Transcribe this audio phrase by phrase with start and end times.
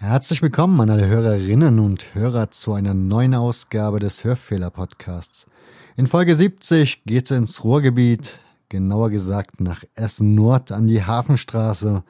[0.00, 5.46] Herzlich willkommen an alle Hörerinnen und Hörer zu einer neuen Ausgabe des Hörfehler-Podcasts.
[5.96, 12.02] In Folge 70 geht's ins Ruhrgebiet, genauer gesagt nach Essen Nord an die Hafenstraße.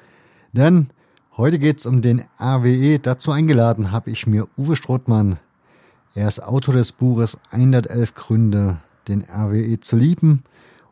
[0.52, 0.88] Denn
[1.36, 2.98] heute geht's um den RWE.
[2.98, 5.38] Dazu eingeladen habe ich mir Uwe Strothmann.
[6.14, 10.44] Er ist Autor des Buches 111 Gründe, den RWE zu lieben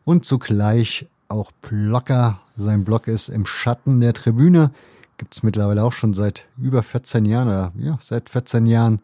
[0.03, 2.41] und zugleich auch Blogger.
[2.55, 4.71] Sein Blog ist im Schatten der Tribüne
[5.19, 9.01] gibt es mittlerweile auch schon seit über 14 Jahren oder ja, seit 14 Jahren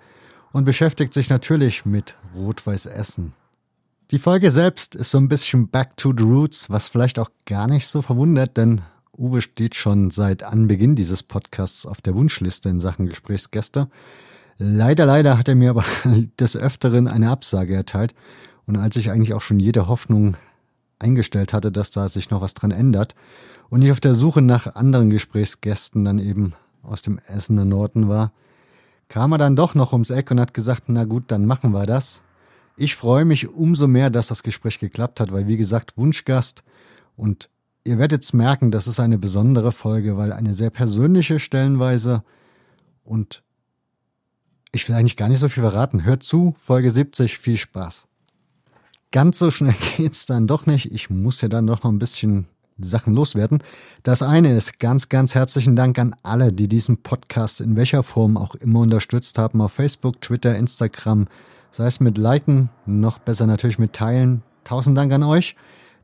[0.52, 3.34] und beschäftigt sich natürlich mit Rot-Weiß Essen.
[4.12, 7.68] Die Folge selbst ist so ein bisschen Back to the Roots, was vielleicht auch gar
[7.68, 8.82] nicht so verwundert, denn
[9.18, 13.90] Uwe steht schon seit Anbeginn dieses Podcasts auf der Wunschliste in Sachen Gesprächsgäste.
[14.58, 15.84] Leider, leider hat er mir aber
[16.40, 18.16] des Öfteren eine Absage erteilt.
[18.68, 20.38] Und als ich eigentlich auch schon jede Hoffnung
[21.00, 23.16] eingestellt hatte, dass da sich noch was dran ändert,
[23.70, 28.32] und ich auf der Suche nach anderen Gesprächsgästen dann eben aus dem Essener Norden war,
[29.10, 31.86] kam er dann doch noch ums Eck und hat gesagt, na gut, dann machen wir
[31.86, 32.22] das.
[32.78, 36.64] Ich freue mich umso mehr, dass das Gespräch geklappt hat, weil wie gesagt, Wunschgast
[37.16, 37.50] und
[37.84, 42.24] ihr werdet es merken, das ist eine besondere Folge, weil eine sehr persönliche Stellenweise
[43.04, 43.44] und
[44.72, 46.04] ich will eigentlich gar nicht so viel verraten.
[46.04, 48.10] Hört zu, Folge 70, viel Spaß.
[49.16, 50.92] Ganz so schnell geht's dann doch nicht.
[50.92, 53.64] Ich muss ja dann doch noch ein bisschen Sachen loswerden.
[54.04, 58.36] Das eine ist ganz, ganz herzlichen Dank an alle, die diesen Podcast in welcher Form
[58.36, 61.30] auch immer unterstützt haben, auf Facebook, Twitter, Instagram,
[61.72, 64.44] sei es mit Liken, noch besser natürlich mit Teilen.
[64.66, 65.56] Tausend Dank an euch.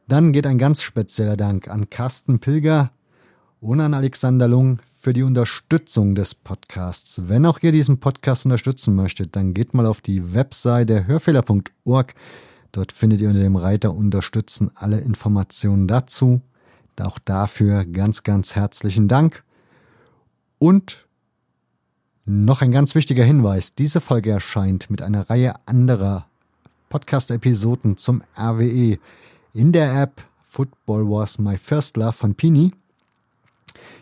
[0.07, 2.91] Dann geht ein ganz spezieller Dank an Carsten Pilger
[3.59, 7.19] und an Alexander Lung für die Unterstützung des Podcasts.
[7.27, 12.15] Wenn auch ihr diesen Podcast unterstützen möchtet, dann geht mal auf die Webseite hörfehler.org.
[12.71, 16.41] Dort findet ihr unter dem Reiter Unterstützen alle Informationen dazu.
[16.99, 19.43] Auch dafür ganz, ganz herzlichen Dank.
[20.59, 21.07] Und
[22.25, 23.73] noch ein ganz wichtiger Hinweis.
[23.73, 26.27] Diese Folge erscheint mit einer Reihe anderer
[26.89, 28.99] Podcast-Episoden zum RWE
[29.53, 32.73] in der App Football Was My First Love von Pini.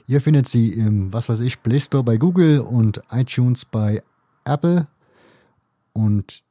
[0.07, 4.03] Ihr findet sie im, was weiß ich, Play Store bei Google und iTunes bei
[4.43, 4.87] Apple.
[5.93, 6.43] Und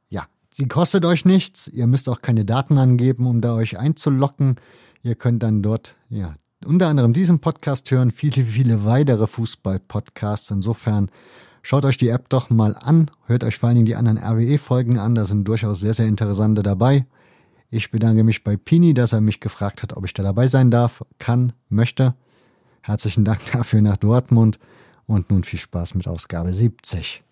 [0.51, 1.67] sie kostet euch nichts.
[1.67, 4.55] Ihr müsst auch keine Daten angeben, um da euch einzulocken.
[5.03, 10.51] Ihr könnt dann dort, ja, unter anderem diesen Podcast hören, viele, viele weitere Fußball-Podcasts.
[10.51, 11.09] Insofern
[11.61, 14.99] schaut euch die App doch mal an, hört euch vor allen Dingen die anderen RWE-Folgen
[14.99, 17.05] an, da sind durchaus sehr, sehr interessante dabei.
[17.71, 20.71] Ich bedanke mich bei Pini, dass er mich gefragt hat, ob ich da dabei sein
[20.71, 22.15] darf, kann, möchte.
[22.81, 24.59] Herzlichen Dank dafür nach Dortmund
[25.05, 27.23] und nun viel Spaß mit Ausgabe 70.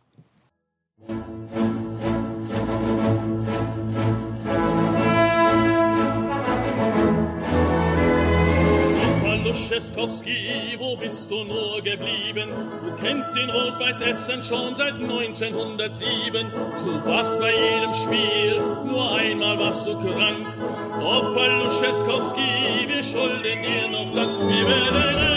[9.69, 12.51] Luscheskowski, wo bist du nur geblieben?
[12.81, 16.47] Du kennst den Rot-Weiß Essen schon seit 1907.
[16.85, 20.47] Du warst bei jedem Spiel, nur einmal warst du krank.
[21.01, 24.39] Opa Luscheskowski, wir schulden dir noch Dank.
[24.47, 25.36] Wir werden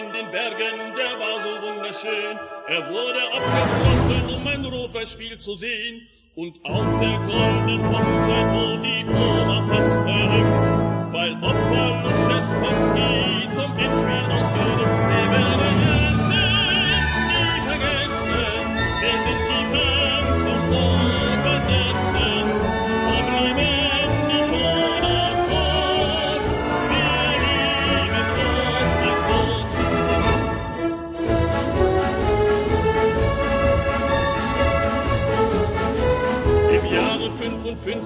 [0.00, 2.38] in den Bergen, der war so wunderschön.
[2.68, 6.06] Er wurde abgebrochen, um ein Rot-Weiß-Spiel zu sehen.
[6.36, 14.24] Und auf der goldenen Hochzeit, wo die Oma fast verrückt, weil Opa Luscheskowski zum Endspiel
[14.32, 14.96] ausgerückt.
[15.10, 16.09] Wir werden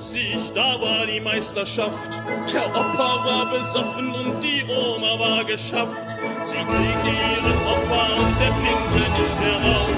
[0.04, 2.10] 55, da war die Meisterschaft.
[2.52, 6.08] Der Opa war besoffen und die Oma war geschafft.
[6.44, 9.96] Sie kriegte ihren Opa aus der Pinte nicht heraus.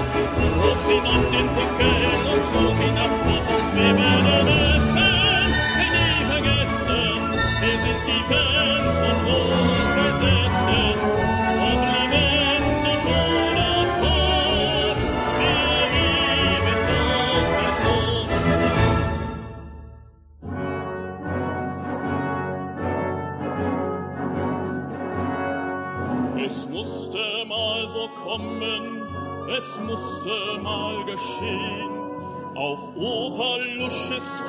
[0.62, 1.96] Hob ihn auf den Buckel
[2.32, 3.66] und trug ihn ab nach Haus.
[3.74, 4.95] Wir werden es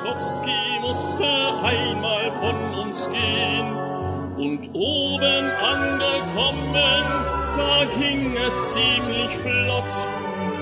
[0.08, 1.24] Luschiskowski musste
[1.62, 3.76] einmal von uns gehen.
[4.36, 6.72] Und oben angekommen,
[7.56, 9.92] da ging es ziemlich flott.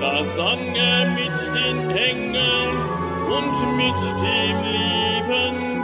[0.01, 2.77] Da sang er mit den Engeln
[3.29, 5.76] und mit dem lieben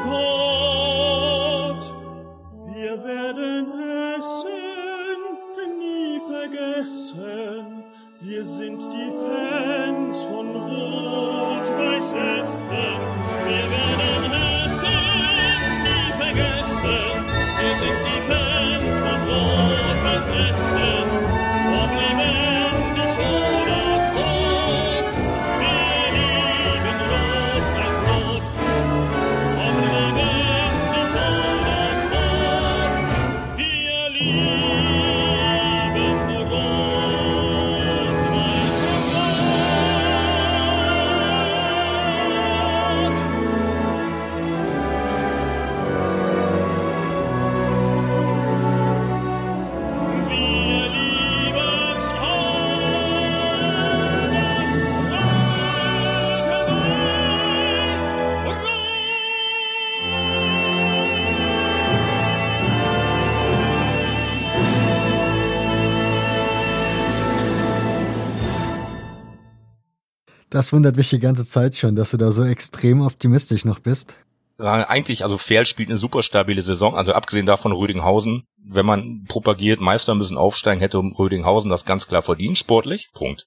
[70.62, 74.14] Das wundert mich die ganze Zeit schon, dass du da so extrem optimistisch noch bist.
[74.58, 79.80] Eigentlich, also Ferl spielt eine super stabile Saison, also abgesehen davon Rödinghausen, wenn man propagiert,
[79.80, 83.46] Meister müssen aufsteigen, hätte Rödinghausen das ganz klar verdient, sportlich, Punkt.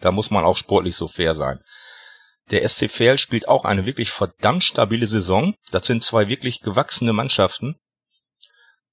[0.00, 1.60] Da muss man auch sportlich so fair sein.
[2.50, 5.54] Der SC Verl spielt auch eine wirklich verdammt stabile Saison.
[5.70, 7.76] Das sind zwei wirklich gewachsene Mannschaften.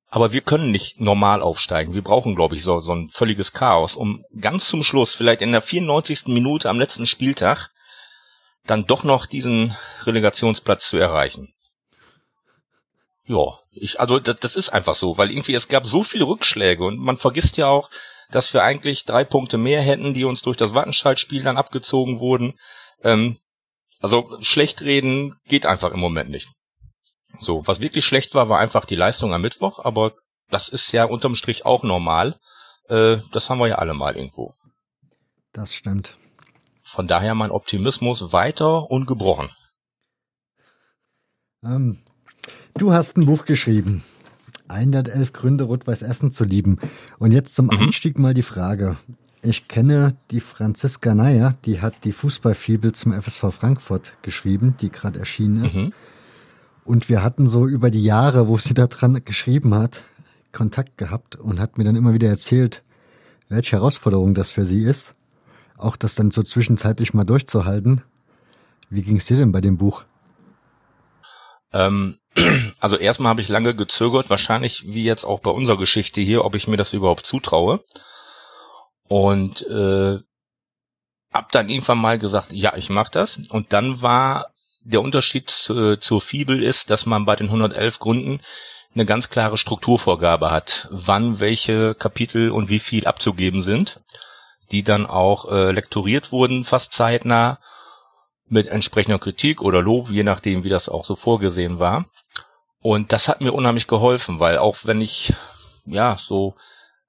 [0.09, 1.93] Aber wir können nicht normal aufsteigen.
[1.93, 5.51] Wir brauchen, glaube ich, so, so ein völliges Chaos, um ganz zum Schluss, vielleicht in
[5.51, 6.27] der 94.
[6.27, 7.69] Minute am letzten Spieltag,
[8.65, 9.75] dann doch noch diesen
[10.05, 11.53] Relegationsplatz zu erreichen.
[13.25, 16.85] Ja, ich, also das, das ist einfach so, weil irgendwie es gab so viele Rückschläge
[16.85, 17.89] und man vergisst ja auch,
[18.31, 22.57] dass wir eigentlich drei Punkte mehr hätten, die uns durch das Wattenscheid-Spiel dann abgezogen wurden.
[23.03, 23.37] Ähm,
[23.99, 26.47] also schlecht reden geht einfach im Moment nicht.
[27.39, 30.13] So, was wirklich schlecht war, war einfach die Leistung am Mittwoch, aber
[30.49, 32.39] das ist ja unterm Strich auch normal.
[32.89, 34.53] Äh, das haben wir ja alle mal irgendwo.
[35.53, 36.17] Das stimmt.
[36.83, 39.49] Von daher mein Optimismus weiter ungebrochen.
[41.63, 41.99] Ähm,
[42.77, 44.03] du hast ein Buch geschrieben.
[44.69, 46.79] 111 Gründe, Rot-Weiß Essen zu lieben.
[47.19, 47.77] Und jetzt zum Mhm.
[47.79, 48.97] Einstieg mal die Frage.
[49.41, 55.19] Ich kenne die Franziska Neyer, die hat die Fußballfibel zum FSV Frankfurt geschrieben, die gerade
[55.19, 55.75] erschienen ist.
[55.75, 55.93] Mhm.
[56.87, 60.05] Und wir hatten so über die Jahre, wo sie da dran geschrieben hat,
[60.53, 62.81] Kontakt gehabt und hat mir dann immer wieder erzählt,
[63.49, 65.13] welche Herausforderung das für sie ist.
[65.77, 68.03] Auch das dann so zwischenzeitlich mal durchzuhalten.
[68.89, 70.05] Wie ging es dir denn bei dem Buch?
[71.73, 72.19] Ähm,
[72.79, 76.55] also erstmal habe ich lange gezögert, wahrscheinlich wie jetzt auch bei unserer Geschichte hier, ob
[76.55, 77.83] ich mir das überhaupt zutraue.
[79.09, 80.19] Und äh,
[81.33, 83.41] hab dann irgendwann mal gesagt, ja, ich mach das.
[83.49, 84.53] Und dann war
[84.87, 88.39] der Unterschied zu, zur Fibel ist, dass man bei den 111 Gründen
[88.93, 93.99] eine ganz klare Strukturvorgabe hat, wann welche Kapitel und wie viel abzugeben sind,
[94.71, 97.59] die dann auch äh, lektoriert wurden, fast zeitnah,
[98.49, 102.05] mit entsprechender Kritik oder Lob, je nachdem, wie das auch so vorgesehen war.
[102.79, 105.33] Und das hat mir unheimlich geholfen, weil auch wenn ich,
[105.85, 106.55] ja, so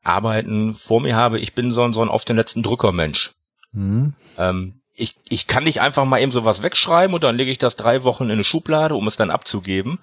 [0.03, 3.35] Arbeiten vor mir habe, ich bin so ein, so ein auf den letzten Drücker Mensch.
[3.73, 4.15] Hm?
[4.37, 7.77] Ähm, ich, ich kann nicht einfach mal eben sowas wegschreiben und dann lege ich das
[7.77, 10.01] drei Wochen in eine Schublade, um es dann abzugeben.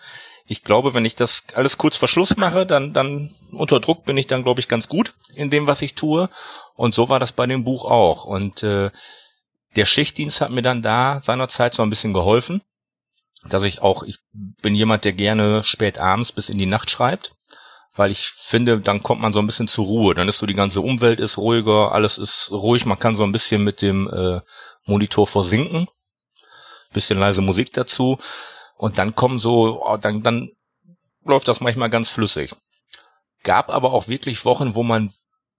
[0.47, 4.15] Ich glaube, wenn ich das alles kurz vor Schluss mache, dann, dann unter Druck bin
[4.15, 6.29] ich dann, glaube ich, ganz gut in dem, was ich tue.
[6.75, 8.23] Und so war das bei dem Buch auch.
[8.23, 8.89] Und äh,
[9.75, 12.61] der Schichtdienst hat mir dann da seinerzeit so ein bisschen geholfen,
[13.43, 17.31] dass ich auch, ich bin jemand, der gerne spät abends bis in die Nacht schreibt,
[17.95, 20.15] weil ich finde, dann kommt man so ein bisschen zur Ruhe.
[20.15, 23.31] Dann ist so die ganze Umwelt ist ruhiger, alles ist ruhig, man kann so ein
[23.33, 24.41] bisschen mit dem äh,
[24.85, 25.87] Monitor versinken,
[26.93, 28.17] bisschen leise Musik dazu
[28.77, 30.51] und dann kommen so, oh, dann, dann
[31.23, 32.53] läuft das manchmal ganz flüssig.
[33.43, 35.13] Gab aber auch wirklich Wochen, wo man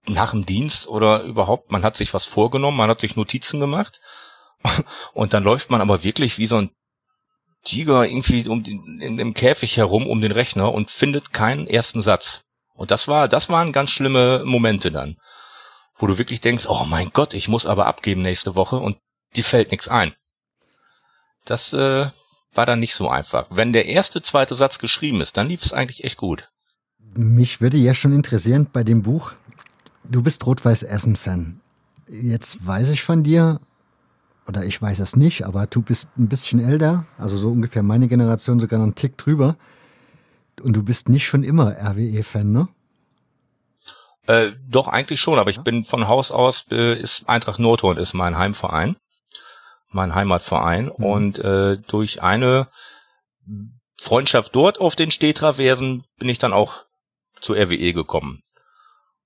[0.05, 3.99] nach dem Dienst oder überhaupt, man hat sich was vorgenommen, man hat sich Notizen gemacht
[5.13, 6.71] und dann läuft man aber wirklich wie so ein
[7.63, 12.45] Tiger irgendwie um den, im Käfig herum um den Rechner und findet keinen ersten Satz.
[12.73, 15.17] Und das war, das waren ganz schlimme Momente dann,
[15.97, 18.97] wo du wirklich denkst, oh mein Gott, ich muss aber abgeben nächste Woche und
[19.35, 20.13] dir fällt nichts ein.
[21.45, 22.07] Das äh,
[22.53, 23.47] war dann nicht so einfach.
[23.49, 26.49] Wenn der erste, zweite Satz geschrieben ist, dann lief es eigentlich echt gut.
[26.99, 29.33] Mich würde ja schon interessieren bei dem Buch,
[30.03, 31.61] du bist Rot-Weiß Essen-Fan.
[32.09, 33.59] Jetzt weiß ich von dir,
[34.47, 38.07] oder ich weiß es nicht, aber du bist ein bisschen älter, also so ungefähr meine
[38.07, 39.57] Generation, sogar noch einen Tick drüber.
[40.61, 42.67] Und du bist nicht schon immer RWE-Fan, ne?
[44.25, 48.13] Äh, doch, eigentlich schon, aber ich bin von Haus aus, äh, ist Eintracht Nordhorn ist
[48.13, 48.97] mein Heimverein,
[49.89, 50.85] mein Heimatverein.
[50.85, 51.05] Mhm.
[51.05, 52.67] Und äh, durch eine
[53.99, 56.83] Freundschaft dort auf den Stehtraversen bin ich dann auch
[57.41, 58.43] zur RWE gekommen.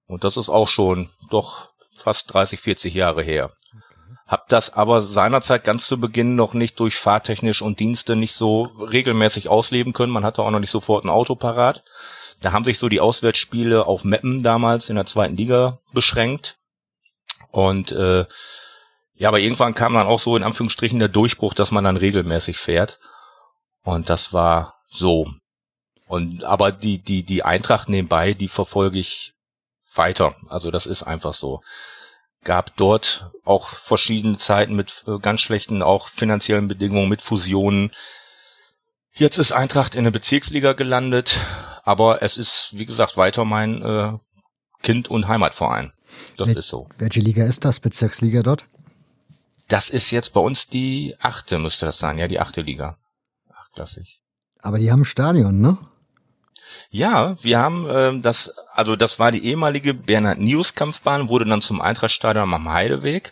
[0.06, 3.51] Und das ist auch schon doch fast 30, 40 Jahre her.
[4.27, 8.63] Hab das aber seinerzeit ganz zu Beginn noch nicht durch fahrtechnisch und Dienste nicht so
[8.63, 10.13] regelmäßig ausleben können.
[10.13, 11.84] Man hatte auch noch nicht sofort ein Auto parat.
[12.39, 16.60] Da haben sich so die Auswärtsspiele auf Meppen damals in der zweiten Liga beschränkt.
[17.51, 18.25] Und äh,
[19.21, 22.57] ja, aber irgendwann kam dann auch so in Anführungsstrichen der Durchbruch, dass man dann regelmäßig
[22.57, 22.97] fährt.
[23.83, 25.29] Und das war so.
[26.07, 29.33] Und aber die, die, die Eintracht nebenbei, die verfolge ich
[29.93, 30.35] weiter.
[30.47, 31.61] Also das ist einfach so.
[32.43, 37.91] Gab dort auch verschiedene Zeiten mit äh, ganz schlechten, auch finanziellen Bedingungen, mit Fusionen.
[39.13, 41.39] Jetzt ist Eintracht in der Bezirksliga gelandet,
[41.83, 44.13] aber es ist, wie gesagt, weiter mein äh,
[44.81, 45.93] Kind- und Heimatverein.
[46.37, 46.89] Das Wel ist so.
[46.97, 48.65] Welche Liga ist das, Bezirksliga dort?
[49.68, 52.98] Das ist jetzt bei uns die achte, müsste das sein, ja, die achte Liga.
[53.53, 54.22] Achtklassig.
[54.62, 55.77] Aber die haben ein Stadion, ne?
[56.89, 61.62] Ja, wir haben ähm, das, also das war die ehemalige Bernhard News Kampfbahn, wurde dann
[61.62, 63.32] zum Eintrachtstadion am Heideweg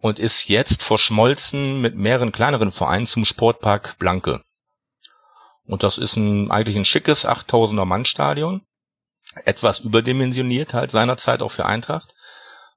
[0.00, 4.42] und ist jetzt verschmolzen mit mehreren kleineren Vereinen zum Sportpark Blanke.
[5.64, 8.62] Und das ist ein eigentlich ein schickes 8000er Mann Stadion,
[9.44, 12.14] etwas überdimensioniert halt seinerzeit auch für Eintracht,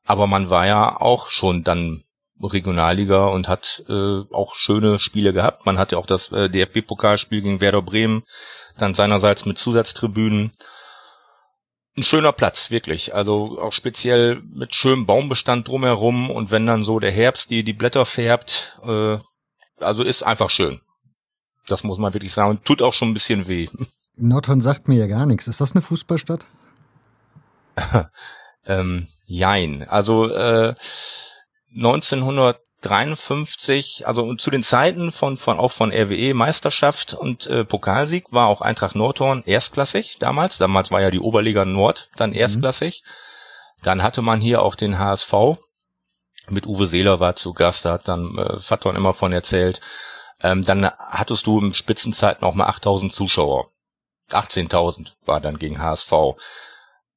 [0.04, 2.04] aber man war ja auch schon dann
[2.42, 5.66] Regionalliga und hat äh, auch schöne Spiele gehabt.
[5.66, 8.24] Man hatte auch das äh, DFB-Pokalspiel gegen Werder Bremen,
[8.78, 10.52] dann seinerseits mit Zusatztribünen.
[11.98, 13.16] Ein schöner Platz, wirklich.
[13.16, 17.74] Also auch speziell mit schönem Baumbestand drumherum und wenn dann so der Herbst die, die
[17.74, 19.18] Blätter färbt, äh,
[19.80, 20.82] also ist einfach schön.
[21.68, 22.52] Das muss man wirklich sagen.
[22.52, 23.70] Und tut auch schon ein bisschen weh.
[24.18, 25.48] Nordhorn sagt mir ja gar nichts.
[25.48, 26.48] Ist das eine Fußballstadt?
[28.66, 29.88] ähm, jein.
[29.88, 30.76] Also äh,
[31.76, 38.48] 1953, also zu den Zeiten von, von auch von RWE Meisterschaft und äh, Pokalsieg war
[38.48, 40.58] auch Eintracht Nordhorn erstklassig damals.
[40.58, 42.38] Damals war ja die Oberliga Nord dann mhm.
[42.38, 43.04] erstklassig.
[43.04, 43.10] Mhm.
[43.84, 45.34] Dann hatte man hier auch den HSV
[46.50, 49.82] mit Uwe Seeler war zu Gast, da hat dann äh, Faton immer von erzählt.
[50.42, 53.72] Ähm, dann hattest du in Spitzenzeiten auch mal 8000 Zuschauer.
[54.32, 56.12] 18.000 war dann gegen HSV.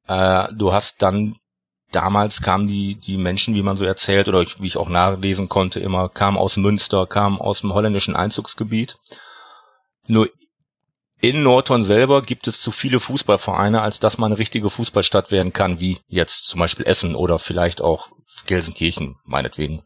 [0.07, 1.37] Äh, du hast dann
[1.93, 5.81] damals kamen die, die Menschen, wie man so erzählt, oder wie ich auch nachlesen konnte,
[5.81, 8.99] immer kamen aus Münster, kamen aus dem holländischen Einzugsgebiet.
[10.07, 10.29] Nur
[11.21, 15.53] in Nordhorn selber gibt es zu viele Fußballvereine, als dass man eine richtige Fußballstadt werden
[15.53, 18.11] kann, wie jetzt zum Beispiel Essen oder vielleicht auch
[18.47, 19.83] Gelsenkirchen, meinetwegen.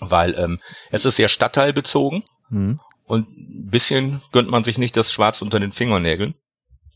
[0.00, 0.60] Weil ähm,
[0.90, 2.80] es ist sehr stadtteilbezogen mhm.
[3.04, 6.34] und ein bisschen gönnt man sich nicht das Schwarz unter den Fingernägeln.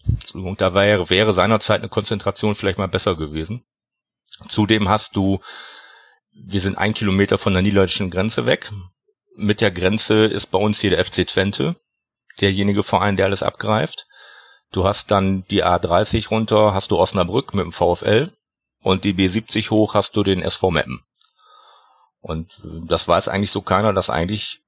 [0.07, 3.65] Entschuldigung, da wäre, wäre seinerzeit eine Konzentration vielleicht mal besser gewesen.
[4.49, 5.41] Zudem hast du,
[6.33, 8.71] wir sind ein Kilometer von der niederländischen Grenze weg.
[9.37, 11.77] Mit der Grenze ist bei uns hier der FC Twente,
[12.41, 14.07] derjenige Verein, der alles abgreift.
[14.73, 18.33] Du hast dann die A30 runter, hast du Osnabrück mit dem VfL
[18.81, 21.03] und die B70 hoch hast du den SV Meppen.
[22.21, 24.63] Und das weiß eigentlich so keiner, dass eigentlich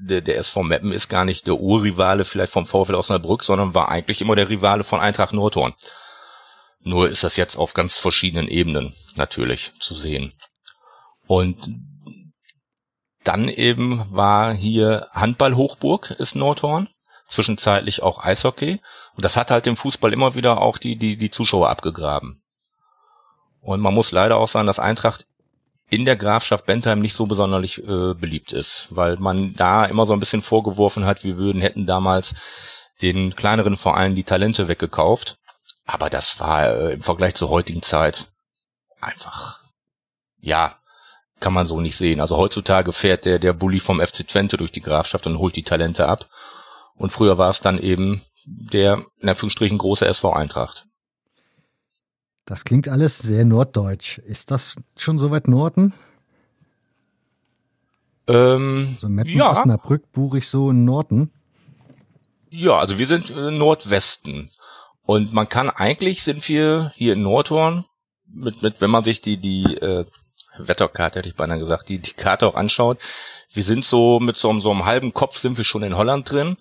[0.00, 3.88] der, der SV Meppen ist gar nicht der Urrivale vielleicht vom VfL Osnabrück, sondern war
[3.88, 5.74] eigentlich immer der Rivale von Eintracht Nordhorn.
[6.84, 10.32] Nur ist das jetzt auf ganz verschiedenen Ebenen natürlich zu sehen.
[11.26, 11.80] Und
[13.24, 16.88] dann eben war hier Handball-Hochburg ist Nordhorn,
[17.26, 18.80] zwischenzeitlich auch Eishockey.
[19.16, 22.42] Und das hat halt dem Fußball immer wieder auch die, die, die Zuschauer abgegraben.
[23.60, 25.26] Und man muss leider auch sagen, dass Eintracht
[25.88, 30.12] in der Grafschaft Bentheim nicht so besonders äh, beliebt ist, weil man da immer so
[30.12, 32.34] ein bisschen vorgeworfen hat, wir würden, hätten damals
[33.00, 35.38] den kleineren Vereinen die Talente weggekauft.
[35.84, 38.26] Aber das war äh, im Vergleich zur heutigen Zeit
[39.00, 39.60] einfach,
[40.38, 40.78] ja,
[41.40, 42.20] kann man so nicht sehen.
[42.20, 45.62] Also heutzutage fährt der, der Bulli vom FC Twente durch die Grafschaft und holt die
[45.62, 46.28] Talente ab.
[46.94, 50.86] Und früher war es dann eben der, in Anführungsstrichen, große SV Eintracht.
[52.46, 54.18] Das klingt alles sehr norddeutsch.
[54.18, 55.92] Ist das schon so weit Norden?
[58.26, 59.50] Ähm, so Meppen, ja.
[59.50, 61.30] Osnabrück, Burig so im Norden?
[62.50, 64.50] Ja, also wir sind äh, Nordwesten.
[65.06, 67.84] Und man kann eigentlich sind wir hier in Nordhorn
[68.26, 70.06] mit, mit wenn man sich die die äh,
[70.56, 72.98] Wetterkarte hätte ich beinahe gesagt, die die Karte auch anschaut,
[73.52, 76.56] wir sind so mit so, so einem halben Kopf sind wir schon in Holland drin.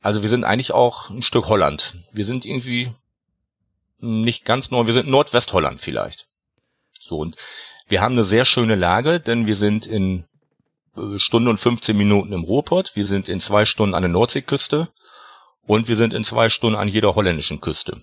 [0.00, 1.94] Also wir sind eigentlich auch ein Stück Holland.
[2.12, 2.90] Wir sind irgendwie
[4.00, 6.26] nicht ganz nord, wir sind Nordwestholland vielleicht.
[7.00, 7.36] So und
[7.88, 10.24] wir haben eine sehr schöne Lage, denn wir sind in
[10.96, 14.88] äh, Stunde und 15 Minuten im Ruhrpott, wir sind in zwei Stunden an der Nordseeküste
[15.68, 18.00] und wir sind in zwei Stunden an jeder holländischen Küste.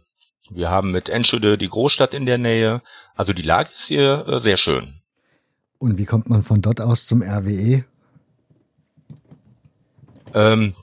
[0.52, 2.84] Wir haben mit Enschede die Großstadt in der Nähe.
[3.16, 5.02] Also die Lage ist hier äh, sehr schön.
[5.80, 7.84] Und wie kommt man von dort aus zum RWE?
[10.36, 10.76] Ähm,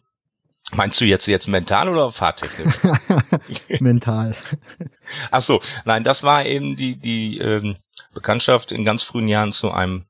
[0.72, 2.74] meinst du jetzt jetzt mental oder fahrtechnisch?
[3.80, 4.34] mental.
[5.30, 7.76] Ach so, nein, das war eben die die ähm,
[8.12, 10.06] Bekanntschaft in ganz frühen Jahren zu einem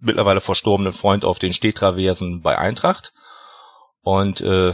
[0.00, 3.12] mittlerweile verstorbenen Freund auf den Stehtraversen bei Eintracht.
[4.00, 4.72] Und äh,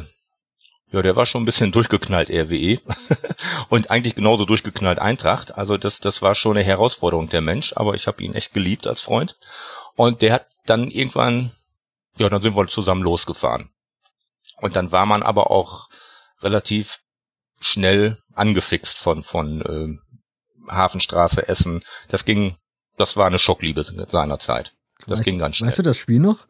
[0.93, 2.81] ja, der war schon ein bisschen durchgeknallt RWE
[3.69, 5.57] und eigentlich genauso durchgeknallt Eintracht.
[5.57, 8.87] Also das, das war schon eine Herausforderung der Mensch, aber ich habe ihn echt geliebt
[8.87, 9.39] als Freund.
[9.95, 11.53] Und der hat dann irgendwann,
[12.17, 13.71] ja, dann sind wir zusammen losgefahren.
[14.57, 15.89] Und dann war man aber auch
[16.41, 16.99] relativ
[17.61, 21.83] schnell angefixt von von äh, Hafenstraße Essen.
[22.09, 22.57] Das ging,
[22.97, 24.73] das war eine Schockliebe seiner Zeit.
[25.07, 25.69] Das weißt, ging ganz schnell.
[25.69, 26.47] Weißt du das Spiel noch?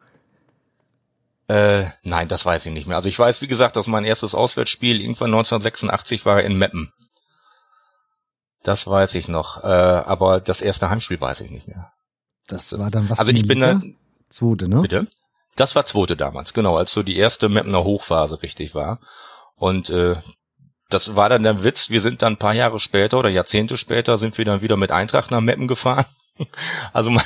[1.51, 2.95] Äh, nein, das weiß ich nicht mehr.
[2.95, 6.93] Also ich weiß, wie gesagt, dass mein erstes Auswärtsspiel irgendwann 1986 war in Meppen.
[8.63, 9.61] Das weiß ich noch.
[9.61, 11.91] Äh, aber das erste Heimspiel weiß ich nicht mehr.
[12.47, 13.19] Das, das war dann was?
[13.19, 13.81] Also ich bin da.
[14.29, 14.81] Zweite, ne?
[14.81, 15.07] Bitte?
[15.57, 19.01] Das war zweite damals, genau, als so die erste Mappener Hochphase richtig war.
[19.55, 20.15] Und äh,
[20.89, 24.17] das war dann der Witz, wir sind dann ein paar Jahre später oder Jahrzehnte später
[24.17, 26.05] sind wir dann wieder mit Eintracht nach Meppen gefahren.
[26.91, 27.23] Also man,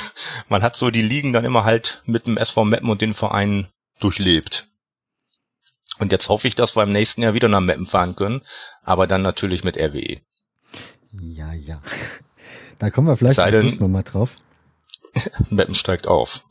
[0.49, 3.67] man hat so die Ligen dann immer halt mit dem SV Meppen und den Vereinen
[3.99, 4.67] durchlebt.
[5.99, 8.41] Und jetzt hoffe ich, dass wir im nächsten Jahr wieder nach Meppen fahren können,
[8.83, 10.21] aber dann natürlich mit RWE.
[11.21, 11.81] Ja, ja.
[12.77, 14.35] Da kommen wir vielleicht denn, nochmal drauf.
[15.49, 16.43] Meppen steigt auf.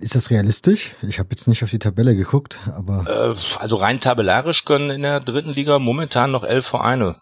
[0.00, 0.96] Ist das realistisch?
[1.02, 3.06] Ich habe jetzt nicht auf die Tabelle geguckt, aber.
[3.06, 7.14] Äh, also rein tabellarisch können in der dritten Liga momentan noch elf Vereine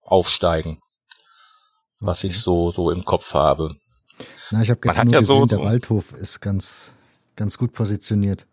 [0.00, 0.78] aufsteigen.
[1.98, 3.74] Was ich so, so im Kopf habe.
[4.50, 6.93] Na, ich habe gestern nur ja gesehen, so, der Waldhof ist ganz
[7.36, 8.46] ganz gut positioniert.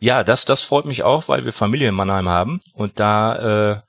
[0.00, 3.80] Ja, das, das freut mich auch, weil wir Familie in Mannheim haben und da äh,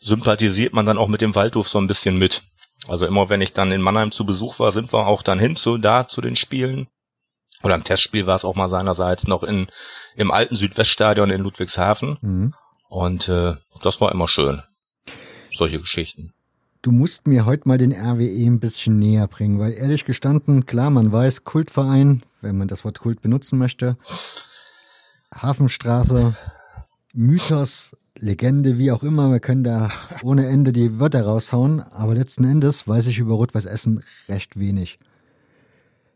[0.00, 2.42] sympathisiert man dann auch mit dem Waldhof so ein bisschen mit.
[2.88, 5.56] Also immer wenn ich dann in Mannheim zu Besuch war, sind wir auch dann hin
[5.56, 6.88] zu da zu den Spielen.
[7.62, 9.68] Oder im Testspiel war es auch mal seinerseits noch in
[10.16, 12.18] im alten Südweststadion in Ludwigshafen.
[12.20, 12.54] Mhm.
[12.88, 14.62] Und äh, das war immer schön.
[15.56, 16.34] Solche Geschichten.
[16.82, 20.90] Du musst mir heute mal den RWE ein bisschen näher bringen, weil ehrlich gestanden, klar,
[20.90, 23.96] man weiß, Kultverein, wenn man das Wort Kult benutzen möchte.
[25.34, 26.36] Hafenstraße,
[27.12, 29.88] Mythos, Legende, wie auch immer, wir können da
[30.22, 35.00] ohne Ende die Wörter raushauen, aber letzten Endes weiß ich über Rot-Weiß Essen recht wenig.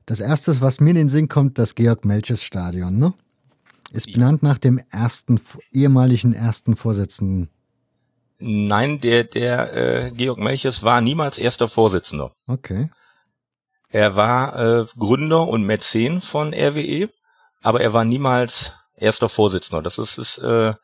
[0.06, 3.14] Das erste, was mir in den Sinn kommt, das Georg-Melches-Stadion, ne?
[3.92, 5.40] Ist benannt nach dem ersten,
[5.72, 7.48] ehemaligen ersten Vorsitzenden.
[8.38, 12.32] Nein, der, der äh, Georg Melches war niemals erster Vorsitzender.
[12.46, 12.90] Okay.
[13.90, 17.08] Er war äh, Gründer und Mäzen von RWE,
[17.62, 19.82] aber er war niemals erster Vorsitzender.
[19.82, 20.74] Das ist, ist äh,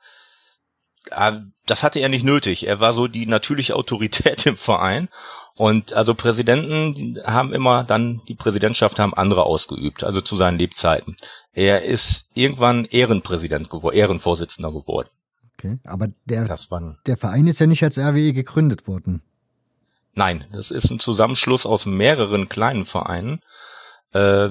[1.10, 2.66] ah, das hatte er nicht nötig.
[2.66, 5.08] Er war so die natürliche Autorität im Verein.
[5.56, 11.14] Und also Präsidenten haben immer dann die Präsidentschaft haben andere ausgeübt, also zu seinen Lebzeiten.
[11.52, 15.08] Er ist irgendwann Ehrenpräsident geworden, Ehrenvorsitzender geworden.
[15.56, 16.56] Okay, aber der,
[17.06, 19.22] der Verein ist ja nicht als RWE gegründet worden.
[20.14, 23.42] Nein, das ist ein Zusammenschluss aus mehreren kleinen Vereinen.
[24.12, 24.50] Äh,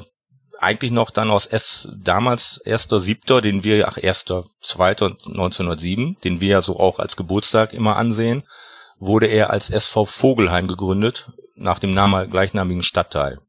[0.60, 6.41] eigentlich noch dann aus S, damals erster Siebter, den wir, ach, erster Zweiter 1907, den
[6.41, 8.43] wir ja so auch als Geburtstag immer ansehen,
[8.97, 13.39] wurde er als SV Vogelheim gegründet, nach dem Namen gleichnamigen Stadtteil.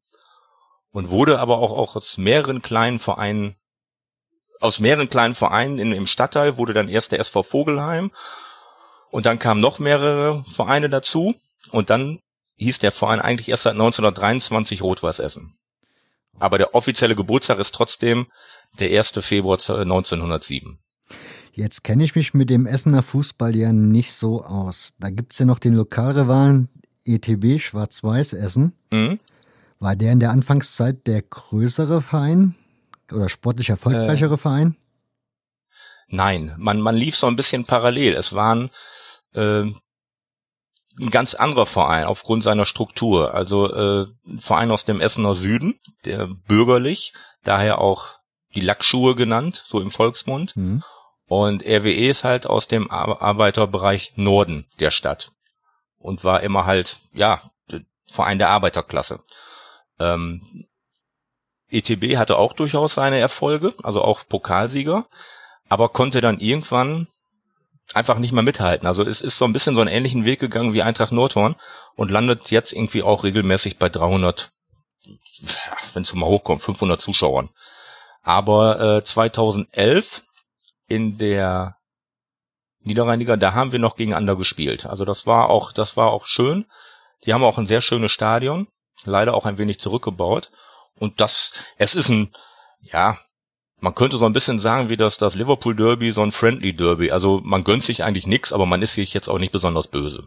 [0.93, 3.57] Und wurde aber auch, auch aus mehreren kleinen Vereinen,
[4.61, 8.13] aus mehreren kleinen Vereinen in, im Stadtteil wurde dann erst der SV Vogelheim
[9.11, 11.35] und dann kamen noch mehrere Vereine dazu
[11.71, 12.21] und dann
[12.57, 15.55] hieß der Verein eigentlich erst seit 1923 Rot-Weiß Essen.
[16.39, 18.27] Aber der offizielle Geburtstag ist trotzdem
[18.79, 19.13] der 1.
[19.21, 20.79] Februar 1907.
[21.53, 24.95] Jetzt kenne ich mich mit dem Essener Fußball ja nicht so aus.
[24.99, 26.69] Da gibt's ja noch den Lokalrivalen
[27.05, 28.73] ETB Schwarz-Weiß Essen.
[28.91, 29.21] Mhm.
[29.79, 32.57] War der in der Anfangszeit der größere Verein
[33.13, 34.77] oder sportlich erfolgreichere äh, Verein?
[36.09, 38.15] Nein, man, man lief so ein bisschen parallel.
[38.15, 38.71] Es waren
[39.33, 39.65] äh,
[41.01, 43.35] ein ganz anderer Verein aufgrund seiner Struktur.
[43.35, 48.19] Also äh, ein Verein aus dem Essener Süden, der bürgerlich, daher auch
[48.55, 50.57] die Lackschuhe genannt, so im Volksmund.
[50.57, 50.83] Mhm.
[51.27, 55.33] Und RWE ist halt aus dem Arbeiterbereich Norden der Stadt
[55.99, 57.41] und war immer halt, ja,
[58.07, 59.21] Verein der Arbeiterklasse.
[59.99, 60.67] Ähm,
[61.71, 65.07] ETB hatte auch durchaus seine Erfolge, also auch Pokalsieger,
[65.69, 67.09] aber konnte dann irgendwann
[67.93, 68.87] einfach nicht mehr mithalten.
[68.87, 71.57] Also es ist so ein bisschen so einen ähnlichen Weg gegangen wie Eintracht Nordhorn
[71.97, 74.55] und landet jetzt irgendwie auch regelmäßig bei 300
[75.93, 77.51] wenn es mal hochkommt, 500 Zuschauern.
[78.23, 80.23] Aber äh, 2011
[80.87, 81.77] in der
[82.81, 84.87] Niederrheiniger, da haben wir noch gegeneinander gespielt.
[84.87, 86.67] Also das war auch, das war auch schön.
[87.25, 88.69] Die haben auch ein sehr schönes Stadion,
[89.05, 90.51] leider auch ein wenig zurückgebaut.
[90.99, 92.35] Und das, es ist ein,
[92.81, 93.17] ja,
[93.85, 97.11] man könnte so ein bisschen sagen, wie das, das Liverpool Derby, so ein Friendly Derby.
[97.11, 100.25] Also man gönnt sich eigentlich nichts, aber man ist sich jetzt auch nicht besonders böse.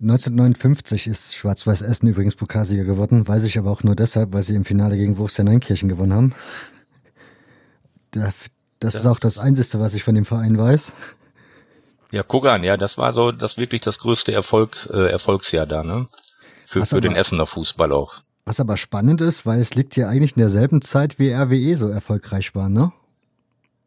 [0.00, 4.56] 1959 ist Schwarz-Weiß Essen übrigens Pokalsieger geworden, weiß ich aber auch nur deshalb, weil sie
[4.56, 6.34] im Finale gegen Borussia Neunkirchen gewonnen haben.
[8.80, 10.96] Das ist auch das Einzige, was ich von dem Verein weiß.
[12.10, 15.84] Ja, guck an, ja, das war so das wirklich das größte Erfolg, äh, Erfolgsjahr da,
[15.84, 16.08] ne?
[16.66, 18.22] Für, für den Essener Fußball auch.
[18.48, 21.86] Was aber spannend ist, weil es liegt ja eigentlich in derselben Zeit wie RWE so
[21.86, 22.92] erfolgreich war, ne?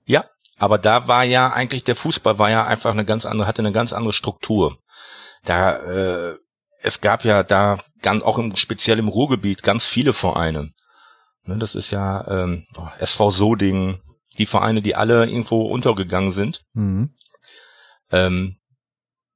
[0.06, 0.26] Ja,
[0.60, 3.72] aber da war ja eigentlich der Fußball war ja einfach eine ganz andere, hatte eine
[3.72, 4.78] ganz andere Struktur.
[5.46, 6.38] Da äh,
[6.80, 10.70] es gab ja da ganz auch im speziell im Ruhrgebiet ganz viele Vereine.
[11.46, 12.68] Ne, das ist ja ähm,
[13.00, 14.00] SV Soding,
[14.38, 16.62] die Vereine, die alle irgendwo untergegangen sind.
[16.74, 17.16] Mhm.
[18.12, 18.58] Ähm,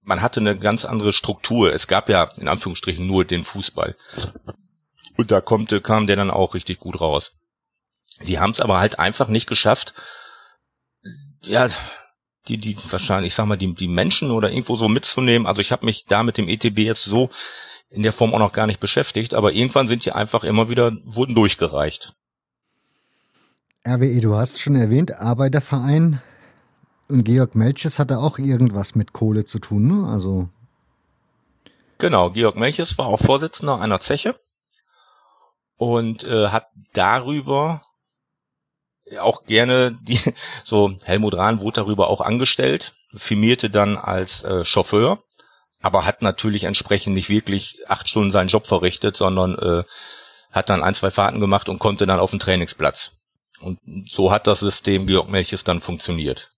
[0.04, 1.74] man hatte eine ganz andere Struktur.
[1.74, 3.96] Es gab ja in Anführungsstrichen nur den Fußball.
[5.18, 7.34] Und da kommt, kam der dann auch richtig gut raus.
[8.20, 9.94] Sie haben es aber halt einfach nicht geschafft,
[11.42, 11.68] ja,
[12.48, 15.48] die, die wahrscheinlich, ich sag mal, die, die Menschen oder irgendwo so mitzunehmen.
[15.48, 17.30] Also ich habe mich da mit dem ETB jetzt so
[17.90, 20.92] in der Form auch noch gar nicht beschäftigt, aber irgendwann sind die einfach immer wieder,
[21.06, 22.14] wurden durchgereicht.
[23.88, 26.22] RWE, du hast schon erwähnt, Arbeiterverein.
[27.08, 30.08] Und Georg Melches hatte auch irgendwas mit Kohle zu tun, ne?
[30.08, 30.50] Also.
[32.00, 34.36] Genau, Georg Melches war auch Vorsitzender einer Zeche
[35.78, 37.82] und äh, hat darüber
[39.20, 40.20] auch gerne die
[40.64, 45.24] so Helmut Rahn wurde darüber auch angestellt, firmierte dann als äh, Chauffeur,
[45.82, 49.84] aber hat natürlich entsprechend nicht wirklich acht Stunden seinen Job verrichtet, sondern äh,
[50.52, 53.18] hat dann ein zwei Fahrten gemacht und konnte dann auf den Trainingsplatz.
[53.60, 56.52] Und so hat das System Georg Melches dann funktioniert.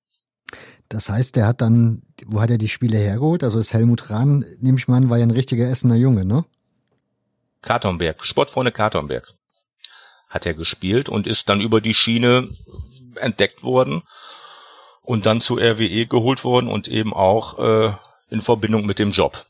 [0.90, 3.44] Das heißt, der hat dann, wo hat er die Spiele hergeholt?
[3.44, 6.46] Also ist Helmut Rahn, nehme ich mal an, war ja ein richtiger Essener Junge, ne?
[7.62, 9.34] Kartonberg, Sportfreunde Kartonberg
[10.30, 12.50] hat er gespielt und ist dann über die Schiene
[13.16, 14.04] entdeckt worden
[15.02, 17.94] und dann zu RWE geholt worden und eben auch äh,
[18.30, 19.46] in Verbindung mit dem Job.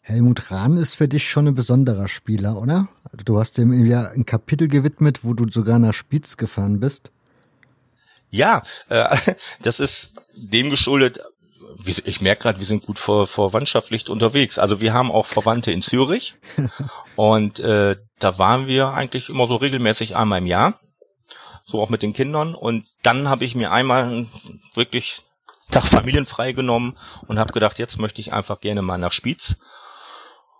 [0.00, 2.88] Helmut Rahn ist für dich schon ein besonderer Spieler, oder?
[3.04, 7.10] Also du hast ihm ja ein Kapitel gewidmet, wo du sogar nach Spitz gefahren bist.
[8.30, 9.16] Ja, äh,
[9.62, 11.20] das ist dem geschuldet.
[11.84, 14.58] Ich merke gerade, wir sind gut vor, verwandtschaftlich unterwegs.
[14.58, 16.34] Also wir haben auch Verwandte in Zürich
[17.16, 20.80] und äh, da waren wir eigentlich immer so regelmäßig einmal im Jahr,
[21.66, 22.54] so auch mit den Kindern.
[22.54, 24.26] Und dann habe ich mir einmal
[24.74, 25.22] wirklich
[25.70, 29.56] Tag familienfrei genommen und habe gedacht, jetzt möchte ich einfach gerne mal nach Spitz.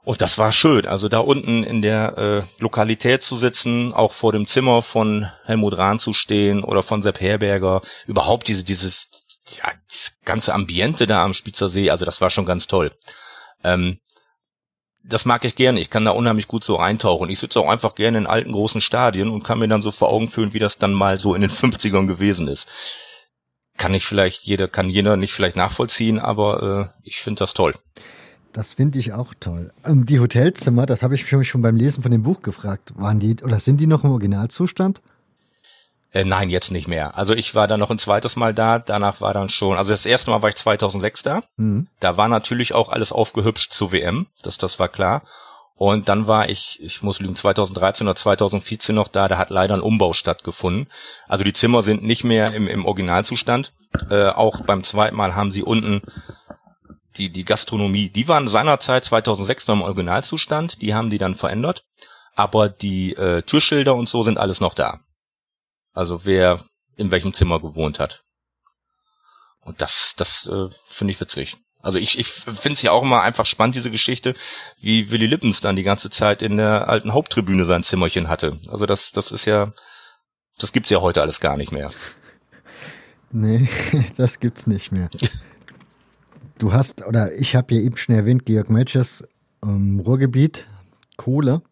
[0.05, 0.87] Und das war schön.
[0.87, 5.79] Also da unten in der äh, Lokalität zu sitzen, auch vor dem Zimmer von Helmut
[5.79, 11.25] Rahn zu stehen oder von Sepp Herberger, überhaupt diese, dieses, ja, dieses ganze Ambiente da
[11.25, 12.93] am Spitzer See, also das war schon ganz toll.
[13.65, 13.99] Ähm,
[15.05, 15.81] das mag ich gerne.
[15.81, 17.29] Ich kann da unheimlich gut so eintauchen.
[17.29, 20.09] Ich sitze auch einfach gerne in alten großen Stadien und kann mir dann so vor
[20.09, 22.69] Augen fühlen, wie das dann mal so in den 50ern gewesen ist.
[23.77, 27.75] Kann ich vielleicht jeder, kann jeder nicht vielleicht nachvollziehen, aber äh, ich finde das toll.
[28.53, 29.73] Das finde ich auch toll.
[29.85, 32.93] Ähm, die Hotelzimmer, das habe ich mich schon beim Lesen von dem Buch gefragt.
[32.97, 35.01] Waren die oder sind die noch im Originalzustand?
[36.13, 37.17] Äh, nein, jetzt nicht mehr.
[37.17, 40.07] Also ich war dann noch ein zweites Mal da, danach war dann schon, also das
[40.07, 41.43] erste Mal war ich 2006 da.
[41.57, 41.89] Mhm.
[42.01, 45.23] Da war natürlich auch alles aufgehübscht zur WM, das, das war klar.
[45.75, 49.75] Und dann war ich, ich muss lügen, 2013 oder 2014 noch da, da hat leider
[49.75, 50.87] ein Umbau stattgefunden.
[51.27, 53.73] Also die Zimmer sind nicht mehr im, im Originalzustand.
[54.11, 56.03] Äh, auch beim zweiten Mal haben sie unten
[57.17, 61.85] die, die Gastronomie, die waren seinerzeit 2006 noch im Originalzustand, die haben die dann verändert,
[62.35, 65.01] aber die äh, Türschilder und so sind alles noch da.
[65.93, 66.65] Also wer
[66.97, 68.23] in welchem Zimmer gewohnt hat.
[69.61, 71.57] Und das, das äh, finde ich witzig.
[71.81, 74.35] Also ich, ich finde es ja auch immer einfach spannend, diese Geschichte,
[74.81, 78.59] wie Willy Lippens dann die ganze Zeit in der alten Haupttribüne sein Zimmerchen hatte.
[78.69, 79.73] Also das, das ist ja,
[80.59, 81.91] das gibt's ja heute alles gar nicht mehr.
[83.35, 83.67] Nee,
[84.19, 85.09] das gibt's nicht mehr.
[86.59, 89.25] Du hast, oder ich habe ja eben schon erwähnt, Georg Melches
[89.65, 90.69] ähm, Ruhrgebiet,
[91.17, 91.63] Kohle.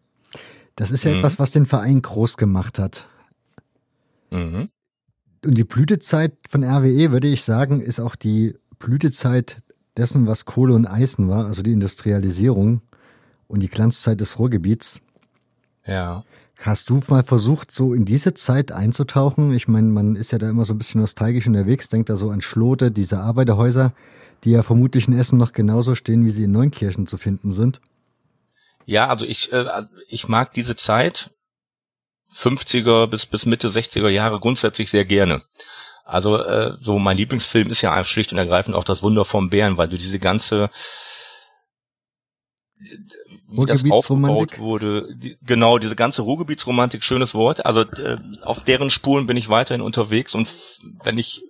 [0.75, 1.19] Das ist ja mhm.
[1.19, 3.07] etwas, was den Verein groß gemacht hat.
[4.31, 4.69] Mhm.
[5.45, 9.61] Und die Blütezeit von RWE, würde ich sagen, ist auch die Blütezeit
[9.97, 12.81] dessen, was Kohle und Eisen war, also die Industrialisierung
[13.47, 15.01] und die Glanzzeit des Ruhrgebiets.
[15.85, 16.23] Ja.
[16.57, 19.51] Hast du mal versucht, so in diese Zeit einzutauchen?
[19.51, 22.29] Ich meine, man ist ja da immer so ein bisschen nostalgisch unterwegs, denkt da so
[22.29, 23.93] an Schlote, diese Arbeiterhäuser
[24.43, 27.81] die ja vermutlich in Essen noch genauso stehen, wie sie in Neunkirchen zu finden sind.
[28.85, 31.31] Ja, also ich, äh, ich mag diese Zeit
[32.35, 35.41] 50er bis, bis Mitte 60er Jahre grundsätzlich sehr gerne.
[36.03, 39.77] Also äh, so mein Lieblingsfilm ist ja schlicht und ergreifend auch das Wunder vom Bären,
[39.77, 40.69] weil du diese ganze
[43.47, 47.65] wie das aufgebaut wurde, die, genau diese ganze Ruhrgebietsromantik, schönes Wort.
[47.65, 50.47] Also äh, auf deren Spuren bin ich weiterhin unterwegs und
[51.03, 51.41] wenn ich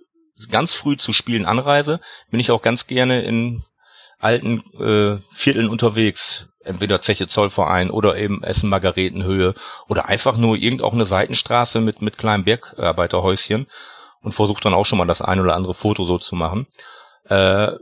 [0.50, 3.64] ganz früh zu Spielen anreise, bin ich auch ganz gerne in
[4.18, 9.54] alten äh, Vierteln unterwegs, entweder Zeche Zollverein oder eben Essen Margaretenhöhe
[9.88, 13.66] oder einfach nur irgend auch eine Seitenstraße mit mit kleinen Bergarbeiterhäuschen
[14.22, 16.66] und versuche dann auch schon mal das ein oder andere Foto so zu machen.
[17.24, 17.72] Äh,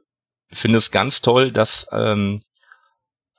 [0.52, 2.42] finde es ganz toll, dass ähm,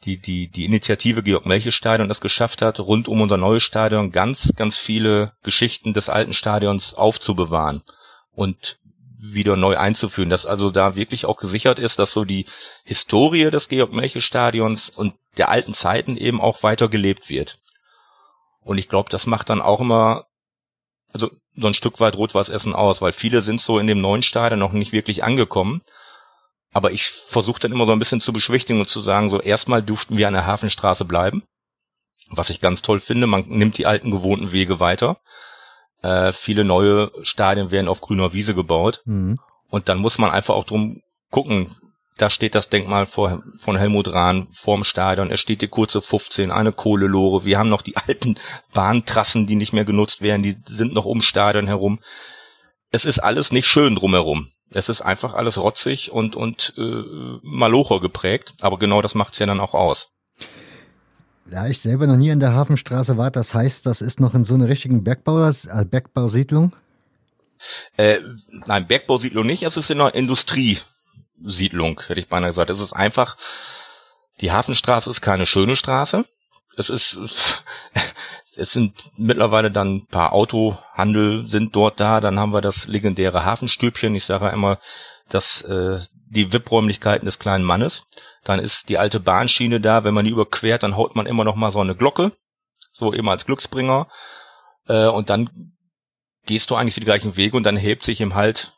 [0.05, 4.11] die, die, die Initiative Georg Melche Stadion es geschafft hat, rund um unser neues Stadion
[4.11, 7.83] ganz, ganz viele Geschichten des alten Stadions aufzubewahren
[8.31, 8.79] und
[9.21, 12.45] wieder neu einzuführen, dass also da wirklich auch gesichert ist, dass so die
[12.83, 17.59] Historie des Georg Melche Stadions und der alten Zeiten eben auch weiter gelebt wird.
[18.61, 20.25] Und ich glaube, das macht dann auch immer,
[21.13, 24.23] also so ein Stück weit Rot-Weiß Essen aus, weil viele sind so in dem neuen
[24.23, 25.81] Stadion noch nicht wirklich angekommen
[26.73, 29.83] aber ich versuche dann immer so ein bisschen zu beschwichtigen und zu sagen, so erstmal
[29.83, 31.43] durften wir an der Hafenstraße bleiben.
[32.29, 35.19] Was ich ganz toll finde, man nimmt die alten gewohnten Wege weiter.
[36.01, 39.01] Äh, viele neue Stadien werden auf grüner Wiese gebaut.
[39.05, 39.39] Mhm.
[39.69, 41.75] Und dann muss man einfach auch drum gucken.
[42.17, 45.31] Da steht das Denkmal vor, von Helmut Rahn vorm Stadion.
[45.31, 47.45] Es steht die kurze 15, eine Kohlelore.
[47.45, 48.37] Wir haben noch die alten
[48.73, 50.43] Bahntrassen, die nicht mehr genutzt werden.
[50.43, 51.99] Die sind noch ums Stadion herum.
[52.91, 54.49] Es ist alles nicht schön drumherum.
[54.73, 57.03] Es ist einfach alles rotzig und, und äh,
[57.41, 60.10] Malocher geprägt, aber genau das macht's ja dann auch aus.
[61.51, 64.45] Da ich selber noch nie an der Hafenstraße war, das heißt, das ist noch in
[64.45, 66.73] so einer richtigen äh, Bergbausiedlung?
[67.97, 68.19] Äh,
[68.67, 72.69] nein, Bergbausiedlung nicht, es ist in einer Industriesiedlung, hätte ich beinahe gesagt.
[72.69, 73.35] Es ist einfach,
[74.39, 76.23] die Hafenstraße ist keine schöne Straße.
[76.77, 77.17] Es ist,
[78.55, 82.21] es sind mittlerweile dann ein paar Autohandel sind dort da.
[82.21, 84.15] Dann haben wir das legendäre Hafenstübchen.
[84.15, 84.79] Ich sage immer,
[85.27, 85.99] dass äh,
[86.31, 88.05] die VIP-Räumlichkeiten des kleinen Mannes.
[88.43, 90.03] Dann ist die alte Bahnschiene da.
[90.03, 92.31] Wenn man die überquert, dann haut man immer noch mal so eine Glocke,
[92.91, 94.07] so eben als Glücksbringer.
[94.87, 95.73] Äh, und dann
[96.45, 98.73] gehst du eigentlich die gleichen Wege und dann hebt sich im Halt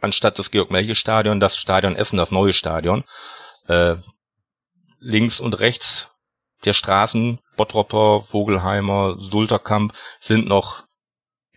[0.00, 3.04] anstatt des Georg-Melche-Stadion das Stadion Essen, das neue Stadion.
[3.66, 3.96] Äh,
[5.00, 6.14] links und rechts
[6.64, 10.84] der Straßen, Bottropper, Vogelheimer, Sulterkamp, sind noch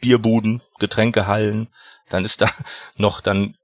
[0.02, 1.74] Bierbuden, Getränkehallen.
[2.10, 2.48] Dann ist da
[2.96, 3.56] noch dann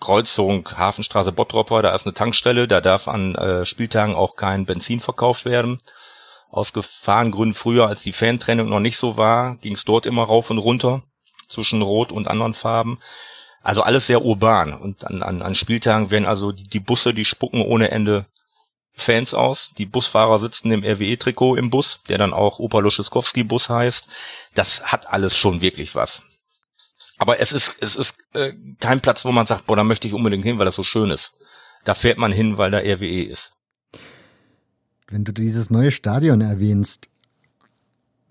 [0.00, 5.00] Kreuzung Hafenstraße Bottropper, da ist eine Tankstelle, da darf an äh, Spieltagen auch kein Benzin
[5.00, 5.78] verkauft werden.
[6.50, 10.50] Aus Gefahrengründen früher, als die Fantrennung noch nicht so war, ging es dort immer rauf
[10.50, 11.02] und runter
[11.48, 12.98] zwischen Rot und anderen Farben.
[13.62, 14.74] Also alles sehr urban.
[14.74, 18.26] Und an, an, an Spieltagen werden also die, die Busse, die spucken ohne Ende
[18.94, 19.72] Fans aus.
[19.78, 24.08] Die Busfahrer sitzen im RWE-Trikot im Bus, der dann auch Opa Luscheskowski-Bus heißt.
[24.54, 26.22] Das hat alles schon wirklich was.
[27.18, 30.14] Aber es ist, es ist äh, kein Platz, wo man sagt, boah, da möchte ich
[30.14, 31.34] unbedingt hin, weil das so schön ist.
[31.84, 33.52] Da fährt man hin, weil da RWE ist.
[35.08, 37.08] Wenn du dieses neue Stadion erwähnst,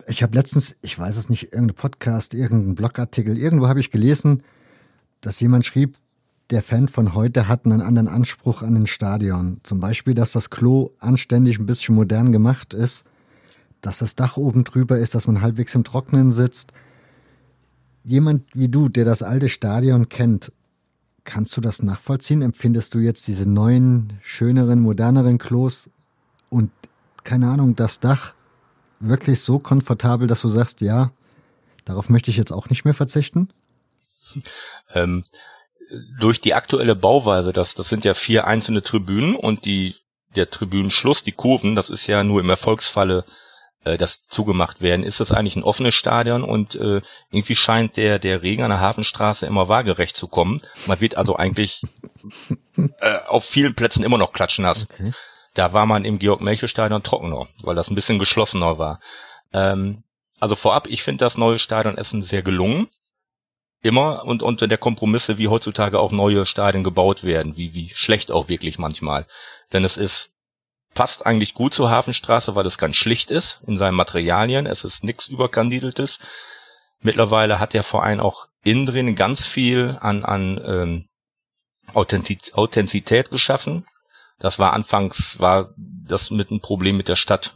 [0.08, 4.44] ich habe letztens, ich weiß es nicht, irgendein Podcast, irgendein Blogartikel, irgendwo habe ich gelesen,
[5.22, 5.98] dass jemand schrieb,
[6.50, 9.62] der Fan von heute hat einen anderen Anspruch an den Stadion.
[9.64, 13.06] Zum Beispiel, dass das Klo anständig ein bisschen modern gemacht ist,
[13.82, 16.74] dass das Dach oben drüber ist, dass man halbwegs im Trocknen sitzt.
[18.04, 20.52] Jemand wie du, der das alte Stadion kennt,
[21.24, 22.42] kannst du das nachvollziehen?
[22.42, 25.90] Empfindest du jetzt diese neuen, schöneren, moderneren Klos
[26.50, 26.72] und
[27.24, 28.34] keine Ahnung, das Dach
[29.00, 31.12] wirklich so komfortabel, dass du sagst, ja,
[31.86, 33.50] darauf möchte ich jetzt auch nicht mehr verzichten?
[34.94, 35.26] Ähm,
[36.20, 39.96] durch die aktuelle Bauweise, das, das sind ja vier einzelne Tribünen und die,
[40.36, 43.26] der Tribünenschluss, die Kurven, das ist ja nur im Erfolgsfalle
[43.84, 48.20] äh, das zugemacht werden, ist das eigentlich ein offenes Stadion und äh, irgendwie scheint der,
[48.20, 50.62] der Regen an der Hafenstraße immer waagerecht zu kommen.
[50.86, 51.82] Man wird also eigentlich
[52.78, 54.88] äh, auf vielen Plätzen immer noch klatschnass.
[54.92, 55.12] Okay.
[55.54, 59.02] Da war man im Georg-Melche-Stadion trockener, weil das ein bisschen geschlossener war.
[59.52, 60.04] Ähm,
[60.40, 62.88] also vorab, ich finde das neue Stadion Essen sehr gelungen
[63.82, 68.32] immer und unter der Kompromisse, wie heutzutage auch neue Stadien gebaut werden, wie, wie schlecht
[68.32, 69.26] auch wirklich manchmal.
[69.74, 70.34] Denn es ist
[70.94, 74.66] passt eigentlich gut zur Hafenstraße, weil es ganz schlicht ist in seinen Materialien.
[74.66, 76.20] Es ist nichts überkandideltes.
[77.00, 81.10] Mittlerweile hat der Verein auch innen drin ganz viel an, an ähm,
[81.94, 83.86] Authentiz Authentizität geschaffen.
[84.40, 87.54] Das war anfangs, war das mit ein Problem mit der Stadt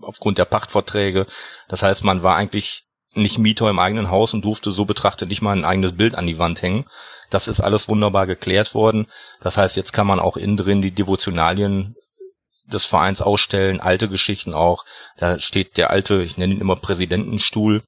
[0.00, 1.26] aufgrund der Pachtverträge.
[1.68, 5.42] Das heißt, man war eigentlich nicht Mieter im eigenen Haus und durfte so betrachtet nicht
[5.42, 6.86] mal ein eigenes Bild an die Wand hängen.
[7.30, 9.06] Das ist alles wunderbar geklärt worden.
[9.40, 11.94] Das heißt, jetzt kann man auch innen drin die Devotionalien
[12.72, 14.84] des Vereins ausstellen, alte Geschichten auch.
[15.16, 17.82] Da steht der alte, ich nenne ihn immer Präsidentenstuhl.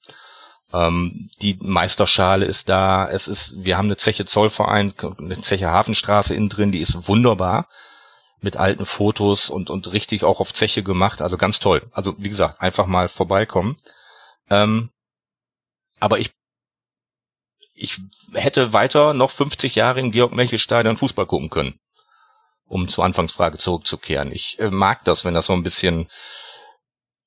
[0.73, 3.09] Ähm, die Meisterschale ist da.
[3.09, 7.69] Es ist, wir haben eine Zeche Zollverein, eine Zeche Hafenstraße innen drin, die ist wunderbar
[8.41, 11.23] mit alten Fotos und und richtig auch auf Zeche gemacht.
[11.23, 11.83] Also ganz toll.
[11.93, 13.77] Also wie gesagt, einfach mal vorbeikommen.
[14.51, 14.91] Ähm,
[16.01, 16.33] aber ich
[17.75, 18.01] ich
[18.35, 21.79] hätte weiter noch 50 Jahre im Georg-Melche-Stadion Fußball gucken können
[22.67, 24.33] um zur Anfangsfrage zurückzukehren.
[24.33, 26.09] Ich äh, mag das, wenn das so ein bisschen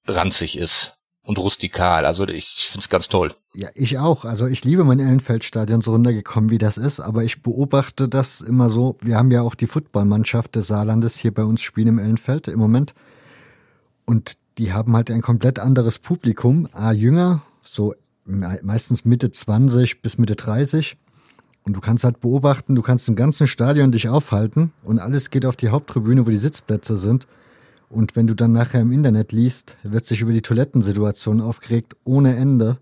[0.06, 2.06] ranzig ist und rustikal.
[2.06, 3.34] Also ich finde es ganz toll.
[3.54, 4.24] Ja, ich auch.
[4.24, 8.70] Also ich liebe mein Ellenfeldstadion so runtergekommen, wie das ist, aber ich beobachte das immer
[8.70, 8.98] so.
[9.02, 12.60] Wir haben ja auch die Footballmannschaft des Saarlandes hier bei uns spielen im Ellenfeld im
[12.60, 12.94] Moment.
[14.06, 16.68] Und die haben halt ein komplett anderes Publikum.
[16.72, 17.94] A, jünger, so
[18.26, 20.98] meistens Mitte 20 bis Mitte 30
[21.68, 25.46] und du kannst halt beobachten, du kannst im ganzen Stadion dich aufhalten und alles geht
[25.46, 27.28] auf die Haupttribüne, wo die Sitzplätze sind.
[27.90, 32.38] Und wenn du dann nachher im Internet liest, wird sich über die Toilettensituation aufgeregt ohne
[32.38, 32.78] Ende.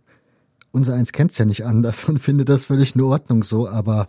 [0.71, 4.07] Unser eins kennt's ja nicht anders und findet das völlig in Ordnung so, aber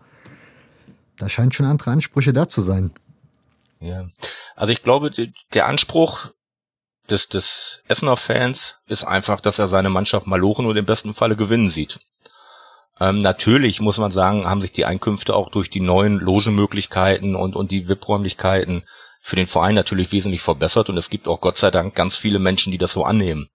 [1.16, 2.90] da scheint schon andere Ansprüche da zu sein.
[3.80, 4.10] Ja.
[4.56, 5.10] Also ich glaube,
[5.54, 6.32] der Anspruch
[7.08, 11.34] des, des Essener Fans ist einfach, dass er seine Mannschaft malochen und im besten Falle
[11.34, 11.98] gewinnen sieht.
[13.00, 17.54] Ähm, natürlich muss man sagen, haben sich die Einkünfte auch durch die neuen Logenmöglichkeiten und,
[17.54, 18.84] und die VIP-Räumlichkeiten
[19.20, 22.38] für den Verein natürlich wesentlich verbessert und es gibt auch Gott sei Dank ganz viele
[22.38, 23.50] Menschen, die das so annehmen.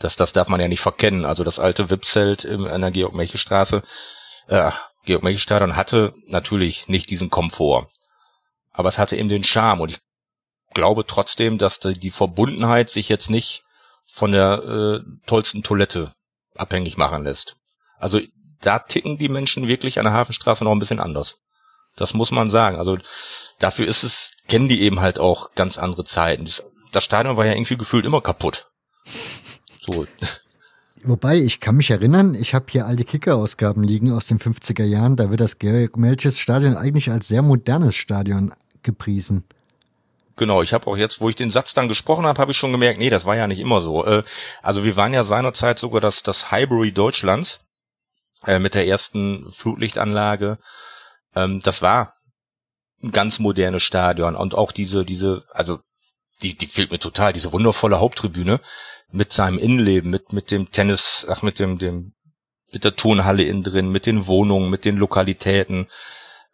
[0.00, 1.24] Das, das darf man ja nicht verkennen.
[1.24, 3.82] Also das alte VIP-Zelt in der Georg-Melche-Straße,
[4.48, 4.70] äh,
[5.06, 7.88] Georg-Melche-Stadion hatte natürlich nicht diesen Komfort.
[8.72, 9.98] Aber es hatte eben den Charme und ich
[10.74, 13.64] glaube trotzdem, dass die Verbundenheit sich jetzt nicht
[14.06, 16.12] von der äh, tollsten Toilette
[16.54, 17.56] abhängig machen lässt.
[17.98, 18.20] Also
[18.60, 21.38] da ticken die Menschen wirklich an der Hafenstraße noch ein bisschen anders.
[21.96, 22.76] Das muss man sagen.
[22.76, 22.98] Also
[23.58, 26.44] dafür ist es, kennen die eben halt auch ganz andere Zeiten.
[26.44, 28.70] Das, das Stadion war ja irgendwie gefühlt immer kaputt.
[29.80, 30.06] So.
[31.02, 35.16] Wobei, ich kann mich erinnern, ich habe hier alte Kicker-Ausgaben liegen aus den 50er Jahren.
[35.16, 39.44] Da wird das Georg Melches Stadion eigentlich als sehr modernes Stadion gepriesen.
[40.36, 42.70] Genau, ich habe auch jetzt, wo ich den Satz dann gesprochen habe, habe ich schon
[42.70, 44.04] gemerkt, nee, das war ja nicht immer so.
[44.04, 44.22] Äh,
[44.62, 47.60] also wir waren ja seinerzeit sogar das, das Highbury Deutschlands
[48.46, 50.58] äh, mit der ersten Flutlichtanlage.
[51.34, 52.14] Ähm, das war
[53.02, 55.78] ein ganz modernes Stadion und auch diese, diese, also
[56.42, 58.60] die, die fehlt mir total, diese wundervolle Haupttribüne
[59.10, 62.12] mit seinem Innenleben, mit, mit dem Tennis, ach, mit dem, dem,
[62.72, 65.88] mit der Turnhalle innen drin, mit den Wohnungen, mit den Lokalitäten.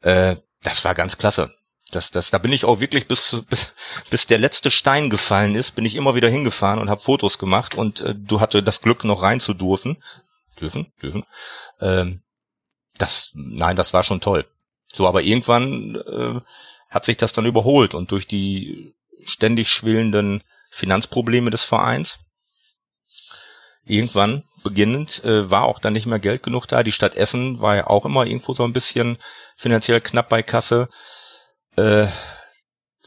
[0.00, 1.50] Äh, das war ganz klasse.
[1.90, 3.74] Das, das, da bin ich auch wirklich bis, bis,
[4.10, 7.74] bis der letzte Stein gefallen ist, bin ich immer wieder hingefahren und habe Fotos gemacht
[7.74, 10.02] und äh, du hatte das Glück noch rein zu dürfen,
[10.60, 11.24] dürfen, dürfen.
[11.84, 12.22] Ähm,
[12.98, 14.46] das, nein, das war schon toll.
[14.92, 16.40] So, aber irgendwann äh,
[16.88, 18.94] hat sich das dann überholt und durch die
[19.24, 22.20] ständig schwillenden Finanzprobleme des Vereins
[23.84, 26.82] irgendwann beginnend äh, war auch dann nicht mehr Geld genug da.
[26.82, 29.18] Die Stadt Essen war ja auch immer irgendwo so ein bisschen
[29.56, 30.88] finanziell knapp bei Kasse.
[31.76, 32.06] Äh,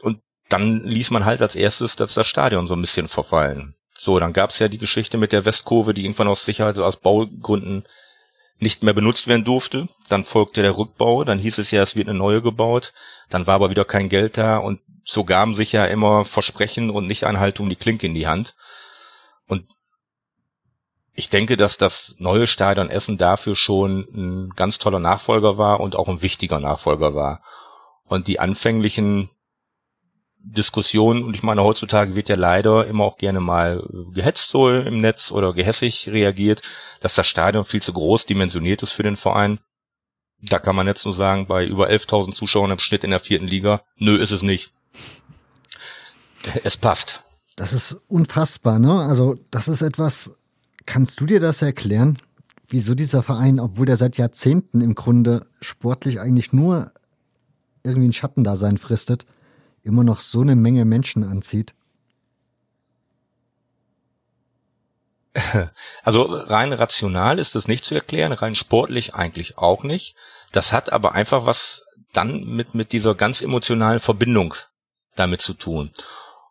[0.02, 3.74] und dann ließ man halt als erstes das, das Stadion so ein bisschen verfallen.
[3.98, 6.96] So, dann gab's ja die Geschichte mit der Westkurve, die irgendwann aus Sicherheit, also aus
[6.96, 7.84] Baugründen
[8.58, 9.88] nicht mehr benutzt werden durfte.
[10.08, 12.92] Dann folgte der Rückbau, dann hieß es ja, es wird eine neue gebaut.
[13.30, 17.06] Dann war aber wieder kein Geld da und so gaben sich ja immer Versprechen und
[17.06, 18.54] Nichteinhaltung die Klinke in die Hand.
[19.46, 19.64] Und
[21.14, 25.96] ich denke, dass das neue Stadion Essen dafür schon ein ganz toller Nachfolger war und
[25.96, 27.42] auch ein wichtiger Nachfolger war.
[28.04, 29.30] Und die anfänglichen
[30.40, 34.70] Diskussion, und ich meine, heutzutage wird ja leider immer auch gerne mal äh, gehetzt so
[34.70, 36.62] im Netz oder gehässig reagiert,
[37.00, 39.58] dass das Stadion viel zu groß dimensioniert ist für den Verein.
[40.40, 43.48] Da kann man jetzt nur sagen, bei über 11.000 Zuschauern im Schnitt in der vierten
[43.48, 44.72] Liga, nö, ist es nicht.
[46.62, 47.20] Es passt.
[47.56, 49.00] Das ist unfassbar, ne?
[49.00, 50.38] Also, das ist etwas,
[50.86, 52.18] kannst du dir das erklären?
[52.68, 56.92] Wieso dieser Verein, obwohl der seit Jahrzehnten im Grunde sportlich eigentlich nur
[57.82, 59.26] irgendwie ein Schattendasein fristet,
[59.82, 61.74] immer noch so eine Menge Menschen anzieht?
[66.02, 70.16] Also rein rational ist das nicht zu erklären, rein sportlich eigentlich auch nicht.
[70.52, 74.54] Das hat aber einfach was dann mit, mit dieser ganz emotionalen Verbindung
[75.14, 75.90] damit zu tun.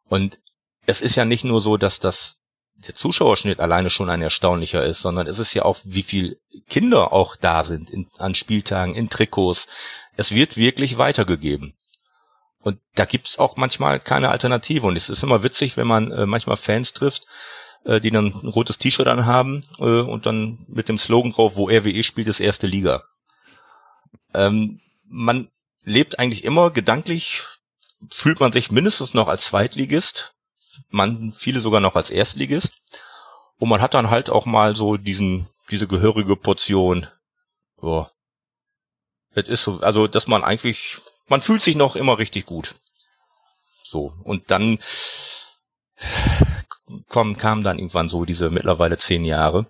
[0.08, 0.39] Und
[0.86, 2.38] es ist ja nicht nur so, dass das
[2.86, 6.39] der Zuschauerschnitt alleine schon ein erstaunlicher ist, sondern es ist ja auch, wie viel
[6.70, 9.68] Kinder auch da sind in, an Spieltagen, in Trikots.
[10.16, 11.74] Es wird wirklich weitergegeben.
[12.68, 14.86] Und da gibt's auch manchmal keine Alternative.
[14.86, 17.26] Und es ist immer witzig, wenn man äh, manchmal Fans trifft,
[17.86, 21.70] äh, die dann ein rotes T-Shirt anhaben äh, und dann mit dem Slogan drauf, wo
[21.70, 23.05] RWE spielt, ist erste Liga.
[24.34, 25.47] Ähm, man
[25.86, 27.43] lebt eigentlich immer gedanklich
[28.11, 30.36] fühlt man sich mindestens noch als Zweitligist,
[30.89, 32.74] man viele sogar noch als Erstligist.
[33.59, 37.07] Und man hat dann halt auch mal so diesen, diese gehörige Portion,
[37.82, 38.09] ja,
[39.36, 40.97] es ist so, also, dass man eigentlich,
[41.28, 42.75] man fühlt sich noch immer richtig gut.
[43.84, 44.13] So.
[44.23, 44.80] Und dann
[47.09, 49.65] kommen, kamen dann irgendwann so diese mittlerweile zehn Jahre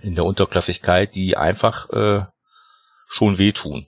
[0.00, 2.24] in der Unterklassigkeit, die einfach äh,
[3.08, 3.86] schon wehtun.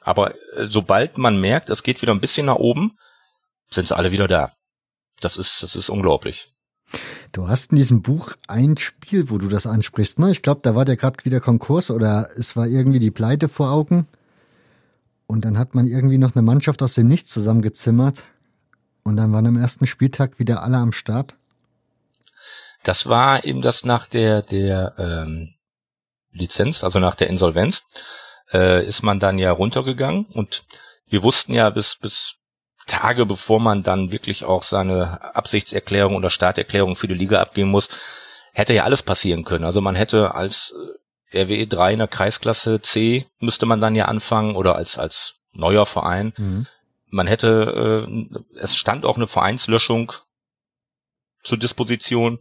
[0.00, 2.98] Aber äh, sobald man merkt, es geht wieder ein bisschen nach oben,
[3.70, 4.52] sind sie alle wieder da.
[5.20, 6.52] Das ist, das ist unglaublich.
[7.32, 10.30] Du hast in diesem Buch ein Spiel, wo du das ansprichst, ne?
[10.30, 13.72] Ich glaube, da war der gerade wieder Konkurs oder es war irgendwie die Pleite vor
[13.72, 14.06] Augen.
[15.26, 18.24] Und dann hat man irgendwie noch eine Mannschaft aus dem Nichts zusammengezimmert.
[19.02, 21.36] Und dann waren am ersten Spieltag wieder alle am Start.
[22.82, 25.54] Das war eben das nach der, der ähm,
[26.32, 27.86] Lizenz, also nach der Insolvenz,
[28.52, 30.64] äh, ist man dann ja runtergegangen und
[31.06, 32.36] wir wussten ja bis, bis
[32.86, 37.88] Tage bevor man dann wirklich auch seine Absichtserklärung oder Starterklärung für die Liga abgeben muss,
[38.52, 39.64] hätte ja alles passieren können.
[39.64, 40.98] Also man hätte als äh,
[41.34, 45.86] RWE 3 in der Kreisklasse C müsste man dann ja anfangen oder als, als neuer
[45.86, 46.32] Verein.
[46.36, 46.66] Mhm.
[47.08, 50.12] Man hätte, äh, es stand auch eine Vereinslöschung
[51.42, 52.40] zur Disposition.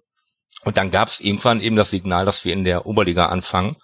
[0.63, 3.77] Und dann gab es irgendwann eben das Signal, dass wir in der Oberliga anfangen.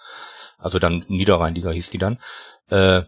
[0.57, 2.19] Also dann Niederrheinliga hieß die dann.
[2.69, 3.03] Äh,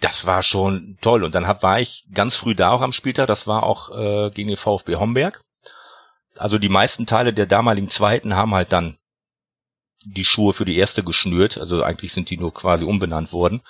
[0.00, 1.24] das war schon toll.
[1.24, 3.26] Und dann hab, war ich ganz früh da auch am Spieltag.
[3.26, 5.42] Das war auch äh, gegen den VfB Homberg.
[6.36, 8.96] Also die meisten Teile der damaligen Zweiten haben halt dann
[10.04, 11.58] die Schuhe für die erste geschnürt.
[11.58, 13.62] Also eigentlich sind die nur quasi umbenannt worden.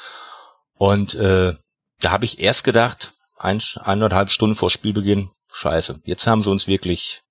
[0.74, 1.54] Und äh,
[2.00, 6.66] da habe ich erst gedacht, ein, eineinhalb Stunden vor Spielbeginn, scheiße, jetzt haben sie uns
[6.66, 7.22] wirklich,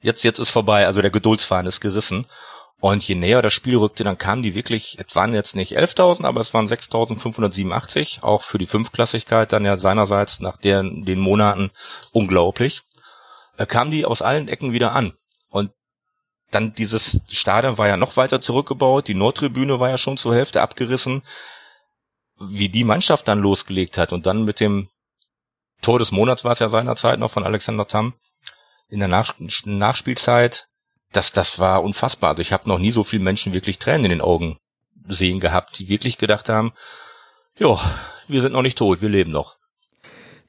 [0.00, 2.26] jetzt, jetzt ist vorbei, also der Geduldsfaden ist gerissen.
[2.80, 6.26] Und je näher das Spiel rückte, dann kamen die wirklich, es waren jetzt nicht 11.000,
[6.26, 11.70] aber es waren 6.587, auch für die Fünfklassigkeit dann ja seinerseits nach der, den Monaten
[12.12, 12.82] unglaublich,
[13.56, 15.14] äh, kamen die aus allen Ecken wieder an.
[15.48, 15.70] Und
[16.54, 20.62] dann dieses Stadion war ja noch weiter zurückgebaut, die Nordtribüne war ja schon zur Hälfte
[20.62, 21.22] abgerissen.
[22.38, 24.88] Wie die Mannschaft dann losgelegt hat und dann mit dem
[25.82, 28.14] Tor des Monats war es ja seinerzeit noch von Alexander Tamm
[28.88, 29.34] in der Nach
[29.64, 30.68] Nachspielzeit
[31.14, 32.30] das, das war unfassbar.
[32.30, 34.58] Also ich habe noch nie so viele Menschen wirklich Tränen in den Augen
[35.06, 36.72] sehen gehabt, die wirklich gedacht haben,
[37.56, 37.78] ja,
[38.26, 39.54] wir sind noch nicht tot, wir leben noch.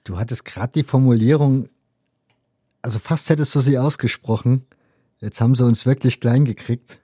[0.03, 1.69] Du hattest gerade die Formulierung,
[2.81, 4.65] also fast hättest du sie ausgesprochen.
[5.21, 6.99] Jetzt haben sie uns wirklich klein gekriegt.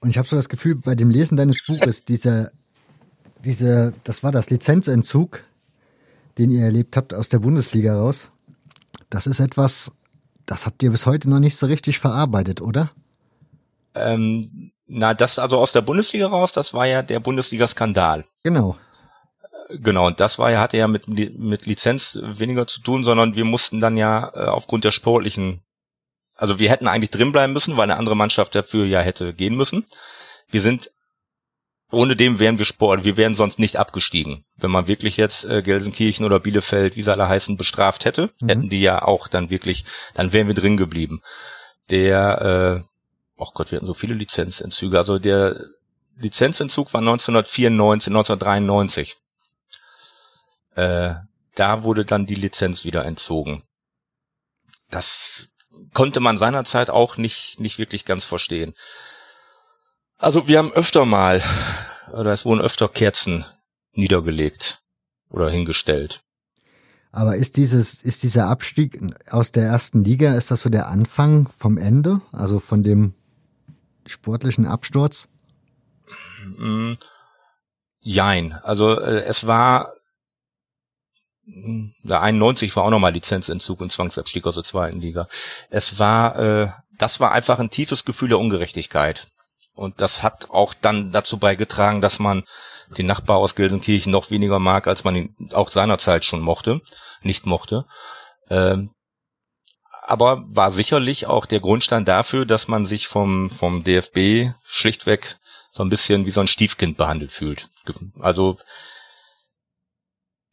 [0.00, 2.52] Und ich habe so das Gefühl, bei dem Lesen deines Buches, dieser,
[3.44, 5.42] diese, das war das Lizenzentzug,
[6.38, 8.30] den ihr erlebt habt aus der Bundesliga raus.
[9.10, 9.92] Das ist etwas,
[10.46, 12.90] das habt ihr bis heute noch nicht so richtig verarbeitet, oder?
[13.94, 18.24] Ähm, na, das also aus der Bundesliga raus, das war ja der Bundesliga-Skandal.
[18.44, 18.76] Genau.
[19.68, 23.44] Genau, und das war ja, hatte ja mit, mit Lizenz weniger zu tun, sondern wir
[23.44, 25.60] mussten dann ja äh, aufgrund der sportlichen,
[26.36, 29.84] also wir hätten eigentlich drinbleiben müssen, weil eine andere Mannschaft dafür ja hätte gehen müssen.
[30.48, 30.90] Wir sind
[31.90, 34.44] ohne dem wären wir Sport, wir wären sonst nicht abgestiegen.
[34.56, 38.48] Wenn man wirklich jetzt äh, Gelsenkirchen oder Bielefeld, wie sie alle heißen, bestraft hätte, mhm.
[38.48, 39.84] hätten die ja auch dann wirklich,
[40.14, 41.22] dann wären wir drin geblieben.
[41.90, 42.88] Der, äh,
[43.36, 44.98] oh Gott, wir hatten so viele Lizenzentzüge.
[44.98, 45.60] Also der
[46.16, 49.16] Lizenzentzug war 1994, 1993.
[50.74, 51.14] Äh,
[51.54, 53.62] da wurde dann die Lizenz wieder entzogen.
[54.90, 55.50] Das
[55.92, 58.74] konnte man seinerzeit auch nicht, nicht wirklich ganz verstehen.
[60.18, 61.42] Also wir haben öfter mal,
[62.12, 63.44] oder es wurden öfter Kerzen
[63.92, 64.78] niedergelegt
[65.30, 66.22] oder hingestellt.
[67.12, 69.00] Aber ist dieses, ist dieser Abstieg
[69.30, 72.20] aus der ersten Liga, ist das so der Anfang vom Ende?
[72.32, 73.14] Also von dem
[74.04, 75.28] sportlichen Absturz?
[76.58, 76.94] Mm,
[78.00, 78.52] jein.
[78.52, 79.94] Also äh, es war
[81.46, 85.28] der 91 war auch nochmal Lizenzentzug und Zwangsabstieg aus der zweiten Liga.
[85.70, 86.68] Es war, äh,
[86.98, 89.28] das war einfach ein tiefes Gefühl der Ungerechtigkeit.
[89.74, 92.44] Und das hat auch dann dazu beigetragen, dass man
[92.96, 96.80] den Nachbar aus Gelsenkirchen noch weniger mag, als man ihn auch seinerzeit schon mochte,
[97.22, 97.84] nicht mochte.
[98.48, 98.90] Ähm,
[100.02, 105.36] aber war sicherlich auch der Grundstein dafür, dass man sich vom, vom DFB schlichtweg
[105.72, 107.68] so ein bisschen wie so ein Stiefkind behandelt fühlt.
[108.20, 108.58] Also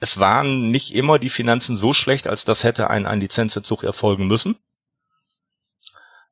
[0.04, 4.28] es waren nicht immer die Finanzen so schlecht, als das hätte ein, ein Lizenzzug erfolgen
[4.28, 4.58] müssen.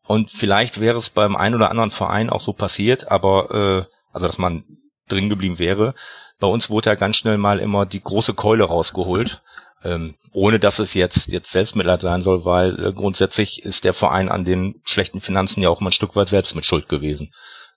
[0.05, 4.27] Und vielleicht wäre es beim einen oder anderen Verein auch so passiert, aber äh, also
[4.27, 4.65] dass man
[5.07, 5.93] drin geblieben wäre.
[6.41, 9.41] Bei uns wurde ja ganz schnell mal immer die große Keule rausgeholt,
[9.85, 14.27] ähm, ohne dass es jetzt jetzt Selbstmitleid sein soll, weil äh, grundsätzlich ist der Verein
[14.27, 17.31] an den schlechten Finanzen ja auch mal ein Stück weit selbst mit Schuld gewesen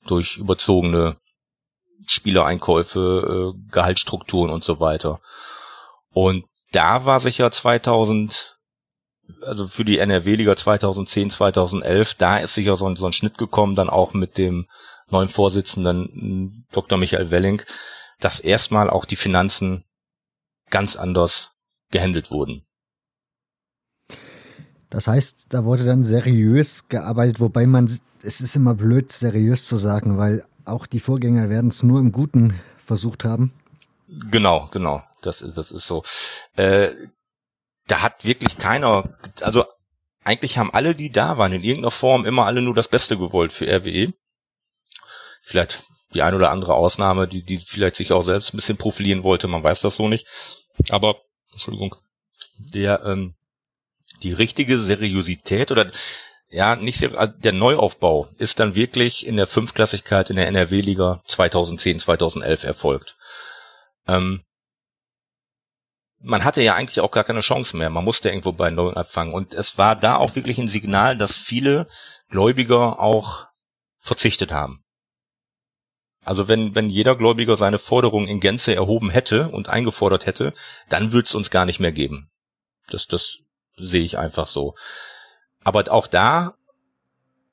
[0.04, 1.18] durch überzogene
[2.08, 5.20] Spielereinkäufe, äh, Gehaltsstrukturen und so weiter.
[6.14, 8.56] Und da war sicher 2000,
[9.42, 13.74] also für die NRW-Liga 2010, 2011, da ist sicher so ein, so ein Schnitt gekommen,
[13.74, 14.66] dann auch mit dem
[15.10, 16.98] neuen Vorsitzenden Dr.
[16.98, 17.62] Michael Welling,
[18.20, 19.84] dass erstmal auch die Finanzen
[20.70, 21.50] ganz anders
[21.90, 22.64] gehandelt wurden.
[24.88, 27.90] Das heißt, da wurde dann seriös gearbeitet, wobei man,
[28.22, 32.12] es ist immer blöd, seriös zu sagen, weil auch die Vorgänger werden es nur im
[32.12, 33.52] Guten versucht haben.
[34.30, 35.02] Genau, genau.
[35.22, 36.04] Das ist, das ist so.
[36.56, 36.90] Äh,
[37.86, 39.64] da hat wirklich keiner, also
[40.24, 43.52] eigentlich haben alle, die da waren, in irgendeiner Form immer alle nur das Beste gewollt
[43.52, 44.14] für RWE.
[45.42, 45.82] Vielleicht
[46.14, 49.48] die ein oder andere Ausnahme, die, die vielleicht sich auch selbst ein bisschen profilieren wollte,
[49.48, 50.26] man weiß das so nicht.
[50.90, 51.16] Aber,
[51.52, 51.94] Entschuldigung,
[52.72, 53.34] der, ähm,
[54.22, 55.90] die richtige Seriosität oder
[56.48, 61.20] ja, nicht sehr, also der Neuaufbau ist dann wirklich in der Fünfklassigkeit in der NRW-Liga
[61.26, 63.16] 2010, 2011 erfolgt.
[64.06, 64.42] Ähm,
[66.24, 67.90] man hatte ja eigentlich auch gar keine Chance mehr.
[67.90, 69.34] Man musste irgendwo bei Null anfangen.
[69.34, 71.86] Und es war da auch wirklich ein Signal, dass viele
[72.30, 73.46] Gläubiger auch
[74.00, 74.82] verzichtet haben.
[76.24, 80.54] Also wenn, wenn jeder Gläubiger seine Forderung in Gänze erhoben hätte und eingefordert hätte,
[80.88, 82.30] dann würde es uns gar nicht mehr geben.
[82.88, 83.36] Das, das
[83.76, 84.74] sehe ich einfach so.
[85.62, 86.54] Aber auch da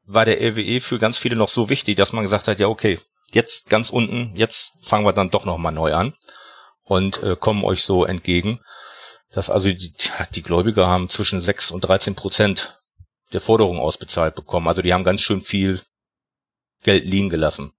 [0.06, 2.99] war der RWE für ganz viele noch so wichtig, dass man gesagt hat, ja okay,
[3.34, 6.14] jetzt ganz unten, jetzt fangen wir dann doch nochmal neu an
[6.92, 8.60] und äh, kommen euch so entgegen.
[9.32, 9.94] Dass also die,
[10.36, 12.78] die Gläubiger haben zwischen 6 und 13 Prozent
[13.32, 14.68] der Forderung ausbezahlt bekommen.
[14.68, 15.82] Also die haben ganz schön viel
[16.84, 17.72] Geld liegen gelassen.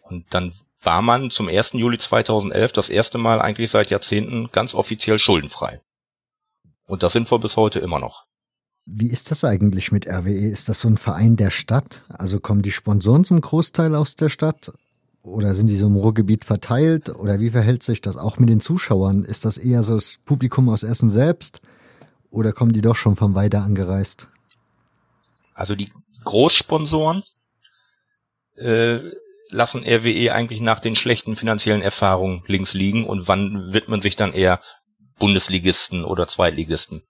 [0.00, 1.74] Und dann war man zum 1.
[1.74, 5.80] Juli 2011 das erste Mal eigentlich seit Jahrzehnten ganz offiziell schuldenfrei.
[6.88, 8.24] Und das sind wir bis heute immer noch.
[8.84, 10.48] Wie ist das eigentlich mit RWE?
[10.50, 12.02] Ist das so ein Verein der Stadt?
[12.08, 14.72] Also kommen die Sponsoren zum Großteil aus der Stadt?
[15.22, 17.08] Oder sind die so im Ruhrgebiet verteilt?
[17.08, 19.24] Oder wie verhält sich das auch mit den Zuschauern?
[19.24, 21.60] Ist das eher so das Publikum aus Essen selbst?
[22.30, 24.28] Oder kommen die doch schon von weiter angereist?
[25.54, 25.92] Also die
[26.24, 27.22] Großsponsoren
[28.56, 29.00] äh,
[29.48, 34.32] lassen RWE eigentlich nach den schlechten finanziellen Erfahrungen links liegen und wann widmen sich dann
[34.32, 34.60] eher
[35.18, 37.02] Bundesligisten oder Zweitligisten.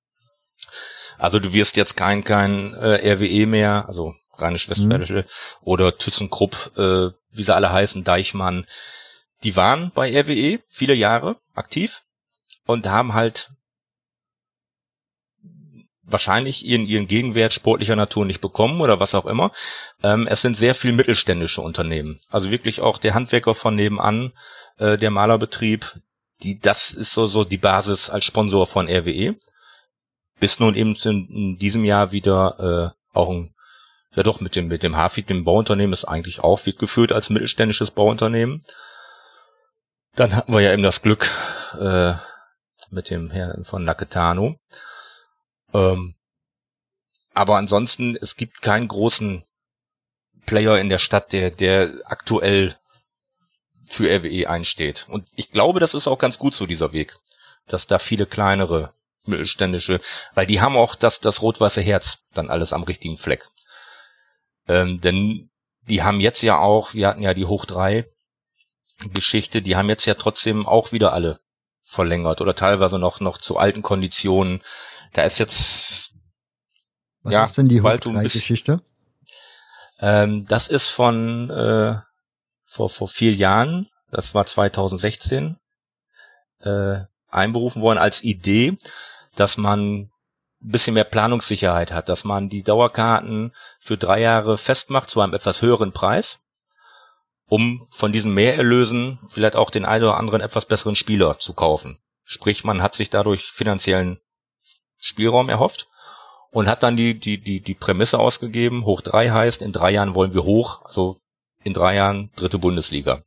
[1.19, 5.25] Also du wirst jetzt kein kein äh, RWE mehr, also Rheinisch-Westfälische mhm.
[5.63, 8.67] oder ThyssenKrupp, äh, wie sie alle heißen, Deichmann.
[9.43, 12.03] Die waren bei RWE viele Jahre aktiv
[12.67, 13.51] und haben halt
[16.05, 19.51] wahrscheinlich ihren, ihren Gegenwert sportlicher Natur nicht bekommen oder was auch immer.
[20.03, 22.21] Ähm, es sind sehr viel mittelständische Unternehmen.
[22.29, 24.33] Also wirklich auch der Handwerker von nebenan,
[24.79, 26.01] äh, der Malerbetrieb,
[26.43, 29.37] die, das ist so, so die Basis als Sponsor von RWE.
[30.39, 33.52] Bis nun eben in, in diesem Jahr wieder äh, auch ein,
[34.15, 37.31] ja doch mit dem, mit dem Hafid, dem Bauunternehmen, ist eigentlich auch, wird geführt als
[37.31, 38.61] mittelständisches Bauunternehmen.
[40.15, 41.31] Dann hatten wir ja eben das Glück
[41.79, 42.15] äh,
[42.91, 44.59] mit dem Herrn von Naketano.
[45.73, 46.15] Ähm,
[47.33, 49.43] aber ansonsten, es gibt keinen großen
[50.45, 52.77] Player in der Stadt, der, der aktuell
[53.87, 55.07] für RWE einsteht.
[55.09, 57.17] Und ich glaube, das ist auch ganz gut so, dieser Weg.
[57.67, 58.93] Dass da viele kleinere
[59.25, 60.01] mittelständische,
[60.35, 63.47] weil die haben auch das, das rot-weiße Herz dann alles am richtigen Fleck.
[64.69, 65.51] Ähm, denn
[65.89, 68.07] die haben jetzt ja auch, wir hatten ja die Hoch 3
[69.13, 71.41] Geschichte, die haben jetzt ja trotzdem auch wieder alle
[71.85, 74.63] verlängert oder teilweise noch, noch zu alten Konditionen.
[75.13, 76.13] Da ist jetzt,
[77.23, 78.81] was ja, ist denn die Hoch 3 Geschichte?
[80.01, 81.97] Ähm, das ist von, äh,
[82.67, 85.57] vor, vor vier Jahren, das war 2016,
[86.61, 88.77] äh, einberufen worden als Idee,
[89.37, 90.11] dass man
[90.71, 95.63] bisschen mehr Planungssicherheit hat, dass man die Dauerkarten für drei Jahre festmacht zu einem etwas
[95.63, 96.41] höheren Preis,
[97.47, 101.99] um von diesen Mehrerlösen vielleicht auch den einen oder anderen etwas besseren Spieler zu kaufen.
[102.25, 104.21] Sprich, man hat sich dadurch finanziellen
[104.99, 105.89] Spielraum erhofft
[106.51, 110.15] und hat dann die, die, die, die Prämisse ausgegeben, hoch drei heißt, in drei Jahren
[110.15, 111.21] wollen wir hoch, also
[111.65, 113.23] in drei Jahren dritte Bundesliga.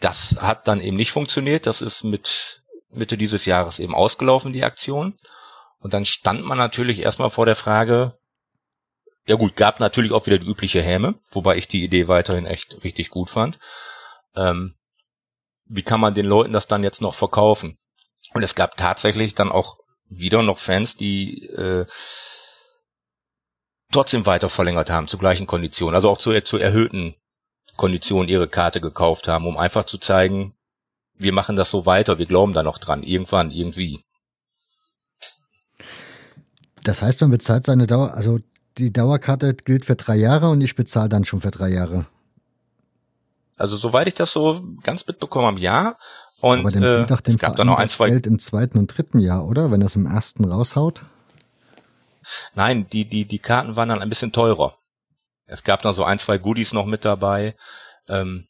[0.00, 1.66] Das hat dann eben nicht funktioniert.
[1.66, 5.14] Das ist mit Mitte dieses Jahres eben ausgelaufen, die Aktion.
[5.82, 8.16] Und dann stand man natürlich erstmal vor der Frage,
[9.26, 12.82] ja gut, gab natürlich auch wieder die übliche Häme, wobei ich die Idee weiterhin echt
[12.84, 13.58] richtig gut fand.
[14.34, 14.74] Ähm,
[15.68, 17.78] wie kann man den Leuten das dann jetzt noch verkaufen?
[18.32, 19.78] Und es gab tatsächlich dann auch
[20.08, 21.86] wieder noch Fans, die äh,
[23.90, 27.14] trotzdem weiter verlängert haben zu gleichen Konditionen, also auch zu, zu erhöhten
[27.76, 30.54] Konditionen ihre Karte gekauft haben, um einfach zu zeigen,
[31.14, 34.04] wir machen das so weiter, wir glauben da noch dran, irgendwann, irgendwie.
[36.84, 38.40] Das heißt, man bezahlt seine Dauer, also
[38.78, 42.06] die Dauerkarte gilt für drei Jahre und ich bezahle dann schon für drei Jahre.
[43.56, 45.96] Also soweit ich das so ganz mitbekommen habe, ja.
[46.40, 48.08] Und Aber dann äh, doch dem es gab Verein da noch ein, das zwei.
[48.08, 49.70] Geld im zweiten und dritten Jahr, oder?
[49.70, 51.04] Wenn das im ersten raushaut?
[52.54, 54.74] Nein, die, die, die Karten waren dann ein bisschen teurer.
[55.46, 57.54] Es gab dann so ein, zwei Goodies noch mit dabei.
[58.08, 58.46] Ähm,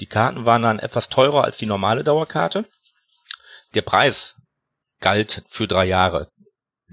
[0.00, 2.64] die Karten waren dann etwas teurer als die normale Dauerkarte.
[3.74, 4.34] Der Preis
[5.00, 6.30] galt für drei Jahre.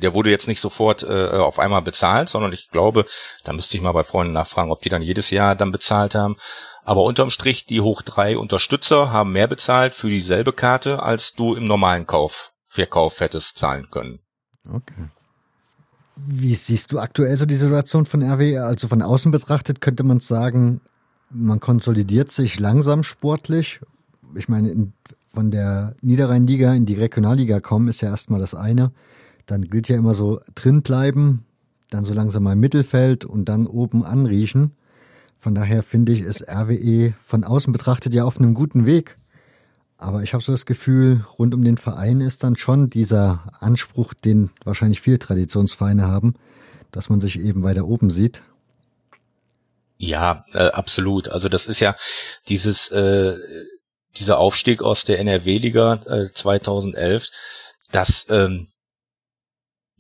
[0.02, 3.06] Der wurde jetzt nicht sofort äh, auf einmal bezahlt, sondern ich glaube,
[3.44, 6.38] da müsste ich mal bei Freunden nachfragen, ob die dann jedes Jahr dann bezahlt haben.
[6.84, 11.54] Aber unterm Strich, die Hoch drei Unterstützer haben mehr bezahlt für dieselbe Karte, als du
[11.54, 14.20] im normalen Kauf, Verkauf hättest zahlen können.
[14.68, 15.10] Okay.
[16.16, 18.58] Wie siehst du aktuell so die Situation von RW?
[18.58, 20.82] Also von außen betrachtet könnte man sagen,
[21.30, 23.80] man konsolidiert sich langsam sportlich.
[24.36, 24.94] Ich meine, in,
[25.28, 28.92] von der Niederrheinliga in die Regionalliga kommen ist ja erstmal das eine.
[29.50, 31.46] Dann gilt ja immer so drin bleiben,
[31.90, 34.76] dann so langsam mal Mittelfeld und dann oben anriechen.
[35.38, 39.16] Von daher finde ich, ist RWE von außen betrachtet ja auf einem guten Weg.
[39.98, 44.14] Aber ich habe so das Gefühl, rund um den Verein ist dann schon dieser Anspruch,
[44.14, 46.36] den wahrscheinlich viele Traditionsvereine haben,
[46.92, 48.44] dass man sich eben weiter oben sieht.
[49.98, 51.28] Ja, äh, absolut.
[51.30, 51.96] Also das ist ja
[52.48, 53.36] dieses äh,
[54.16, 57.30] dieser Aufstieg aus der NRW-Liga äh, 2011.
[57.92, 58.68] Das ähm,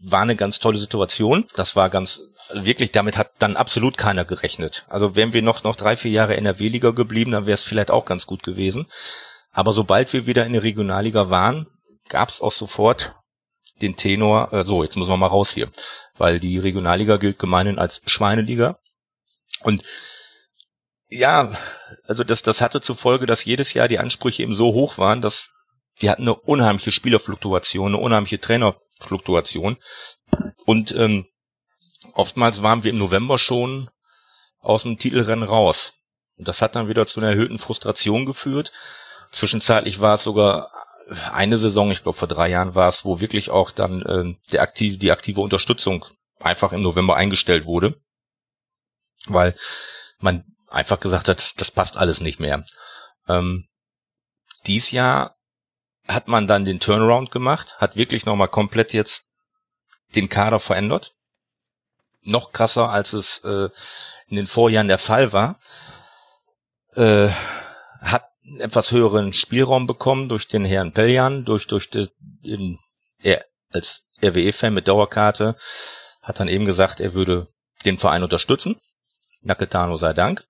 [0.01, 1.45] war eine ganz tolle Situation.
[1.55, 2.21] Das war ganz
[2.53, 2.91] wirklich.
[2.91, 4.85] Damit hat dann absolut keiner gerechnet.
[4.89, 8.05] Also wären wir noch noch drei vier Jahre NRW-Liga geblieben, dann wäre es vielleicht auch
[8.05, 8.87] ganz gut gewesen.
[9.51, 11.67] Aber sobald wir wieder in der Regionalliga waren,
[12.07, 13.15] gab es auch sofort
[13.81, 14.53] den Tenor.
[14.53, 15.69] Äh, so, jetzt müssen wir mal raus hier,
[16.17, 18.79] weil die Regionalliga gilt gemeinhin als Schweineliga.
[19.61, 19.83] Und
[21.07, 21.51] ja,
[22.07, 25.21] also das, das hatte zur Folge, dass jedes Jahr die Ansprüche eben so hoch waren,
[25.21, 25.51] dass
[25.97, 28.39] wir hatten eine unheimliche Spielerfluktuation, eine unheimliche
[28.99, 29.77] Trainerfluktuation.
[30.65, 31.25] Und ähm,
[32.13, 33.89] oftmals waren wir im November schon
[34.59, 35.93] aus dem Titelrennen raus.
[36.37, 38.71] Und das hat dann wieder zu einer erhöhten Frustration geführt.
[39.31, 40.71] Zwischenzeitlich war es sogar
[41.31, 44.61] eine Saison, ich glaube vor drei Jahren war es, wo wirklich auch dann äh, der
[44.61, 46.05] aktive, die aktive Unterstützung
[46.39, 47.99] einfach im November eingestellt wurde
[49.27, 49.55] weil
[50.19, 52.63] man einfach gesagt hat, das, das passt alles nicht mehr.
[53.27, 53.67] Ähm,
[54.65, 55.35] dies Jahr
[56.09, 59.25] hat man dann den Turnaround gemacht, hat wirklich nochmal komplett jetzt
[60.15, 61.13] den Kader verändert.
[62.21, 63.69] Noch krasser, als es äh,
[64.27, 65.59] in den Vorjahren der Fall war.
[66.95, 67.29] Äh,
[68.01, 72.79] hat einen etwas höheren Spielraum bekommen durch den Herrn Peljan, durch, durch den,
[73.21, 75.55] er als RWE-Fan mit Dauerkarte,
[76.21, 77.47] hat dann eben gesagt, er würde
[77.85, 78.81] den Verein unterstützen.
[79.41, 80.43] Naketano sei Dank.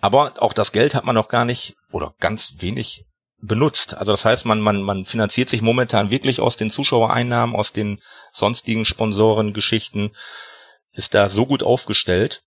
[0.00, 3.04] Aber auch das Geld hat man noch gar nicht oder ganz wenig
[3.42, 3.94] benutzt.
[3.94, 8.00] Also das heißt, man, man, man finanziert sich momentan wirklich aus den Zuschauereinnahmen, aus den
[8.32, 10.14] sonstigen Sponsorengeschichten,
[10.92, 12.44] ist da so gut aufgestellt.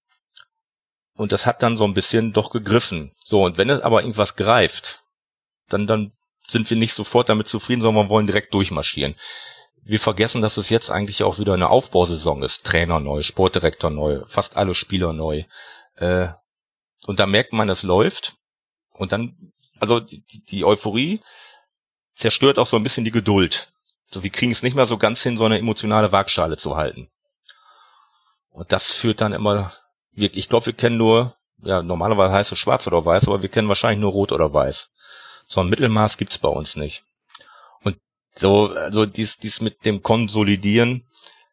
[1.13, 3.13] Und das hat dann so ein bisschen doch gegriffen.
[3.17, 5.01] So, und wenn es aber irgendwas greift,
[5.69, 6.11] dann, dann
[6.47, 9.15] sind wir nicht sofort damit zufrieden, sondern wir wollen direkt durchmarschieren.
[9.83, 12.63] Wir vergessen, dass es jetzt eigentlich auch wieder eine Aufbausaison ist.
[12.63, 15.43] Trainer neu, Sportdirektor neu, fast alle Spieler neu.
[15.95, 16.29] Äh,
[17.05, 18.35] und da merkt man, es läuft.
[18.91, 21.21] Und dann, also die, die Euphorie
[22.15, 23.67] zerstört auch so ein bisschen die Geduld.
[24.11, 27.09] So, wir kriegen es nicht mehr so ganz hin, so eine emotionale Waagschale zu halten.
[28.49, 29.73] Und das führt dann immer,
[30.13, 33.67] ich glaube, wir kennen nur, ja, normalerweise heißt es schwarz oder weiß, aber wir kennen
[33.67, 34.89] wahrscheinlich nur rot oder weiß.
[35.47, 37.03] So ein Mittelmaß gibt's bei uns nicht.
[37.83, 37.97] Und
[38.35, 41.05] so, also dies, dies mit dem Konsolidieren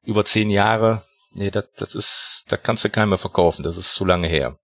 [0.05, 1.03] über zehn Jahre,
[1.33, 4.59] nee, das, das ist, da kannst du keinen mehr verkaufen, das ist zu lange her.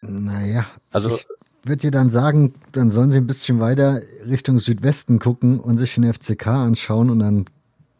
[0.00, 1.18] Naja, Also,
[1.62, 5.94] würde dir dann sagen, dann sollen sie ein bisschen weiter Richtung Südwesten gucken und sich
[5.94, 7.46] den FCK anschauen und dann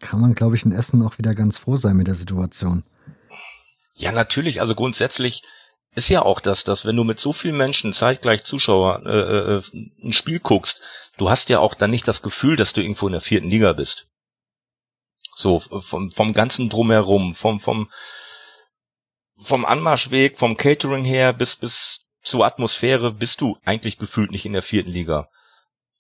[0.01, 2.85] kann man, glaube ich, in Essen auch wieder ganz froh sein mit der Situation.
[3.95, 4.61] Ja, natürlich.
[4.61, 5.43] Also grundsätzlich
[5.95, 9.63] ist ja auch das, dass wenn du mit so vielen Menschen zeitgleich Zuschauer äh, äh,
[10.05, 10.81] ein Spiel guckst,
[11.17, 13.73] du hast ja auch dann nicht das Gefühl, dass du irgendwo in der vierten Liga
[13.73, 14.07] bist.
[15.35, 17.91] So vom, vom ganzen drumherum, vom vom
[19.41, 24.53] vom Anmarschweg, vom Catering her bis bis zur Atmosphäre bist du eigentlich gefühlt nicht in
[24.53, 25.29] der vierten Liga.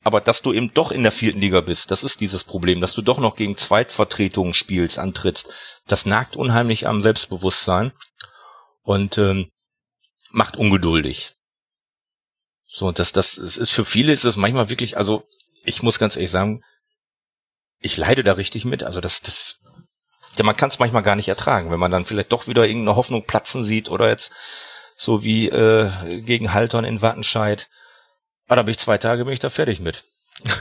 [0.05, 2.95] Aber dass du eben doch in der vierten Liga bist, das ist dieses Problem, dass
[2.95, 5.51] du doch noch gegen Zweitvertretungen spielst, antrittst.
[5.87, 7.93] Das nagt unheimlich am Selbstbewusstsein
[8.83, 9.51] und ähm,
[10.31, 11.35] macht ungeduldig.
[12.69, 15.25] So, das, das, es ist für viele ist es manchmal wirklich, also
[15.65, 16.63] ich muss ganz ehrlich sagen,
[17.81, 18.85] ich leide da richtig mit.
[18.85, 19.59] Also das, das,
[20.37, 22.97] ja, man kann es manchmal gar nicht ertragen, wenn man dann vielleicht doch wieder irgendeine
[22.97, 24.33] Hoffnung platzen sieht oder jetzt
[24.99, 27.69] so wie äh, gegen Haltern in Wattenscheid.
[28.49, 30.05] Ah, da bin ich zwei Tage, bin ich da fertig mit.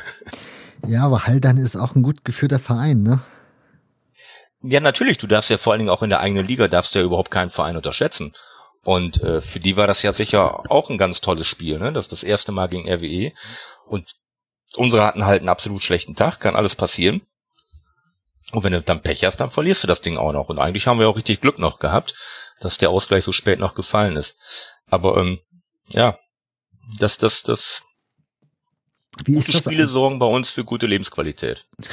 [0.85, 3.21] Ja, aber Haldern ist auch ein gut geführter Verein, ne?
[4.61, 6.99] Ja, natürlich, du darfst ja vor allen Dingen auch in der eigenen Liga, darfst du
[6.99, 8.33] ja überhaupt keinen Verein unterschätzen.
[8.83, 11.91] Und äh, für die war das ja sicher auch ein ganz tolles Spiel, ne?
[11.93, 13.33] Das ist das erste Mal gegen RWE.
[13.85, 14.15] Und
[14.75, 17.21] unsere hatten halt einen absolut schlechten Tag, kann alles passieren.
[18.51, 20.49] Und wenn du dann Pech hast, dann verlierst du das Ding auch noch.
[20.49, 22.15] Und eigentlich haben wir auch richtig Glück noch gehabt,
[22.59, 24.37] dass der Ausgleich so spät noch gefallen ist.
[24.87, 25.39] Aber ähm,
[25.89, 26.15] ja,
[26.99, 27.81] das, das, das.
[29.25, 31.65] Wie ist das Spiele sorgen bei uns für gute Lebensqualität.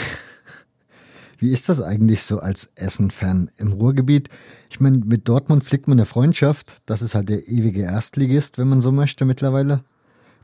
[1.38, 4.30] Wie ist das eigentlich so als Essen-Fan im Ruhrgebiet?
[4.70, 6.76] Ich meine, mit Dortmund fliegt man eine Freundschaft.
[6.86, 9.84] Das ist halt der ewige Erstligist, wenn man so möchte mittlerweile.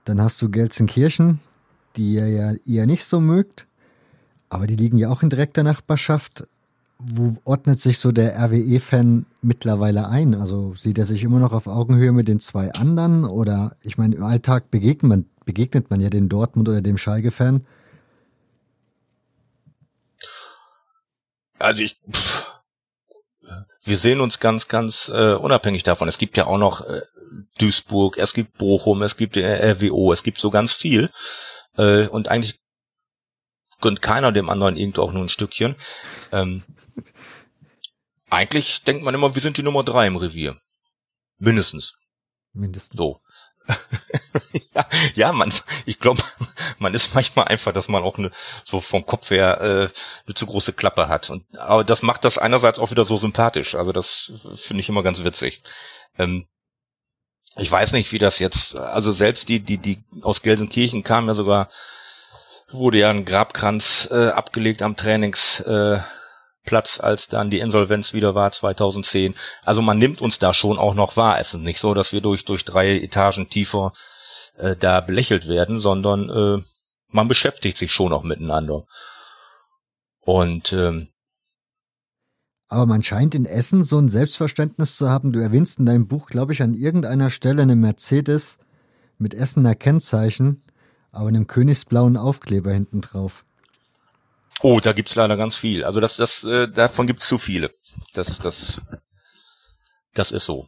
[0.04, 1.40] Dann hast du Gelsenkirchen,
[1.96, 3.66] die ihr ja eher nicht so mögt.
[4.50, 6.44] Aber die liegen ja auch in direkter Nachbarschaft.
[6.98, 10.34] Wo ordnet sich so der RWE-Fan mittlerweile ein?
[10.34, 13.24] Also sieht er sich immer noch auf Augenhöhe mit den zwei anderen?
[13.24, 17.64] Oder ich meine, im Alltag begegnet man, begegnet man ja dem Dortmund oder dem Schalke-Fan.
[21.58, 22.50] Also ich, pff,
[23.84, 26.08] wir sehen uns ganz, ganz äh, unabhängig davon.
[26.08, 27.02] Es gibt ja auch noch äh,
[27.58, 31.10] Duisburg, es gibt Bochum, es gibt äh, RWO, es gibt so ganz viel.
[31.76, 32.60] Äh, und eigentlich
[33.80, 35.76] gönnt keiner dem anderen irgendwo auch nur ein Stückchen.
[36.32, 36.62] Ähm,
[38.28, 40.56] eigentlich denkt man immer, wir sind die Nummer drei im Revier.
[41.38, 41.94] Mindestens.
[42.52, 42.96] Mindestens.
[42.96, 43.20] So.
[44.74, 45.52] ja, ja, man,
[45.86, 46.22] ich glaube,
[46.78, 48.30] man ist manchmal einfach, dass man auch eine,
[48.64, 51.30] so vom Kopf her äh, eine zu große Klappe hat.
[51.30, 53.74] Und aber das macht das einerseits auch wieder so sympathisch.
[53.74, 55.62] Also das finde ich immer ganz witzig.
[56.18, 56.46] Ähm,
[57.56, 61.34] ich weiß nicht, wie das jetzt, also selbst die, die, die aus Gelsenkirchen kamen ja
[61.34, 61.68] sogar,
[62.72, 65.60] wurde ja ein Grabkranz äh, abgelegt am Trainings.
[65.60, 66.00] Äh,
[66.64, 69.34] Platz, als dann die Insolvenz wieder war 2010.
[69.62, 71.38] Also man nimmt uns da schon auch noch wahr.
[71.40, 73.92] Es ist nicht so, dass wir durch durch drei Etagen tiefer
[74.56, 76.62] äh, da belächelt werden, sondern äh,
[77.08, 78.84] man beschäftigt sich schon auch miteinander.
[80.20, 81.08] Und ähm,
[82.68, 85.32] aber man scheint in Essen so ein Selbstverständnis zu haben.
[85.32, 88.58] Du erwähnst in deinem Buch, glaube ich, an irgendeiner Stelle eine Mercedes
[89.18, 90.62] mit Essener Kennzeichen,
[91.12, 93.44] aber einem königsblauen Aufkleber hinten drauf.
[94.62, 95.84] Oh, da gibt's leider ganz viel.
[95.84, 97.74] Also das, das, äh, davon gibt's zu viele.
[98.12, 98.80] Das, das,
[100.14, 100.66] das ist so.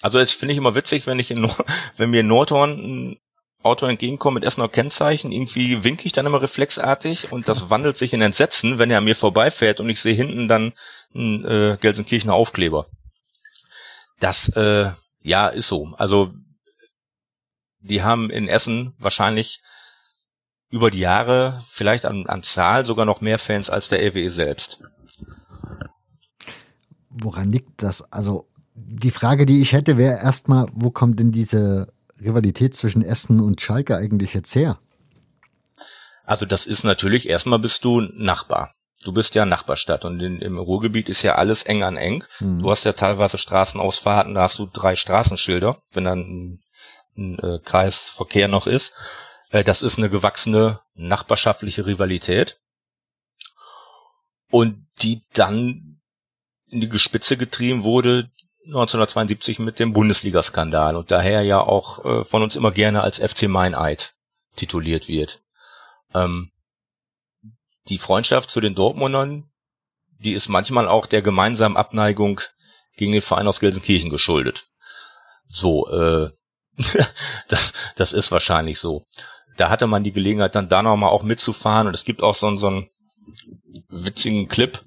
[0.00, 1.48] Also das finde ich immer witzig, wenn ich in,
[1.96, 3.20] wenn mir in Nordhorn ein
[3.62, 8.12] Auto entgegenkommt mit Essener Kennzeichen, irgendwie winke ich dann immer reflexartig und das wandelt sich
[8.12, 10.72] in Entsetzen, wenn er an mir vorbeifährt und ich sehe hinten dann
[11.14, 12.86] einen äh, Gelsenkirchener Aufkleber.
[14.20, 14.90] Das, äh,
[15.22, 15.92] ja, ist so.
[15.98, 16.32] Also
[17.88, 19.60] die haben in Essen wahrscheinlich
[20.70, 24.80] über die Jahre vielleicht an, an Zahl sogar noch mehr Fans als der RWE selbst.
[27.08, 28.12] Woran liegt das?
[28.12, 33.40] Also die Frage, die ich hätte, wäre erstmal, wo kommt denn diese Rivalität zwischen Essen
[33.40, 34.78] und Schalke eigentlich jetzt her?
[36.24, 38.72] Also das ist natürlich, erstmal bist du Nachbar.
[39.04, 42.24] Du bist ja Nachbarstadt und in, im Ruhrgebiet ist ja alles eng an eng.
[42.40, 42.58] Mhm.
[42.58, 46.62] Du hast ja teilweise Straßenausfahrten, da hast du drei Straßenschilder, wenn dann ein
[47.18, 48.94] äh, Kreisverkehr noch ist.
[49.50, 52.60] Äh, das ist eine gewachsene nachbarschaftliche Rivalität.
[54.50, 56.00] Und die dann
[56.70, 58.30] in die Gespitze getrieben wurde
[58.68, 63.48] 1972 mit dem Bundesliga-Skandal und daher ja auch äh, von uns immer gerne als FC
[63.48, 64.14] Meineid
[64.56, 65.40] tituliert wird.
[66.14, 66.50] Ähm,
[67.88, 69.50] die Freundschaft zu den Dortmundern,
[70.18, 72.42] die ist manchmal auch der gemeinsamen Abneigung
[72.96, 74.68] gegen den Verein aus Gelsenkirchen geschuldet.
[75.48, 76.30] So, äh,
[77.48, 79.06] das, das ist wahrscheinlich so
[79.58, 81.88] da hatte man die Gelegenheit, dann da nochmal auch mitzufahren.
[81.88, 82.88] Und es gibt auch so, so einen
[83.88, 84.80] witzigen Clip.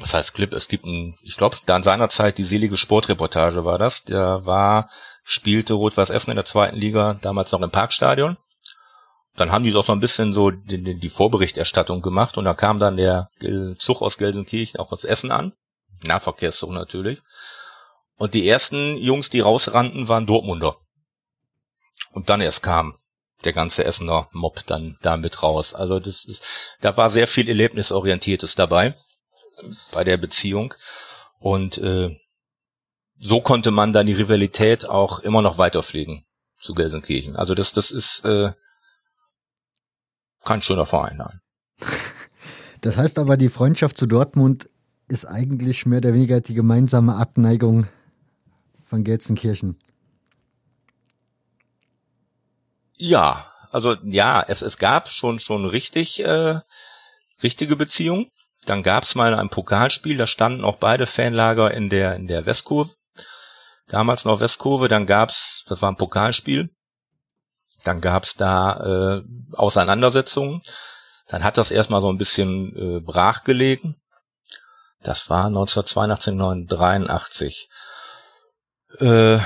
[0.00, 0.52] Was heißt Clip?
[0.52, 4.04] Es gibt ein, ich glaube, da in seiner Zeit die selige Sportreportage war das.
[4.04, 4.90] Der war,
[5.24, 8.36] spielte Rot-Weiß Essen in der zweiten Liga, damals noch im Parkstadion.
[9.34, 12.78] Dann haben die doch so ein bisschen so die, die Vorberichterstattung gemacht und da kam
[12.78, 13.30] dann der
[13.78, 15.52] Zug aus Gelsenkirchen auch aus Essen an.
[16.06, 17.20] Nahverkehrszug natürlich.
[18.16, 20.76] Und die ersten Jungs, die rausrannten, waren Dortmunder.
[22.10, 22.94] Und dann erst kam
[23.44, 25.74] der ganze Essener Mob dann da mit raus.
[25.74, 28.94] Also das ist, da war sehr viel Erlebnisorientiertes dabei
[29.92, 30.74] bei der Beziehung
[31.38, 32.16] und äh,
[33.20, 36.24] so konnte man dann die Rivalität auch immer noch weiterpflegen
[36.56, 37.36] zu Gelsenkirchen.
[37.36, 38.52] Also das, das ist äh,
[40.44, 41.16] kein schöner Verein.
[41.18, 41.40] Nein.
[42.80, 44.70] Das heißt aber, die Freundschaft zu Dortmund
[45.08, 47.88] ist eigentlich mehr oder weniger die gemeinsame Abneigung
[48.84, 49.80] von Gelsenkirchen.
[52.98, 56.60] Ja, also ja, es, es gab schon schon richtig äh,
[57.42, 58.30] richtige Beziehungen.
[58.66, 62.44] Dann gab es mal ein Pokalspiel, da standen auch beide Fanlager in der in der
[62.44, 62.90] Westkurve.
[63.88, 66.70] Damals noch Westkurve, dann gab's, das war ein Pokalspiel.
[67.84, 69.22] Dann gab's da äh,
[69.52, 70.62] Auseinandersetzungen.
[71.28, 73.96] Dann hat das erstmal so ein bisschen äh, brach gelegen.
[75.02, 77.68] Das war 1982, 1983.
[78.98, 79.38] Äh,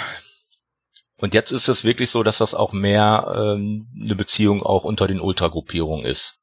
[1.22, 5.06] Und jetzt ist es wirklich so, dass das auch mehr ähm, eine Beziehung auch unter
[5.06, 6.40] den Ultragruppierungen ist.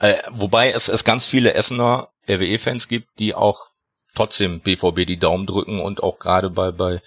[0.00, 3.68] Äh, wobei es, es ganz viele Essener RWE-Fans gibt, die auch
[4.16, 7.02] trotzdem BVB die Daumen drücken und auch gerade bei, bei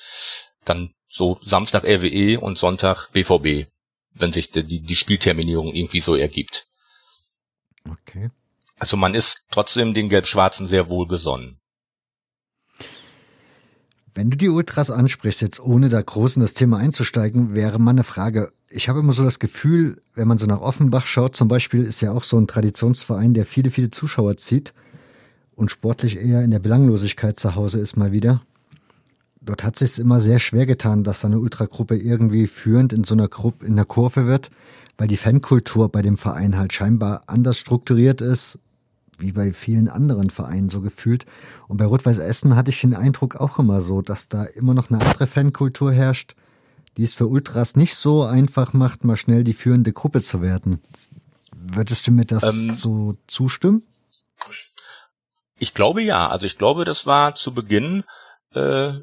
[0.64, 3.70] dann so Samstag RWE und Sonntag BVB,
[4.14, 6.68] wenn sich die, die Spielterminierung irgendwie so ergibt.
[7.86, 8.32] Okay.
[8.80, 11.60] Also man ist trotzdem den Gelb-Schwarzen sehr wohlgesonnen.
[14.18, 18.04] Wenn du die Ultras ansprichst, jetzt ohne da groß in das Thema einzusteigen, wäre meine
[18.04, 21.84] Frage, ich habe immer so das Gefühl, wenn man so nach Offenbach schaut, zum Beispiel,
[21.84, 24.74] ist ja auch so ein Traditionsverein, der viele, viele Zuschauer zieht
[25.56, 28.42] und sportlich eher in der Belanglosigkeit zu Hause ist mal wieder.
[29.40, 33.14] Dort hat sich immer sehr schwer getan, dass da eine Ultragruppe irgendwie führend in so
[33.14, 34.50] einer Gruppe, in der Kurve wird,
[34.98, 38.58] weil die Fankultur bei dem Verein halt scheinbar anders strukturiert ist
[39.18, 41.26] wie bei vielen anderen Vereinen so gefühlt.
[41.68, 44.90] Und bei Rot-Weiß Essen hatte ich den Eindruck auch immer so, dass da immer noch
[44.90, 46.36] eine andere Fankultur herrscht,
[46.98, 50.82] die es für Ultras nicht so einfach macht, mal schnell die führende Gruppe zu werden.
[51.56, 53.84] Würdest du mir das ähm, so zustimmen?
[55.60, 56.28] Ich glaube ja.
[56.30, 58.04] Also ich glaube, das war zu Beginn
[58.54, 58.94] äh,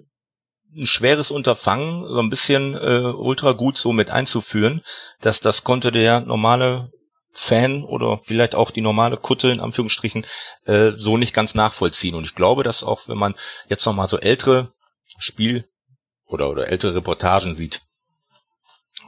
[0.77, 4.83] ein schweres Unterfangen, so ein bisschen äh, ultra gut so mit einzuführen,
[5.21, 6.93] dass das konnte der normale
[7.35, 10.25] Fan oder vielleicht auch die normale Kutte in Anführungsstrichen
[10.67, 12.15] äh, so nicht ganz nachvollziehen.
[12.15, 13.35] Und ich glaube, dass auch wenn man
[13.69, 14.69] jetzt nochmal so ältere
[15.19, 15.65] Spiel
[16.27, 17.83] oder, oder ältere Reportagen sieht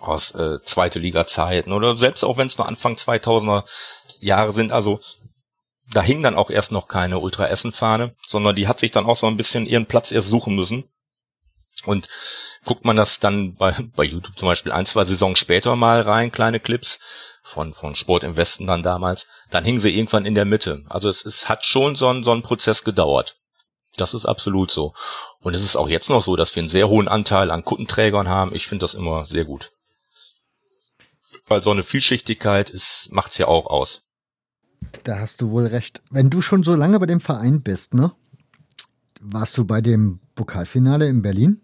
[0.01, 3.65] aus äh, zweite Liga Zeiten oder selbst auch wenn es nur Anfang 2000er
[4.21, 5.01] Jahre sind, also
[5.93, 9.07] da hing dann auch erst noch keine Ultra Essen Fahne, sondern die hat sich dann
[9.07, 10.85] auch so ein bisschen ihren Platz erst suchen müssen.
[11.85, 12.09] Und
[12.65, 16.33] guckt man das dann bei, bei YouTube zum Beispiel ein, zwei Saisons später mal rein,
[16.33, 16.99] kleine Clips,
[17.47, 20.85] von, von Sport im Westen dann damals, dann hingen sie irgendwann in der Mitte.
[20.89, 23.39] Also es, es hat schon so ein, so ein Prozess gedauert.
[23.97, 24.95] Das ist absolut so.
[25.41, 28.29] Und es ist auch jetzt noch so, dass wir einen sehr hohen Anteil an Kuttenträgern
[28.29, 28.55] haben.
[28.55, 29.73] Ich finde das immer sehr gut.
[31.47, 34.03] Weil so eine Vielschichtigkeit ist, macht's ja auch aus.
[35.05, 36.03] Da hast du wohl recht.
[36.11, 38.13] Wenn du schon so lange bei dem Verein bist, ne?
[39.21, 41.63] Warst du bei dem Pokalfinale in Berlin?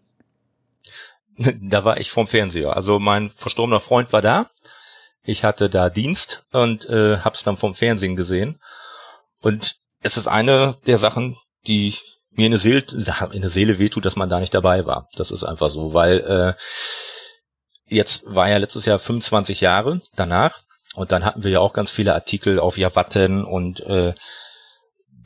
[1.61, 2.77] Da war ich vom Fernseher.
[2.77, 4.51] Also mein verstorbener Freund war da
[5.25, 8.61] ich hatte da Dienst und äh, hab's dann vom Fernsehen gesehen.
[9.41, 11.95] Und es ist eine der Sachen, die
[12.35, 12.85] mir in der Seele,
[13.33, 15.09] in der Seele wehtut, dass man da nicht dabei war.
[15.17, 16.55] Das ist einfach so, weil äh,
[17.87, 20.61] jetzt war ja letztes Jahr 25 Jahre danach
[20.95, 24.15] und dann hatten wir ja auch ganz viele Artikel auf Javatten und äh,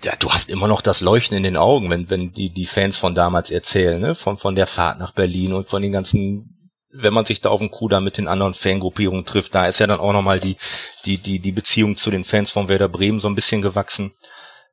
[0.02, 2.98] ja, du hast immer noch das Leuchten in den Augen, wenn, wenn die, die Fans
[2.98, 4.14] von damals erzählen, ne?
[4.14, 6.55] von, von der Fahrt nach Berlin und von den ganzen
[6.98, 9.86] wenn man sich da auf dem Kuda mit den anderen Fangruppierungen trifft, da ist ja
[9.86, 10.56] dann auch nochmal die,
[11.04, 14.12] die, die, die Beziehung zu den Fans von Werder Bremen so ein bisschen gewachsen.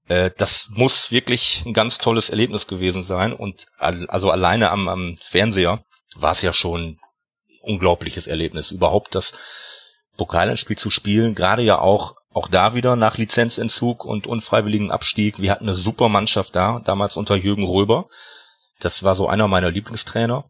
[0.08, 5.18] Äh, das muss wirklich ein ganz tolles Erlebnis gewesen sein und also alleine am, am
[5.22, 5.84] Fernseher
[6.16, 6.98] war es ja schon
[7.62, 8.72] unglaubliches Erlebnis.
[8.72, 9.34] Überhaupt das
[10.18, 15.40] Pokalspiel zu spielen, gerade ja auch auch da wieder nach Lizenzentzug und unfreiwilligen Abstieg.
[15.40, 18.08] Wir hatten eine super Mannschaft da, damals unter Jürgen Röber.
[18.80, 20.46] Das war so einer meiner Lieblingstrainer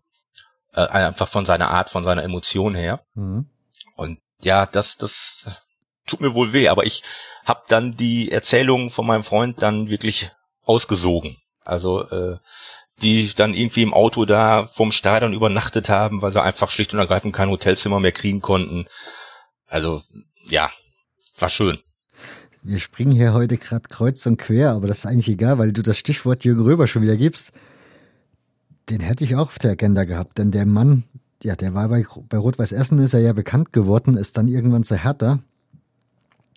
[0.74, 3.02] äh, einfach von seiner Art, von seiner Emotion her.
[3.14, 3.48] Mhm.
[3.96, 5.46] Und ja, das, das
[6.06, 7.04] tut mir wohl weh, aber ich
[7.46, 10.32] habe dann die Erzählungen von meinem Freund dann wirklich
[10.64, 11.38] ausgesogen.
[11.64, 12.38] Also äh,
[13.02, 17.00] die dann irgendwie im Auto da vom Stadion übernachtet haben, weil sie einfach schlicht und
[17.00, 18.86] ergreifend kein Hotelzimmer mehr kriegen konnten.
[19.68, 20.04] Also
[20.46, 20.70] ja,
[21.38, 21.80] war schön.
[22.62, 25.82] Wir springen hier heute gerade kreuz und quer, aber das ist eigentlich egal, weil du
[25.82, 27.52] das Stichwort Jürgen Röber schon wieder gibst
[28.90, 31.04] den hätte ich auch auf der Agenda gehabt, denn der Mann,
[31.42, 34.84] ja, der war bei, bei Rot-Weiß Essen, ist er ja bekannt geworden, ist dann irgendwann
[34.84, 35.40] zu Hertha,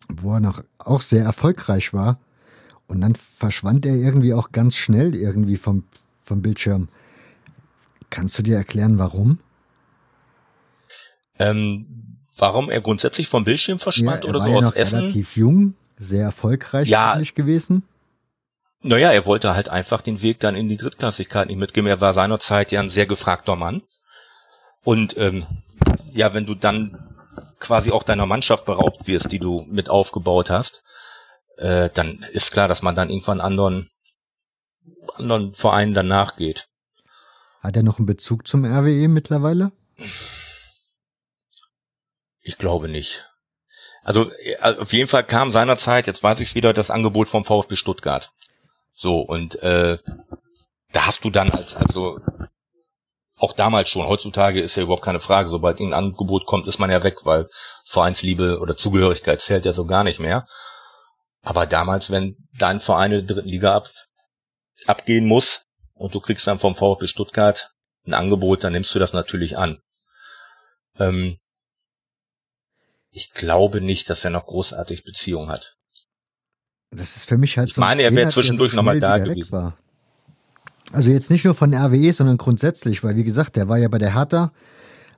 [0.09, 2.19] wo er noch auch sehr erfolgreich war.
[2.89, 5.85] Und dann verschwand er irgendwie auch ganz schnell irgendwie vom,
[6.23, 6.89] vom Bildschirm.
[8.11, 9.41] Kannst du dir erklären, warum?
[11.39, 11.87] Ähm,
[12.37, 15.01] warum er grundsätzlich vom Bildschirm verschwand ja, oder so ja aus noch Essen?
[15.01, 17.83] relativ jung, sehr erfolgreich ja, gewesen.
[18.87, 21.89] Naja, er wollte halt einfach den Weg dann in die Drittklassigkeit nicht mitgehen.
[21.89, 23.83] Er war seinerzeit ja ein sehr gefragter Mann.
[24.85, 25.45] Und ähm,
[26.13, 27.17] ja, wenn du dann
[27.59, 30.85] quasi auch deiner Mannschaft beraubt wirst, die du mit aufgebaut hast,
[31.57, 33.89] äh, dann ist klar, dass man dann irgendwann anderen,
[35.17, 36.69] anderen Vereinen dann nachgeht.
[37.63, 39.73] Hat er noch einen Bezug zum RWE mittlerweile?
[42.41, 43.29] Ich glaube nicht.
[44.05, 47.75] Also äh, auf jeden Fall kam seinerzeit, jetzt weiß ich wieder, das Angebot vom VfB
[47.75, 48.33] Stuttgart.
[48.97, 49.99] So, und äh,
[50.93, 52.19] da hast du dann als, also
[53.37, 56.91] auch damals schon, heutzutage ist ja überhaupt keine Frage, sobald ein Angebot kommt, ist man
[56.91, 57.49] ja weg, weil
[57.85, 60.49] Vereinsliebe oder Zugehörigkeit zählt ja so gar nicht mehr.
[61.43, 63.91] Aber damals, wenn dein Verein in der dritten Liga ab,
[64.87, 67.71] abgehen muss und du kriegst dann vom VfB Stuttgart
[68.07, 69.83] ein Angebot, dann nimmst du das natürlich an.
[70.99, 71.37] Ähm,
[73.11, 75.77] ich glaube nicht, dass er noch großartig Beziehung hat.
[76.91, 77.81] Das ist für mich halt ich so.
[77.81, 79.75] Ich meine, er wäre zwischendurch so nochmal da gewesen.
[80.93, 83.99] Also jetzt nicht nur von RWE, sondern grundsätzlich, weil wie gesagt, der war ja bei
[83.99, 84.53] der Hertha,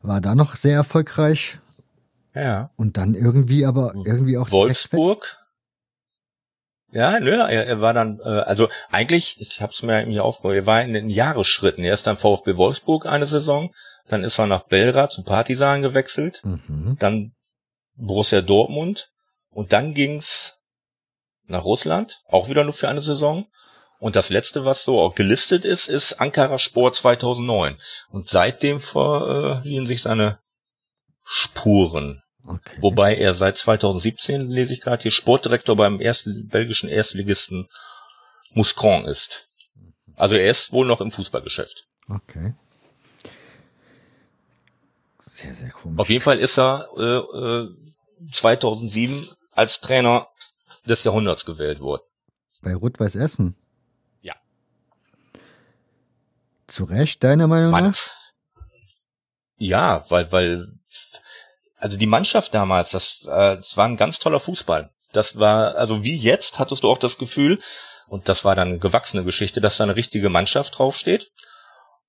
[0.02, 1.58] war da noch sehr erfolgreich.
[2.34, 2.70] Ja.
[2.76, 5.36] Und dann irgendwie aber irgendwie auch Wolfsburg.
[6.90, 10.54] Ja, nö, er, er war dann, äh, also eigentlich, ich habe es mir hier aufgebaut,
[10.54, 11.84] er war in den Jahresschritten.
[11.84, 13.74] Er ist dann VfB Wolfsburg eine Saison,
[14.06, 16.96] dann ist er nach Belgrad zu Partisan gewechselt, mhm.
[16.98, 17.32] dann
[17.94, 19.10] Borussia Dortmund
[19.50, 20.57] und dann ging's
[21.49, 23.46] nach Russland, auch wieder nur für eine Saison.
[23.99, 27.76] Und das letzte, was so auch gelistet ist, ist Ankara Sport 2009.
[28.11, 30.38] Und seitdem verliehen sich seine
[31.24, 32.22] Spuren.
[32.46, 32.78] Okay.
[32.80, 37.68] Wobei er seit 2017, lese ich gerade hier, Sportdirektor beim ersten, belgischen Erstligisten
[38.53, 39.44] Mouscron ist.
[40.16, 41.86] Also er ist wohl noch im Fußballgeschäft.
[42.09, 42.55] Okay.
[45.18, 45.99] Sehr, sehr komisch.
[45.99, 50.28] Auf jeden Fall ist er äh, äh, 2007 als Trainer
[50.89, 52.03] des Jahrhunderts gewählt worden.
[52.62, 53.57] Bei Rot-Weiß Essen?
[54.20, 54.34] Ja.
[56.66, 57.84] Zu Recht, deiner Meinung Mann.
[57.84, 57.99] nach?
[59.57, 60.68] Ja, weil, weil,
[61.76, 64.91] also die Mannschaft damals, das, äh, das war ein ganz toller Fußball.
[65.12, 67.59] Das war, also wie jetzt hattest du auch das Gefühl,
[68.07, 71.30] und das war dann eine gewachsene Geschichte, dass da eine richtige Mannschaft draufsteht.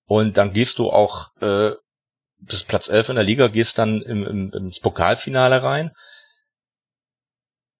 [0.05, 1.71] Und dann gehst du auch äh,
[2.39, 5.91] bis Platz 11 in der Liga, gehst dann im, im, ins Pokalfinale rein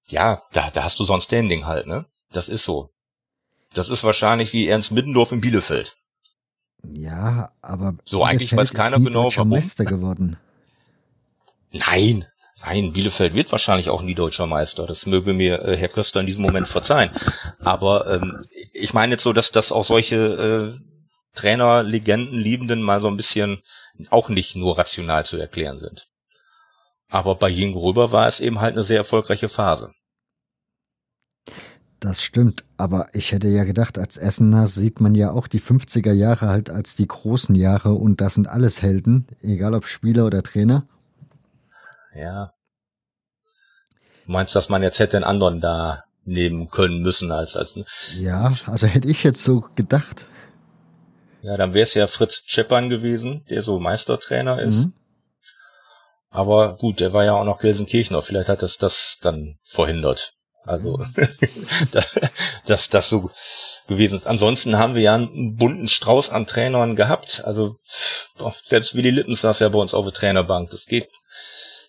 [0.09, 2.05] ja, da, da hast du sonst Standing halt, ne?
[2.31, 2.89] Das ist so.
[3.73, 5.95] Das ist wahrscheinlich wie Ernst Middendorf in Bielefeld.
[6.83, 9.49] Ja, aber so eigentlich weiß keiner genau warum.
[9.49, 10.37] Meister geworden.
[11.71, 12.25] Nein,
[12.63, 14.87] nein, Bielefeld wird wahrscheinlich auch nie deutscher Meister.
[14.87, 17.11] Das möge mir äh, Herr Köster in diesem Moment verzeihen.
[17.59, 18.41] Aber ähm,
[18.73, 20.79] ich meine jetzt so, dass das auch solche äh,
[21.35, 23.61] Trainer, Legenden, Liebenden mal so ein bisschen
[24.09, 26.07] auch nicht nur rational zu erklären sind.
[27.09, 29.91] Aber bei Jing Röber war es eben halt eine sehr erfolgreiche Phase.
[31.99, 36.13] Das stimmt, aber ich hätte ja gedacht, als Essener sieht man ja auch die 50er
[36.13, 40.41] Jahre halt als die großen Jahre und das sind alles Helden, egal ob Spieler oder
[40.41, 40.87] Trainer.
[42.15, 42.51] Ja.
[44.25, 47.77] Du meinst, dass man jetzt hätte einen anderen da nehmen können müssen als als
[48.17, 50.25] Ja, also hätte ich jetzt so gedacht.
[51.41, 54.85] Ja, dann wäre es ja Fritz Scheppern gewesen, der so Meistertrainer ist.
[54.85, 54.93] Mhm.
[56.29, 60.33] Aber gut, der war ja auch noch Gelsenkirchener, vielleicht hat es das dann verhindert.
[60.65, 61.27] Also, mhm.
[62.65, 63.31] dass das so
[63.87, 64.27] gewesen ist.
[64.27, 67.43] Ansonsten haben wir ja einen bunten Strauß an Trainern gehabt.
[67.45, 67.77] Also,
[68.65, 70.69] selbst Willi Lippen saß ja bei uns auf der Trainerbank.
[70.71, 71.09] Das geht.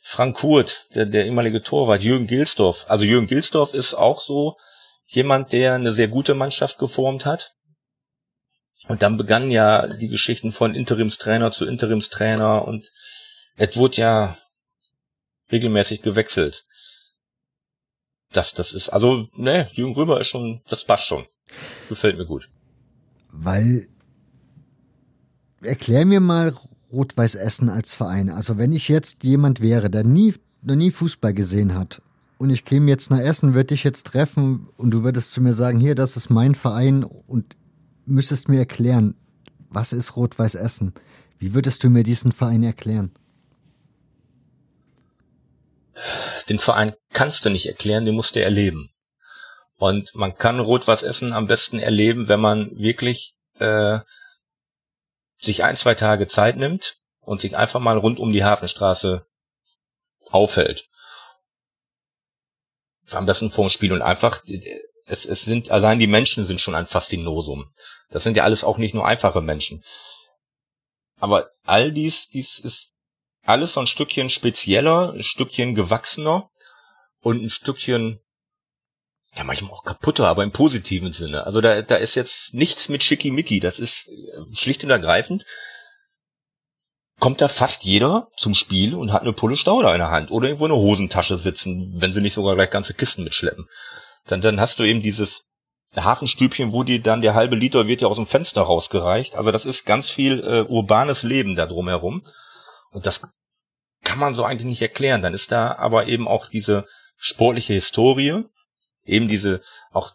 [0.03, 2.87] Frank Kurt, der, der ehemalige Torwart, Jürgen Gilsdorf.
[2.89, 4.57] Also Jürgen Gilsdorf ist auch so
[5.07, 7.53] jemand, der eine sehr gute Mannschaft geformt hat.
[8.89, 12.91] Und dann begannen ja die Geschichten von Interimstrainer zu Interimstrainer und
[13.57, 14.37] es wurde ja
[15.53, 16.65] regelmäßig gewechselt
[18.33, 21.27] das, das ist, also, ne, Jürgen Römer ist schon, das passt schon.
[21.89, 22.49] Gefällt mir gut.
[23.33, 23.89] Weil,
[25.63, 26.55] erklär mir mal
[26.93, 28.31] Rot-Weiß Essen als Verein.
[28.31, 32.01] Also wenn ich jetzt jemand wäre, der nie, noch nie Fußball gesehen hat
[32.39, 35.53] und ich käme jetzt nach Essen, würde ich jetzt treffen und du würdest zu mir
[35.53, 37.57] sagen, hier, das ist mein Verein und
[38.07, 39.15] müsstest mir erklären,
[39.69, 40.93] was ist Rot-Weiß Essen?
[41.39, 43.13] Wie würdest du mir diesen Verein erklären?
[46.49, 48.89] Den Verein kannst du nicht erklären, den musst du erleben.
[49.77, 54.01] Und man kann Rot-Was Essen am besten erleben, wenn man wirklich äh,
[55.39, 59.27] sich ein, zwei Tage Zeit nimmt und sich einfach mal rund um die Hafenstraße
[60.29, 60.87] aufhält.
[63.11, 64.43] Am besten vorm Spiel und einfach,
[65.07, 67.71] es, es sind, allein die Menschen sind schon ein Faszinosum.
[68.11, 69.83] Das sind ja alles auch nicht nur einfache Menschen.
[71.17, 72.93] Aber all dies, dies ist
[73.43, 76.49] alles so ein Stückchen spezieller, ein Stückchen gewachsener
[77.21, 78.21] und ein Stückchen,
[79.37, 81.45] ja manchmal auch kaputter, aber im positiven Sinne.
[81.45, 85.45] Also da, da ist jetzt nichts mit Schickimicki, das ist äh, schlicht und ergreifend,
[87.19, 90.49] kommt da fast jeder zum Spiel und hat eine Pulle Stauder in der Hand oder
[90.49, 93.67] irgendwo eine Hosentasche sitzen, wenn sie nicht sogar gleich ganze Kisten mitschleppen.
[94.27, 95.45] Dann, dann hast du eben dieses
[95.97, 99.35] Hafenstübchen, wo die dann der halbe Liter wird ja aus dem Fenster rausgereicht.
[99.37, 102.23] Also das ist ganz viel äh, urbanes Leben da drumherum.
[102.91, 103.27] Und das
[104.03, 105.23] kann man so eigentlich nicht erklären.
[105.23, 106.87] Dann ist da aber eben auch diese
[107.17, 108.45] sportliche Historie,
[109.05, 109.61] eben diese,
[109.91, 110.15] auch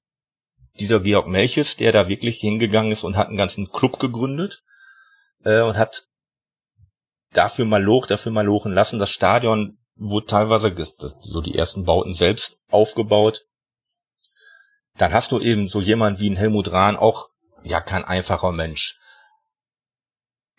[0.79, 4.63] dieser Georg Melches, der da wirklich hingegangen ist und hat einen ganzen Club gegründet
[5.43, 6.07] äh, und hat
[7.31, 8.99] dafür mal loch, dafür mal lochen lassen.
[8.99, 10.73] Das Stadion wurde teilweise
[11.21, 13.45] so die ersten Bauten selbst aufgebaut.
[14.97, 17.29] Dann hast du eben so jemand wie ein Helmut Rahn, auch
[17.63, 18.97] ja kein einfacher Mensch.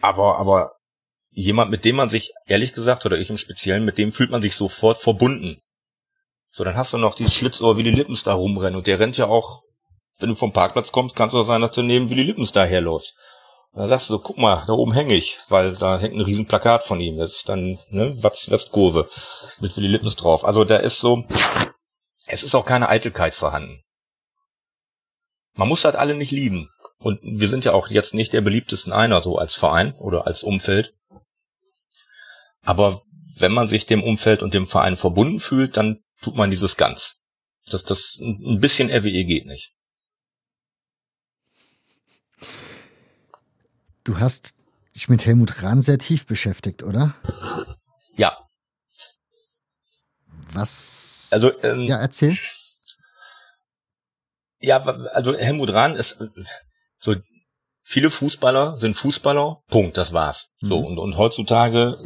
[0.00, 0.75] Aber, aber
[1.36, 4.40] jemand, mit dem man sich, ehrlich gesagt, oder ich im Speziellen, mit dem fühlt man
[4.40, 5.60] sich sofort verbunden.
[6.50, 9.26] So, dann hast du noch dieses Schlitzohr die Lippens da rumrennen und der rennt ja
[9.26, 9.62] auch,
[10.18, 12.64] wenn du vom Parkplatz kommst, kannst du sein, dass du neben wie die Lippens da
[12.64, 13.14] herläufst.
[13.72, 16.22] Und dann sagst du so, guck mal, da oben hänge ich, weil da hängt ein
[16.22, 17.18] riesen Plakat von ihm.
[17.18, 19.06] Das ist dann, ne, Westkurve
[19.60, 20.46] mit Willy Lippens drauf.
[20.46, 21.24] Also da ist so,
[22.26, 23.82] es ist auch keine Eitelkeit vorhanden.
[25.52, 26.70] Man muss halt alle nicht lieben.
[26.98, 30.42] Und wir sind ja auch jetzt nicht der beliebtesten einer so als Verein oder als
[30.42, 30.94] Umfeld.
[32.66, 33.02] Aber
[33.38, 37.14] wenn man sich dem Umfeld und dem Verein verbunden fühlt, dann tut man dieses ganz.
[37.70, 39.72] Das, das, ein bisschen RWE geht nicht.
[44.04, 44.54] Du hast
[44.94, 47.14] dich mit Helmut Rahn sehr tief beschäftigt, oder?
[48.16, 48.36] Ja.
[50.52, 51.28] Was?
[51.32, 52.36] Also, ähm, ja, erzähl.
[54.58, 56.18] Ja, also Helmut Rahn ist
[56.98, 57.14] so
[57.82, 60.50] viele Fußballer sind Fußballer, Punkt, das war's.
[60.60, 60.68] Mhm.
[60.68, 62.04] So und, und heutzutage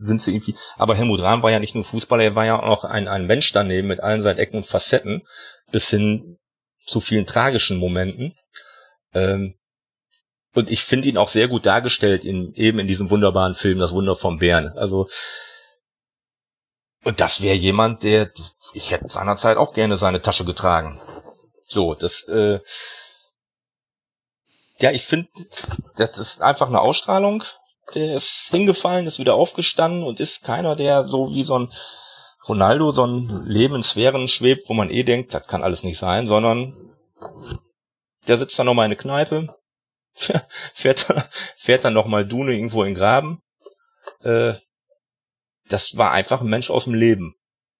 [0.00, 2.84] sind sie irgendwie, aber Helmut Rahn war ja nicht nur Fußballer, er war ja auch
[2.84, 5.22] ein, ein Mensch daneben mit allen seinen Ecken und Facetten
[5.70, 6.38] bis hin
[6.86, 8.34] zu vielen tragischen Momenten.
[9.12, 9.54] Ähm,
[10.54, 13.92] und ich finde ihn auch sehr gut dargestellt in eben in diesem wunderbaren Film Das
[13.92, 14.76] Wunder vom Bären.
[14.76, 15.08] Also
[17.04, 18.30] und das wäre jemand, der
[18.72, 21.00] ich hätte seinerzeit auch gerne seine Tasche getragen.
[21.66, 22.60] So, das äh,
[24.78, 25.28] ja, ich finde,
[25.96, 27.44] das ist einfach eine Ausstrahlung.
[27.94, 31.72] Der ist hingefallen, ist wieder aufgestanden und ist keiner, der so wie so ein
[32.48, 36.74] Ronaldo so ein Lebenssphären schwebt, wo man eh denkt, das kann alles nicht sein, sondern
[38.26, 39.54] der sitzt dann nochmal in der Kneipe,
[40.74, 41.06] fährt,
[41.56, 43.42] fährt dann nochmal Dune irgendwo in den Graben.
[44.22, 44.54] Äh,
[45.68, 47.34] das war einfach ein Mensch aus dem Leben.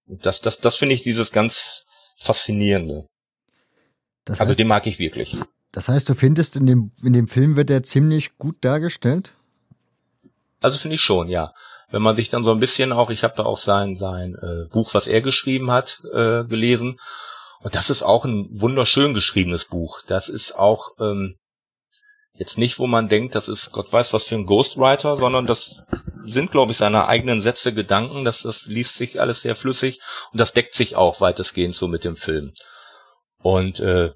[0.07, 1.87] Und das, das, das finde ich dieses ganz
[2.23, 3.07] Faszinierende.
[4.25, 5.37] Das also heißt, also den mag ich wirklich.
[5.73, 9.35] Das heißt, du findest in dem, in dem Film wird er ziemlich gut dargestellt?
[10.61, 11.53] Also finde ich schon, ja.
[11.91, 14.69] Wenn man sich dann so ein bisschen auch, ich habe da auch sein, sein äh,
[14.71, 16.99] Buch, was er geschrieben hat, äh, gelesen.
[17.63, 20.01] Und das ist auch ein wunderschön geschriebenes Buch.
[20.07, 21.37] Das ist auch ähm,
[22.35, 25.83] jetzt nicht, wo man denkt, das ist Gott weiß was für ein Ghostwriter, sondern das
[26.25, 28.25] sind, glaube ich, seine eigenen Sätze, Gedanken.
[28.25, 30.01] Das, das liest sich alles sehr flüssig
[30.33, 32.53] und das deckt sich auch weitestgehend so mit dem Film.
[33.43, 34.13] Und äh,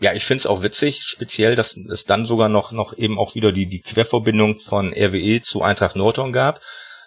[0.00, 3.52] ja, ich find's auch witzig, speziell, dass es dann sogar noch, noch eben auch wieder
[3.52, 6.60] die, die Querverbindung von RWE zu Eintracht Norton gab,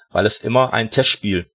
[0.10, 1.50] weil es immer ein Testspiel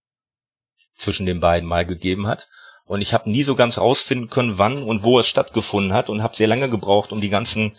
[0.97, 2.49] zwischen den beiden mal gegeben hat.
[2.85, 6.22] Und ich habe nie so ganz rausfinden können, wann und wo es stattgefunden hat und
[6.22, 7.76] habe sehr lange gebraucht, um die ganzen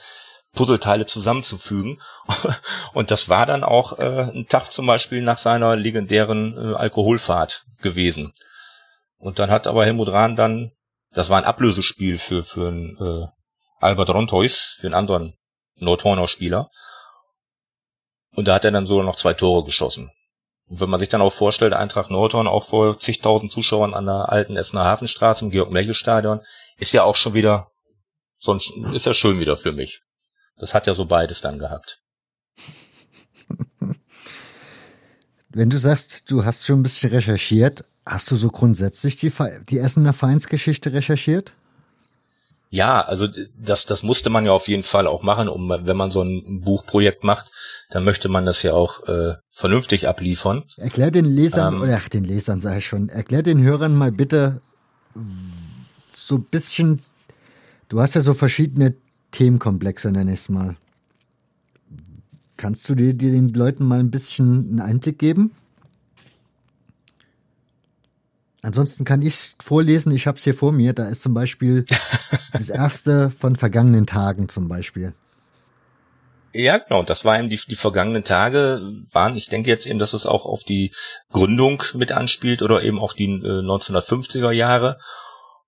[0.54, 2.02] Puzzleteile zusammenzufügen.
[2.94, 7.66] Und das war dann auch äh, ein Tag zum Beispiel nach seiner legendären äh, Alkoholfahrt
[7.82, 8.34] gewesen.
[9.18, 10.72] Und dann hat aber Helmut Rahn dann,
[11.12, 13.28] das war ein Ablösespiel für, für ein äh,
[13.84, 15.38] Albert Rontois, für einen anderen
[15.76, 16.72] Nordhorner Spieler.
[18.36, 20.12] Und da hat er dann sogar noch zwei Tore geschossen.
[20.68, 24.30] Und wenn man sich dann auch vorstellt, Eintracht Nordhorn auch vor zigtausend Zuschauern an der
[24.30, 26.42] alten Essener Hafenstraße im Georg-Megel-Stadion,
[26.78, 27.72] ist ja auch schon wieder,
[28.40, 30.02] sonst ist ja schön wieder für mich.
[30.58, 32.02] Das hat ja so beides dann gehabt.
[35.50, 39.32] Wenn du sagst, du hast schon ein bisschen recherchiert, hast du so grundsätzlich die,
[39.70, 41.54] die Essener Vereinsgeschichte recherchiert?
[42.74, 46.10] Ja, also das, das musste man ja auf jeden Fall auch machen, um wenn man
[46.10, 47.52] so ein Buchprojekt macht,
[47.92, 50.64] dann möchte man das ja auch äh, vernünftig abliefern.
[50.78, 54.12] Erklär den Lesern, ähm, oder ach, den Lesern sage ich schon, erklär den Hörern mal
[54.12, 54.60] bitte
[56.10, 57.00] so ein bisschen,
[57.90, 58.96] du hast ja so verschiedene
[59.30, 60.76] Themenkomplexe, nenne ich es mal.
[62.58, 65.52] Kannst du dir, dir den Leuten mal ein bisschen einen Einblick geben?
[68.64, 70.94] Ansonsten kann ich vorlesen, ich habe es hier vor mir.
[70.94, 71.86] Da ist zum Beispiel
[72.54, 75.14] das erste von vergangenen Tagen zum Beispiel.
[76.54, 77.04] Ja, genau.
[77.04, 78.82] Das war eben die, die vergangenen Tage
[79.12, 80.94] waren, ich denke jetzt eben, dass es auch auf die
[81.32, 84.98] Gründung mit anspielt oder eben auf die äh, 1950er Jahre.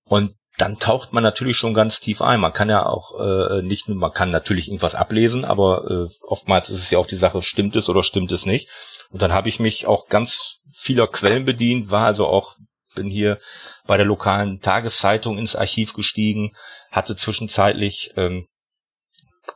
[0.06, 2.40] Und dann taucht man natürlich schon ganz tief ein.
[2.40, 6.80] Man kann ja auch äh, nicht, man kann natürlich irgendwas ablesen, aber äh, oftmals ist
[6.80, 8.70] es ja auch die Sache, stimmt es oder stimmt es nicht.
[9.10, 12.56] Und dann habe ich mich auch ganz vieler Quellen bedient, war also auch
[12.96, 13.40] bin hier
[13.86, 16.52] bei der lokalen Tageszeitung ins Archiv gestiegen,
[16.92, 18.48] hatte zwischenzeitlich ähm,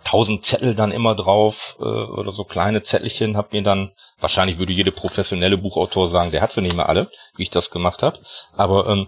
[0.03, 4.73] tausend Zettel dann immer drauf äh, oder so kleine Zettelchen, hab mir dann, wahrscheinlich würde
[4.73, 8.19] jede professionelle Buchautor sagen, der hat sie nicht mehr alle, wie ich das gemacht habe.
[8.53, 9.07] Aber ähm,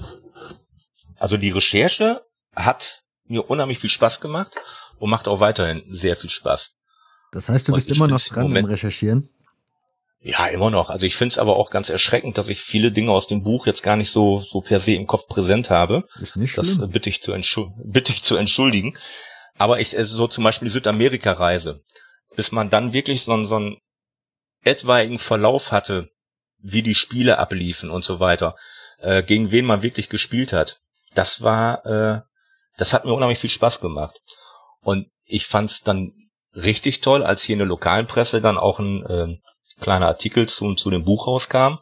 [1.19, 2.21] also die Recherche
[2.55, 4.53] hat mir unheimlich viel Spaß gemacht
[4.97, 6.75] und macht auch weiterhin sehr viel Spaß.
[7.31, 9.29] Das heißt, du bist immer noch dran im Recherchieren?
[10.23, 10.91] Ja, immer noch.
[10.91, 13.65] Also ich finde es aber auch ganz erschreckend, dass ich viele Dinge aus dem Buch
[13.65, 16.03] jetzt gar nicht so, so per se im Kopf präsent habe.
[16.19, 16.91] Ist nicht das schlimm.
[16.91, 17.33] bitte ich, zu
[17.83, 18.95] bitte ich zu entschuldigen.
[19.57, 21.81] Aber ich, also so zum Beispiel die Südamerika-Reise,
[22.35, 23.77] bis man dann wirklich so, so ein
[24.63, 26.09] etwaigen Verlauf hatte,
[26.59, 28.55] wie die Spiele abliefen und so weiter,
[28.99, 30.77] äh, gegen wen man wirklich gespielt hat,
[31.15, 32.21] das war, äh,
[32.77, 34.15] das hat mir unheimlich viel Spaß gemacht.
[34.81, 36.11] Und ich fand's dann
[36.53, 39.37] richtig toll, als hier in der lokalen Presse dann auch ein äh,
[39.81, 41.79] kleiner Artikel zu, zu dem Buch rauskam,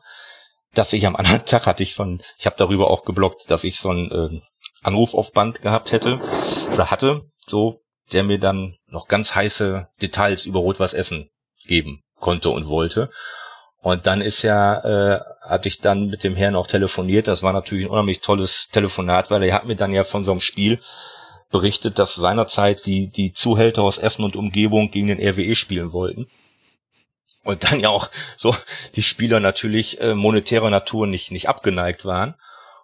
[0.74, 3.64] dass ich am anderen Tag hatte ich so ein, ich habe darüber auch geblockt, dass
[3.64, 4.42] ich so ein äh,
[4.82, 6.20] Anruf auf Band gehabt hätte
[6.74, 7.82] oder hatte, so
[8.12, 11.30] der mir dann noch ganz heiße Details über Rot-Weiß Essen
[11.66, 13.10] geben konnte und wollte.
[13.82, 17.28] Und dann ist ja, äh, hatte ich dann mit dem Herrn auch telefoniert.
[17.28, 20.32] Das war natürlich ein unheimlich tolles Telefonat, weil er hat mir dann ja von so
[20.32, 20.80] einem Spiel
[21.50, 26.28] berichtet, dass seinerzeit die, die Zuhälter aus Essen und Umgebung gegen den RWE spielen wollten.
[27.44, 28.56] Und dann ja auch so
[28.96, 32.36] die Spieler natürlich äh, monetärer Natur nicht, nicht abgeneigt waren.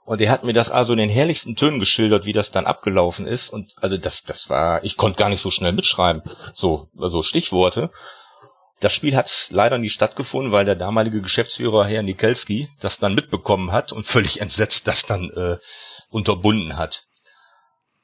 [0.06, 3.26] Und er hat mir das also in den herrlichsten Tönen geschildert, wie das dann abgelaufen
[3.26, 3.50] ist.
[3.50, 6.22] Und also das, das war, ich konnte gar nicht so schnell mitschreiben.
[6.54, 7.92] So, also Stichworte.
[8.82, 13.72] Das Spiel hat leider nie stattgefunden, weil der damalige Geschäftsführer Herr Nikelski das dann mitbekommen
[13.72, 15.58] hat und völlig entsetzt das dann äh,
[16.10, 17.06] unterbunden hat.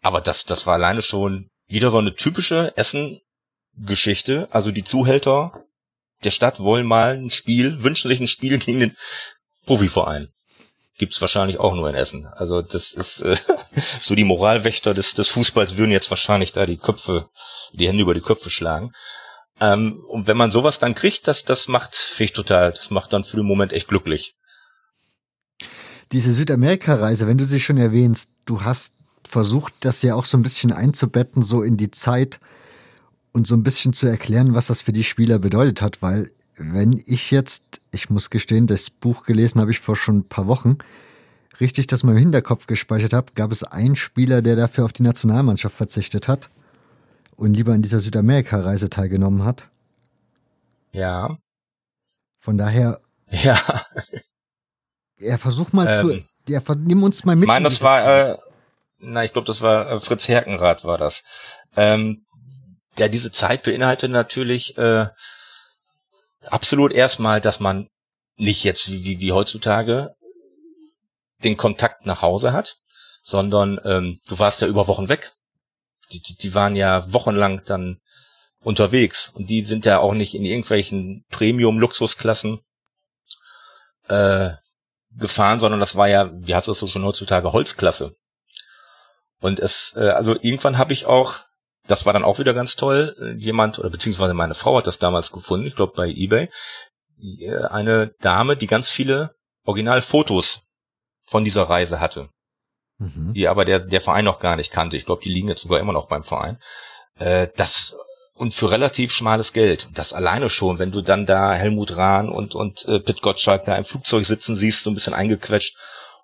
[0.01, 4.47] Aber das, das war alleine schon wieder so eine typische Essen-Geschichte.
[4.51, 5.65] Also die Zuhälter
[6.23, 8.97] der Stadt wollen mal ein Spiel, wünschen sich ein Spiel gegen den
[9.65, 10.29] Profiverein.
[10.97, 12.27] Gibt's wahrscheinlich auch nur in Essen.
[12.27, 13.35] Also das ist äh,
[13.99, 17.29] so die Moralwächter des, des Fußballs würden jetzt wahrscheinlich da die Köpfe,
[17.73, 18.91] die Hände über die Köpfe schlagen.
[19.59, 23.23] Ähm, und wenn man sowas dann kriegt, das, das macht, finde total, das macht dann
[23.23, 24.35] für den Moment echt glücklich.
[26.11, 28.93] Diese Südamerika-Reise, wenn du sie schon erwähnst, du hast
[29.27, 32.39] versucht, das ja auch so ein bisschen einzubetten, so in die Zeit
[33.33, 37.01] und so ein bisschen zu erklären, was das für die Spieler bedeutet hat, weil wenn
[37.05, 40.77] ich jetzt, ich muss gestehen, das Buch gelesen habe ich vor schon ein paar Wochen,
[41.59, 45.03] richtig das mal im Hinterkopf gespeichert habe, gab es einen Spieler, der dafür auf die
[45.03, 46.49] Nationalmannschaft verzichtet hat
[47.37, 49.67] und lieber an dieser Südamerika-Reise teilgenommen hat.
[50.91, 51.37] Ja.
[52.39, 52.99] Von daher.
[53.33, 53.57] Ja.
[55.19, 56.51] Ja, versuch mal ähm, zu.
[56.51, 57.43] Ja, nimm uns mal mit.
[57.43, 58.37] Ich meine, das war, äh,
[58.99, 61.23] na, ich glaube, das war äh, Fritz Herkenrath war das.
[61.77, 62.25] Ähm,
[63.01, 65.07] ja, diese Zeit beinhaltet natürlich äh,
[66.45, 67.89] absolut erstmal, dass man
[68.35, 70.15] nicht jetzt wie, wie, wie heutzutage
[71.43, 72.77] den Kontakt nach Hause hat,
[73.23, 75.31] sondern ähm, du warst ja über Wochen weg.
[76.11, 77.99] Die, die, die waren ja wochenlang dann
[78.59, 82.59] unterwegs und die sind ja auch nicht in irgendwelchen Premium-Luxusklassen
[84.09, 84.51] äh,
[85.17, 88.13] gefahren, sondern das war ja, wie heißt das so schon heutzutage, Holzklasse.
[89.39, 91.45] Und es, äh, also irgendwann habe ich auch,
[91.87, 95.31] das war dann auch wieder ganz toll, jemand, oder beziehungsweise meine Frau hat das damals
[95.31, 96.49] gefunden, ich glaube bei Ebay,
[97.39, 99.35] äh, eine Dame, die ganz viele
[99.65, 100.63] Originalfotos
[101.25, 102.29] von dieser Reise hatte.
[102.97, 103.33] Mhm.
[103.33, 104.97] Die aber der, der Verein noch gar nicht kannte.
[104.97, 106.59] Ich glaube, die liegen jetzt sogar immer noch beim Verein.
[107.17, 107.95] Äh, das
[108.33, 109.89] und für relativ schmales Geld.
[109.93, 113.75] Das alleine schon, wenn du dann da Helmut Rahn und, und äh, Pitt Gottschalk da
[113.75, 115.77] im Flugzeug sitzen siehst, so ein bisschen eingequetscht,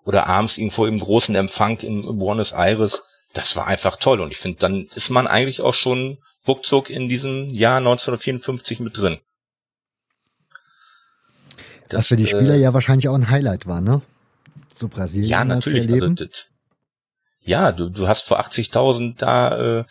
[0.03, 3.03] oder abends irgendwo im großen Empfang in, in Buenos Aires.
[3.37, 4.19] Das war einfach toll.
[4.19, 8.97] Und ich finde, dann ist man eigentlich auch schon ruckzuck in diesem Jahr 1954 mit
[8.97, 9.19] drin.
[11.87, 14.01] Das, Was für die Spieler äh, ja wahrscheinlich auch ein Highlight war, ne?
[14.75, 15.29] So Brasilien.
[15.29, 15.87] Ja, natürlich.
[15.91, 16.47] Also, das,
[17.41, 19.85] ja, du, du hast vor 80.000 da äh,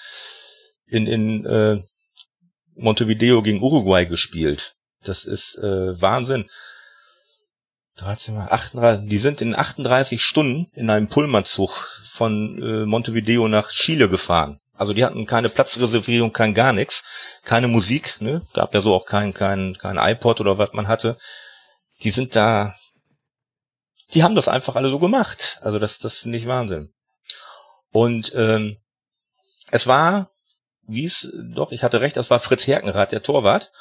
[0.89, 1.81] in, in äh,
[2.75, 4.75] Montevideo gegen Uruguay gespielt.
[5.05, 6.51] Das ist äh, Wahnsinn.
[7.97, 13.71] 13 mal 38, die sind in 38 Stunden in einem Pullmanzug von äh, Montevideo nach
[13.71, 14.61] Chile gefahren.
[14.75, 17.05] Also die hatten keine Platzreservierung, kein gar nichts,
[17.43, 18.43] keine Musik, ne?
[18.53, 21.17] Gab ja so auch kein kein kein iPod oder was man hatte.
[22.03, 22.75] Die sind da
[24.13, 25.59] die haben das einfach alle so gemacht.
[25.63, 26.93] Also das das finde ich Wahnsinn.
[27.91, 28.77] Und ähm,
[29.71, 30.31] es war
[30.87, 33.73] wie es doch, ich hatte recht, das war Fritz Herkenrath, der Torwart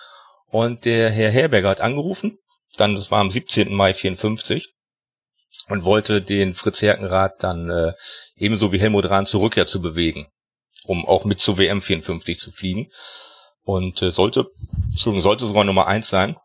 [0.48, 2.40] und der Herr Herberger hat angerufen
[2.80, 3.74] dann, das war am 17.
[3.74, 4.74] Mai 54
[5.70, 7.94] und wollte den Fritz Herkenrath dann äh,
[8.36, 10.28] ebenso wie Helmut Rahn zur Rückkehr zu bewegen,
[10.86, 12.92] um auch mit zur WM 54 zu fliegen.
[13.64, 14.46] Und äh, sollte,
[14.92, 16.36] Entschuldigung, sollte sogar Nummer eins sein.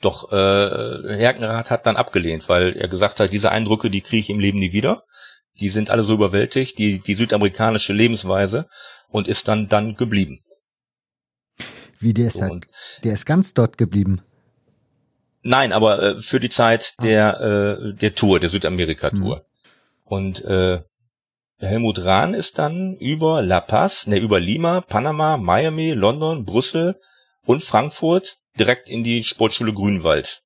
[0.00, 4.30] Doch äh, Herkenrath hat dann abgelehnt, weil er gesagt hat, diese Eindrücke, die kriege ich
[4.30, 5.02] im Leben nie wieder.
[5.58, 8.68] Die sind alle so überwältigt, die, die südamerikanische Lebensweise
[9.08, 10.40] und ist dann dann geblieben.
[11.98, 12.66] Wie der ist, halt,
[13.04, 14.22] der ist ganz dort geblieben.
[15.42, 17.02] Nein, aber äh, für die Zeit ah.
[17.02, 19.36] der äh, der Tour, der Südamerika-Tour.
[19.36, 19.42] Mhm.
[20.04, 20.80] Und äh,
[21.58, 26.98] Helmut Rahn ist dann über La Paz, ne, über Lima, Panama, Miami, London, Brüssel
[27.44, 30.42] und Frankfurt direkt in die Sportschule Grünwald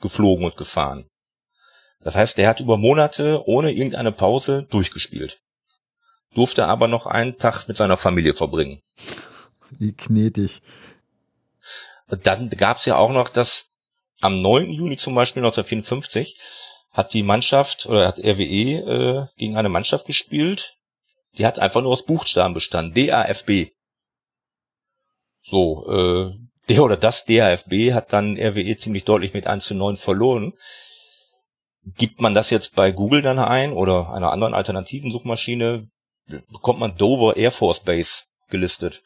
[0.00, 1.08] geflogen und gefahren.
[2.00, 5.40] Das heißt, er hat über Monate ohne irgendeine Pause durchgespielt.
[6.34, 8.80] Durfte aber noch einen Tag mit seiner Familie verbringen.
[9.70, 10.62] Wie knetig.
[12.08, 13.70] Dann gab's ja auch noch das
[14.20, 14.72] am 9.
[14.72, 16.38] Juni zum Beispiel 1954
[16.90, 20.74] hat die Mannschaft oder hat RWE äh, gegen eine Mannschaft gespielt,
[21.36, 22.94] die hat einfach nur aus Buchstaben bestanden.
[22.94, 23.70] DAFB.
[25.42, 26.34] So, äh,
[26.68, 30.52] der oder das DAFB hat dann RWE ziemlich deutlich mit 1 zu 9 verloren.
[31.96, 35.88] Gibt man das jetzt bei Google dann ein oder einer anderen alternativen Suchmaschine,
[36.26, 39.02] bekommt man Dover Air Force Base gelistet.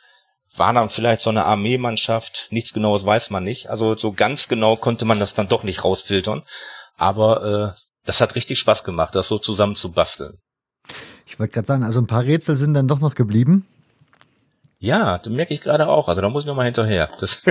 [0.57, 3.71] War dann vielleicht so eine Armeemannschaft, nichts genaues weiß man nicht.
[3.71, 6.43] Also so ganz genau konnte man das dann doch nicht rausfiltern.
[6.97, 10.39] Aber äh, das hat richtig Spaß gemacht, das so zusammen zu basteln.
[11.27, 13.67] Ich wollte gerade sagen, also ein paar Rätsel sind dann doch noch geblieben.
[14.79, 16.09] Ja, das merke ich gerade auch.
[16.09, 17.09] Also da muss ich noch mal hinterher.
[17.21, 17.45] Das,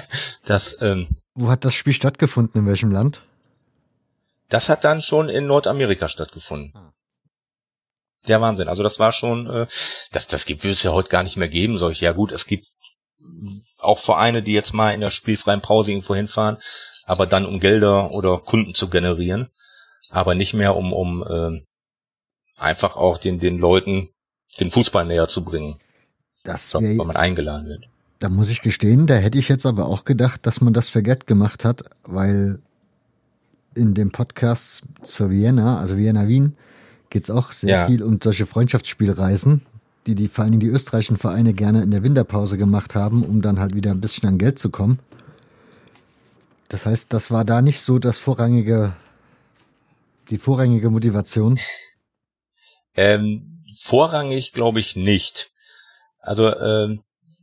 [0.44, 2.62] das, ähm, Wo hat das Spiel stattgefunden?
[2.62, 3.22] In welchem Land?
[4.48, 6.72] Das hat dann schon in Nordamerika stattgefunden.
[6.74, 6.92] Ah.
[8.26, 8.68] Der Wahnsinn.
[8.68, 9.66] Also das war schon, äh,
[10.12, 11.78] das, das gibt es ja heute gar nicht mehr geben.
[11.78, 12.04] Solche.
[12.04, 12.66] Ja gut, es gibt
[13.78, 16.58] auch Vereine, die jetzt mal in der spielfreien Pause irgendwo hinfahren,
[17.04, 19.48] aber dann um Gelder oder Kunden zu generieren,
[20.10, 21.60] aber nicht mehr um, um äh,
[22.56, 24.08] einfach auch den, den Leuten
[24.60, 25.78] den Fußball näher zu bringen.
[26.44, 27.84] Das wenn man eingeladen wird.
[28.18, 31.26] Da muss ich gestehen, da hätte ich jetzt aber auch gedacht, dass man das Forget
[31.26, 32.60] gemacht hat, weil
[33.74, 36.56] in dem Podcast zur Vienna, also Vienna Wien,
[37.10, 37.86] geht's auch sehr ja.
[37.86, 39.62] viel um solche Freundschaftsspielreisen,
[40.06, 43.42] die die vor allen Dingen die österreichischen Vereine gerne in der Winterpause gemacht haben, um
[43.42, 44.98] dann halt wieder ein bisschen an Geld zu kommen.
[46.68, 48.92] Das heißt, das war da nicht so das vorrangige,
[50.30, 51.58] die vorrangige Motivation.
[52.94, 55.52] Ähm, vorrangig glaube ich nicht.
[56.20, 57.02] Also ähm,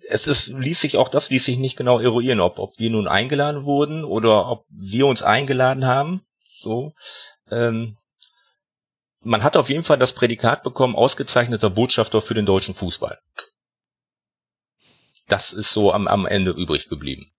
[0.10, 3.08] es ist, ließ sich auch das ließ sich nicht genau eruieren, ob, ob wir nun
[3.08, 6.22] eingeladen wurden oder ob wir uns eingeladen haben.
[6.62, 6.94] So.
[7.50, 7.96] Ähm,
[9.26, 13.20] man hat auf jeden Fall das Prädikat bekommen, ausgezeichneter Botschafter für den deutschen Fußball.
[15.28, 17.32] Das ist so am, am Ende übrig geblieben.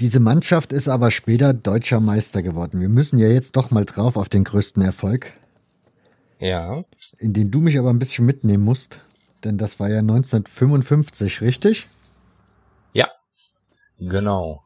[0.00, 2.80] Diese Mannschaft ist aber später deutscher Meister geworden.
[2.80, 5.32] Wir müssen ja jetzt doch mal drauf auf den größten Erfolg.
[6.38, 6.84] Ja.
[7.18, 9.00] In den du mich aber ein bisschen mitnehmen musst.
[9.44, 11.86] Denn das war ja 1955, richtig?
[12.92, 13.08] Ja,
[13.98, 14.64] genau.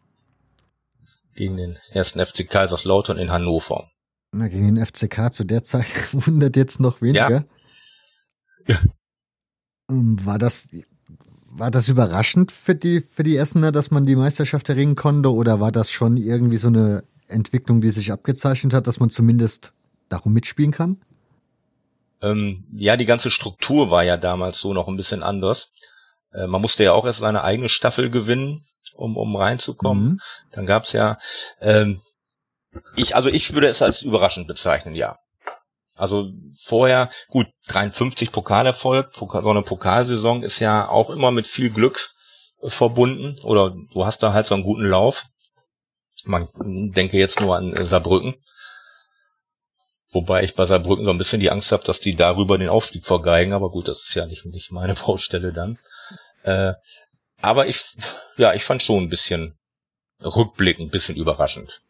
[1.34, 3.91] Gegen den ersten FC Kaiserslautern in Hannover.
[4.32, 7.44] Na, gegen den FCK zu der Zeit wundert jetzt noch weniger.
[8.66, 8.78] Ja.
[9.90, 10.68] Ähm, war das,
[11.50, 15.32] war das überraschend für die, für die Essener, dass man die Meisterschaft erringen konnte?
[15.34, 19.74] Oder war das schon irgendwie so eine Entwicklung, die sich abgezeichnet hat, dass man zumindest
[20.08, 20.96] darum mitspielen kann?
[22.22, 25.72] Ähm, ja, die ganze Struktur war ja damals so noch ein bisschen anders.
[26.32, 28.64] Äh, man musste ja auch erst seine eigene Staffel gewinnen,
[28.94, 30.04] um, um reinzukommen.
[30.04, 30.20] Mhm.
[30.52, 31.18] Dann gab's ja,
[31.60, 32.00] ähm,
[32.96, 35.18] ich, also ich würde es als überraschend bezeichnen, ja.
[35.94, 36.30] Also
[36.60, 42.10] vorher, gut, 53 Pokalerfolg, so eine Pokalsaison ist ja auch immer mit viel Glück
[42.64, 45.26] verbunden oder du hast da halt so einen guten Lauf.
[46.24, 46.48] Man
[46.92, 48.36] denke jetzt nur an Saarbrücken.
[50.10, 53.04] Wobei ich bei Saarbrücken so ein bisschen die Angst habe, dass die darüber den Aufstieg
[53.04, 55.78] vergeigen, aber gut, das ist ja nicht, nicht meine Baustelle dann.
[56.42, 56.74] Äh,
[57.40, 57.82] aber ich,
[58.36, 59.58] ja, ich fand schon ein bisschen
[60.20, 61.80] rückblickend, ein bisschen überraschend.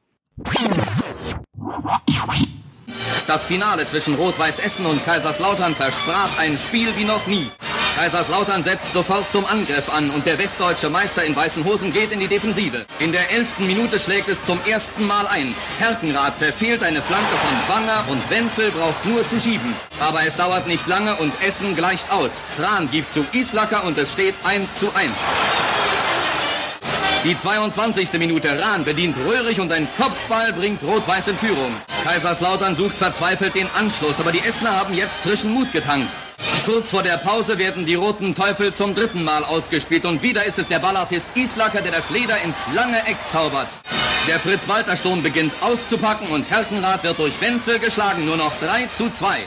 [3.27, 7.51] Das Finale zwischen Rot-Weiß Essen und Kaiserslautern versprach ein Spiel wie noch nie.
[7.97, 12.21] Kaiserslautern setzt sofort zum Angriff an und der westdeutsche Meister in weißen Hosen geht in
[12.21, 12.87] die Defensive.
[12.99, 15.55] In der elften Minute schlägt es zum ersten Mal ein.
[15.79, 19.75] Herkenrath verfehlt eine Flanke von Wanger und Wenzel braucht nur zu schieben.
[20.01, 22.43] Aber es dauert nicht lange und Essen gleicht aus.
[22.59, 25.11] Rahn gibt zu Islacker und es steht 1 zu 1.
[27.25, 28.15] Die 22.
[28.15, 31.73] Minute Rahn bedient Röhrig und ein Kopfball bringt Rot-Weiß in Führung.
[32.03, 36.09] Kaiserslautern sucht verzweifelt den Anschluss, aber die Essener haben jetzt frischen Mut getankt.
[36.67, 40.59] Kurz vor der Pause werden die Roten Teufel zum dritten Mal ausgespielt und wieder ist
[40.59, 43.69] es der Ballartist Islacker, der das Leder ins lange Eck zaubert.
[44.27, 49.47] Der Fritz-Walter-Sturm beginnt auszupacken und Herkenrath wird durch Wenzel geschlagen, nur noch 3 zu 2.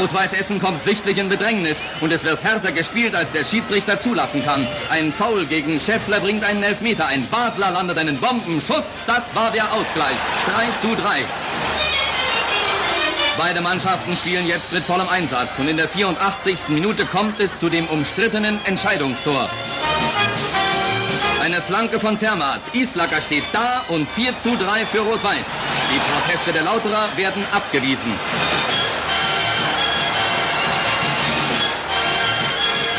[0.00, 4.44] Rot-Weiß Essen kommt sichtlich in Bedrängnis und es wird härter gespielt, als der Schiedsrichter zulassen
[4.44, 4.66] kann.
[4.90, 7.06] Ein Foul gegen Scheffler bringt einen Elfmeter.
[7.06, 9.04] Ein Basler landet einen Bombenschuss.
[9.06, 10.16] Das war der Ausgleich.
[10.56, 11.00] 3 zu 3.
[13.38, 16.68] Beide Mannschaften spielen jetzt mit vollem Einsatz und in der 84.
[16.68, 19.48] Minute kommt es zu dem umstrittenen Entscheidungstor.
[21.42, 22.60] Eine Flanke von Termat.
[22.72, 25.46] Islacker steht da und 4 zu 3 für Rot-Weiß.
[25.92, 28.12] Die Proteste der Lauterer werden abgewiesen.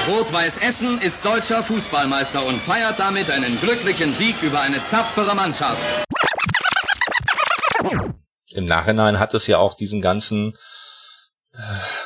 [0.08, 5.82] Rot-Weiß Essen ist deutscher Fußballmeister und feiert damit einen glücklichen Sieg über eine tapfere Mannschaft
[8.56, 10.58] im Nachhinein hat es ja auch diesen ganzen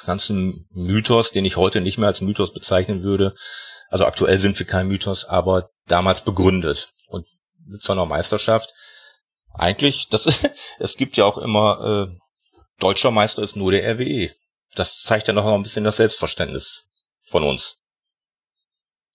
[0.05, 3.33] ganzen Mythos, den ich heute nicht mehr als Mythos bezeichnen würde,
[3.89, 6.91] Also aktuell sind wir kein Mythos, aber damals begründet.
[7.07, 7.25] Und
[7.65, 8.71] mit so einer Meisterschaft,
[9.51, 10.47] eigentlich, das ist,
[10.79, 12.17] es gibt ja auch immer, äh,
[12.79, 14.29] deutscher Meister ist nur der RWE.
[14.75, 16.85] Das zeigt ja noch ein bisschen das Selbstverständnis
[17.23, 17.77] von uns.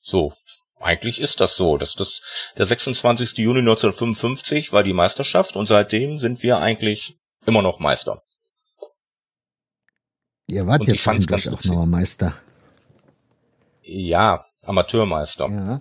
[0.07, 0.35] So,
[0.81, 1.79] eigentlich ist das so.
[1.79, 2.21] Das, das,
[2.59, 3.39] der 26.
[3.39, 7.17] Juni 1955 war die Meisterschaft und seitdem sind wir eigentlich
[7.47, 8.23] immer noch Meister.
[10.47, 12.35] Ihr wart Und jetzt ich fand's ganz auch noch Meister.
[13.81, 15.49] Ja, Amateurmeister.
[15.49, 15.81] Ja.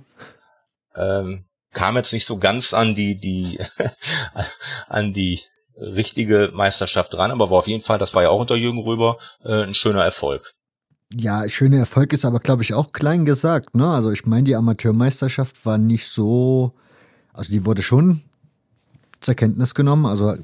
[0.96, 1.44] Ähm,
[1.74, 3.60] kam jetzt nicht so ganz an die, die,
[4.88, 5.42] an die
[5.76, 9.18] richtige Meisterschaft ran, aber war auf jeden Fall, das war ja auch unter Jürgen Röber,
[9.44, 10.54] äh, ein schöner Erfolg.
[11.16, 13.76] Ja, schöner Erfolg ist aber, glaube ich, auch klein gesagt.
[13.76, 13.88] Ne?
[13.88, 16.74] Also ich meine, die Amateurmeisterschaft war nicht so,
[17.34, 18.22] also die wurde schon
[19.22, 20.06] zur Kenntnis genommen.
[20.06, 20.36] Also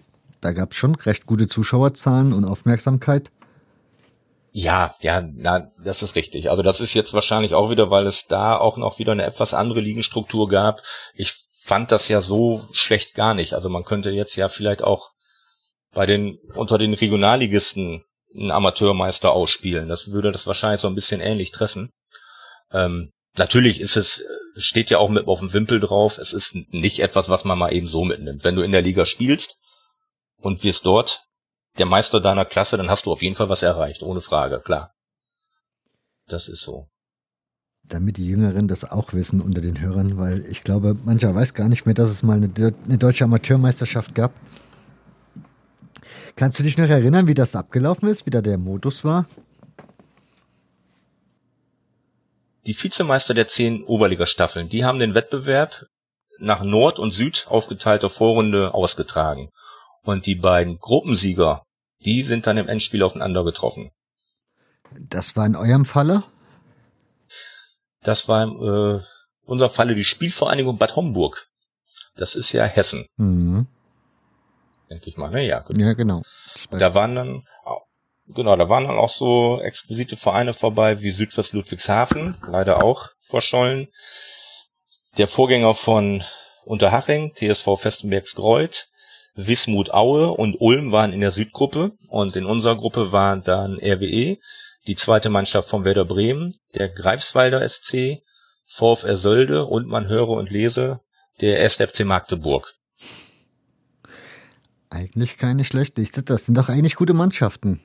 [0.41, 3.31] da gab es schon recht gute Zuschauerzahlen und Aufmerksamkeit.
[4.51, 6.49] Ja, ja, na, das ist richtig.
[6.49, 9.53] Also das ist jetzt wahrscheinlich auch wieder, weil es da auch noch wieder eine etwas
[9.53, 10.81] andere Ligenstruktur gab.
[11.13, 13.53] Ich fand das ja so schlecht gar nicht.
[13.53, 15.11] Also man könnte jetzt ja vielleicht auch
[15.93, 18.03] bei den unter den Regionalligisten
[18.35, 19.89] einen Amateurmeister ausspielen.
[19.89, 21.91] Das würde das wahrscheinlich so ein bisschen ähnlich treffen.
[22.71, 24.23] Ähm, natürlich ist es,
[24.55, 26.17] steht ja auch mit auf dem Wimpel drauf.
[26.17, 28.43] Es ist nicht etwas, was man mal eben so mitnimmt.
[28.43, 29.55] Wenn du in der Liga spielst
[30.37, 31.23] und wirst dort
[31.77, 34.93] der Meister deiner Klasse, dann hast du auf jeden Fall was erreicht, ohne Frage, klar.
[36.27, 36.87] Das ist so.
[37.83, 41.69] Damit die Jüngeren das auch wissen unter den Hörern, weil ich glaube, mancher weiß gar
[41.69, 42.51] nicht mehr, dass es mal eine,
[42.85, 44.33] eine deutsche Amateurmeisterschaft gab.
[46.39, 49.25] Kannst du dich noch erinnern, wie das abgelaufen ist, wie da der Modus war?
[52.65, 55.87] Die Vizemeister der zehn Oberligastaffeln, die haben den Wettbewerb
[56.37, 59.49] nach Nord und Süd aufgeteilter Vorrunde ausgetragen.
[60.03, 61.63] Und die beiden Gruppensieger,
[62.05, 63.91] die sind dann im Endspiel aufeinander getroffen.
[64.97, 66.23] Das war in eurem Falle?
[68.01, 69.03] Das war in äh,
[69.43, 71.49] unserem Falle die Spielvereinigung Bad Homburg.
[72.15, 73.67] Das ist ja Hessen, Mhm.
[74.89, 75.29] Denke ich mal.
[75.29, 75.45] Ne?
[75.45, 75.77] Ja, gut.
[75.77, 76.21] Ja, genau.
[76.71, 77.43] Da waren dann,
[78.27, 83.87] genau, da waren dann auch so exquisite Vereine vorbei wie Südwest Ludwigshafen, leider auch verschollen.
[85.17, 86.23] Der Vorgänger von
[86.65, 88.87] Unterhaching, TSV Festenbergs Greuth,
[89.35, 94.37] Wismut Aue und Ulm waren in der Südgruppe und in unserer Gruppe waren dann RWE,
[94.87, 98.21] die zweite Mannschaft von Werder Bremen, der Greifswalder SC,
[98.65, 100.99] VfR Sölde und man höre und lese
[101.41, 102.73] der SFC Magdeburg.
[104.89, 106.01] Eigentlich keine schlechte.
[106.23, 107.81] Das sind doch eigentlich gute Mannschaften.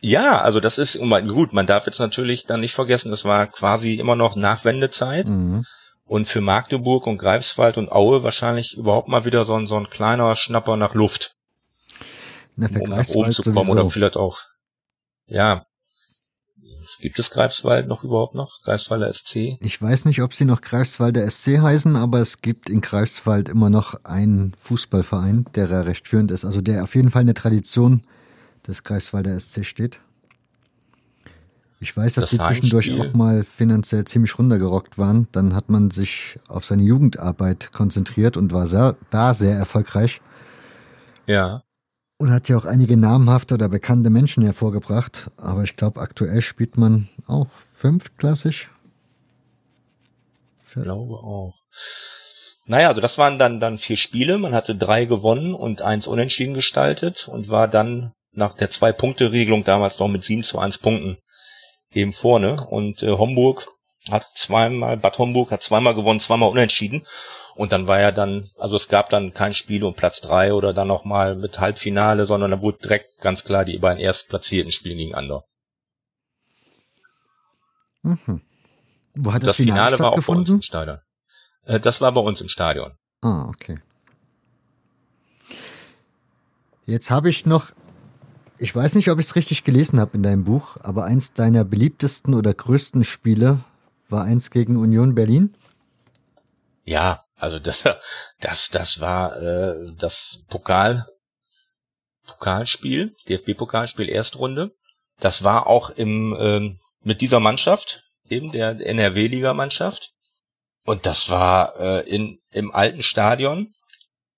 [0.00, 1.52] Ja, also das ist gut.
[1.52, 5.64] Man darf jetzt natürlich dann nicht vergessen, es war quasi immer noch Nachwendezeit Mhm.
[6.04, 9.88] und für Magdeburg und Greifswald und Aue wahrscheinlich überhaupt mal wieder so ein, so ein
[9.88, 11.34] kleiner Schnapper nach Luft,
[12.56, 13.90] Na, um nach oben zu kommen oder sowieso.
[13.90, 14.40] vielleicht auch.
[15.26, 15.64] Ja,
[17.00, 18.62] gibt es Greifswald noch überhaupt noch?
[18.62, 19.56] Greifswalder SC?
[19.60, 23.70] Ich weiß nicht, ob sie noch Greifswalder SC heißen, aber es gibt in Greifswald immer
[23.70, 26.44] noch einen Fußballverein, der recht führend ist.
[26.44, 28.02] Also der auf jeden Fall in der Tradition
[28.66, 30.00] des Greifswalder SC steht.
[31.78, 35.28] Ich weiß, dass Das die zwischendurch Heimspiel- auch mal finanziell ziemlich runtergerockt waren.
[35.32, 40.20] Dann hat man sich auf seine Jugendarbeit konzentriert und war sehr, da sehr erfolgreich
[41.26, 41.62] Ja.
[42.18, 45.30] Und hat ja auch einige namhafte oder bekannte Menschen hervorgebracht.
[45.36, 48.68] Aber ich glaube, aktuell spielt man auch fünftklassig.
[50.66, 51.54] Ich glaube auch.
[52.66, 54.38] Naja, also das waren dann, dann vier Spiele.
[54.38, 59.98] Man hatte drei gewonnen und eins unentschieden gestaltet und war dann nach der Zwei-Punkte-Regelung damals
[59.98, 61.18] noch mit sieben zu eins Punkten
[61.92, 62.56] eben vorne.
[62.68, 63.68] Und äh, Homburg
[64.10, 67.06] hat zweimal, Bad Homburg hat zweimal gewonnen, zweimal unentschieden.
[67.56, 70.74] Und dann war ja dann, also es gab dann kein Spiel um Platz drei oder
[70.74, 75.42] dann nochmal mit Halbfinale, sondern da wurde direkt ganz klar die beiden erstplatzierten spielen gegeneinander.
[78.02, 78.42] Mhm.
[79.14, 80.98] Wo hat das, Das Finale war auch bei uns im Stadion.
[81.64, 82.92] Äh, das war bei uns im Stadion.
[83.22, 83.80] Ah, okay.
[86.84, 87.72] Jetzt habe ich noch,
[88.58, 91.64] ich weiß nicht, ob ich es richtig gelesen habe in deinem Buch, aber eins deiner
[91.64, 93.64] beliebtesten oder größten Spiele
[94.10, 95.54] war eins gegen Union Berlin.
[96.84, 97.84] Ja, also das,
[98.40, 101.06] das, das war äh, das Pokal,
[102.26, 104.72] Pokalspiel, DFB-Pokalspiel Erstrunde.
[105.20, 110.10] Das war auch im ähm, mit dieser Mannschaft, eben der NRW-Liga-Mannschaft.
[110.84, 113.72] Und das war äh, in im alten Stadion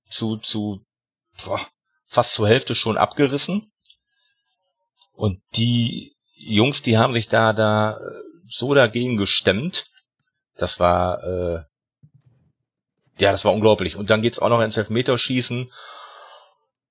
[0.08, 0.84] zu zu
[1.44, 1.60] boah,
[2.06, 3.70] fast zur Hälfte schon abgerissen.
[5.12, 9.86] Und die Jungs, die haben sich da da äh, so dagegen gestemmt.
[10.56, 11.62] Das war äh,
[13.18, 13.96] ja, das war unglaublich.
[13.96, 15.70] Und dann geht's auch noch ins Elfmeterschießen.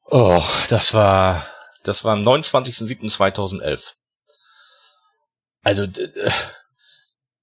[0.06, 1.45] Oh, das war,
[1.84, 3.94] das war am 29.07.2011.
[5.64, 5.86] Also,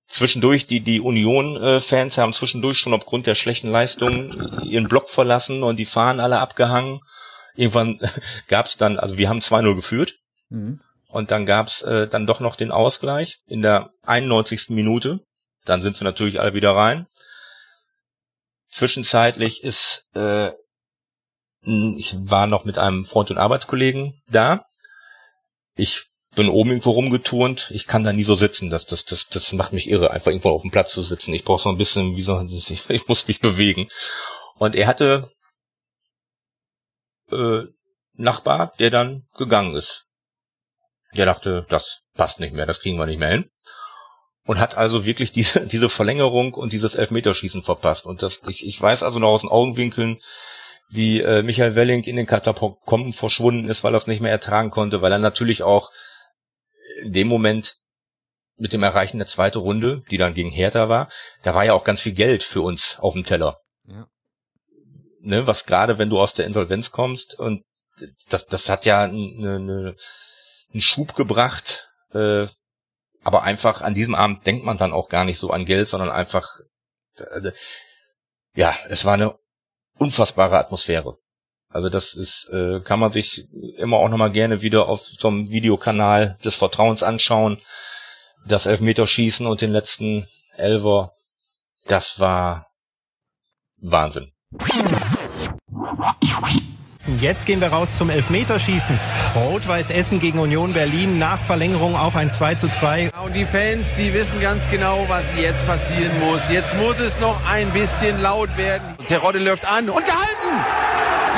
[0.06, 5.77] zwischendurch, die, die Union-Fans haben zwischendurch schon aufgrund der schlechten Leistungen ihren Block verlassen und
[5.77, 7.01] die Fahnen alle abgehangen.
[7.55, 8.01] Irgendwann
[8.48, 10.15] gab's dann, also wir haben 2-0 geführt.
[10.48, 10.81] Mhm.
[11.09, 14.70] Und dann gab's äh, dann doch noch den Ausgleich in der 91.
[14.70, 15.20] Minute.
[15.65, 17.06] Dann sind sie natürlich alle wieder rein.
[18.74, 20.51] Zwischenzeitlich ist, äh,
[21.62, 24.64] ich war noch mit einem Freund und Arbeitskollegen da.
[25.76, 27.70] Ich bin oben irgendwo rumgeturnt.
[27.70, 28.70] Ich kann da nie so sitzen.
[28.70, 31.32] Das, das, das, das macht mich irre, einfach irgendwo auf dem Platz zu sitzen.
[31.34, 33.86] Ich brauche so ein bisschen, wie so, ich, ich muss mich bewegen.
[34.56, 35.30] Und er hatte
[37.30, 37.62] äh,
[38.14, 40.09] Nachbar, der dann gegangen ist.
[41.16, 43.51] Der dachte, das passt nicht mehr, das kriegen wir nicht mehr hin.
[44.46, 48.06] Und hat also wirklich diese, diese Verlängerung und dieses Elfmeterschießen verpasst.
[48.06, 50.18] Und das, ich, ich weiß also noch aus den Augenwinkeln,
[50.90, 54.70] wie äh, Michael Welling in den Katakomben verschwunden ist, weil er es nicht mehr ertragen
[54.70, 55.90] konnte, weil er natürlich auch
[57.02, 57.76] in dem Moment
[58.56, 61.08] mit dem Erreichen der zweiten Runde, die dann gegen Hertha war,
[61.42, 63.58] da war ja auch ganz viel Geld für uns auf dem Teller.
[63.86, 64.06] Ja.
[65.20, 67.64] Ne, was gerade, wenn du aus der Insolvenz kommst und
[68.28, 69.96] das, das hat ja eine, eine,
[70.72, 72.46] einen Schub gebracht, äh,
[73.24, 76.10] aber einfach an diesem Abend denkt man dann auch gar nicht so an Geld, sondern
[76.10, 76.46] einfach,
[77.16, 77.52] äh,
[78.55, 79.34] ja, es war eine
[79.98, 81.16] unfassbare Atmosphäre.
[81.68, 83.48] Also das ist, äh, kann man sich
[83.78, 87.60] immer auch nochmal gerne wieder auf so einem Videokanal des Vertrauens anschauen.
[88.46, 90.24] Das Elfmeterschießen und den letzten
[90.56, 91.12] Elver,
[91.86, 92.68] das war
[93.78, 94.32] Wahnsinn.
[97.18, 98.98] Jetzt gehen wir raus zum Elfmeterschießen.
[99.35, 103.10] Rot-Weiß Essen gegen Union Berlin nach Verlängerung auf ein 2 zu 2.
[103.24, 106.48] Und die Fans, die wissen ganz genau, was jetzt passieren muss.
[106.48, 108.97] Jetzt muss es noch ein bisschen laut werden.
[109.06, 110.85] Terodde läuft an und gehalten!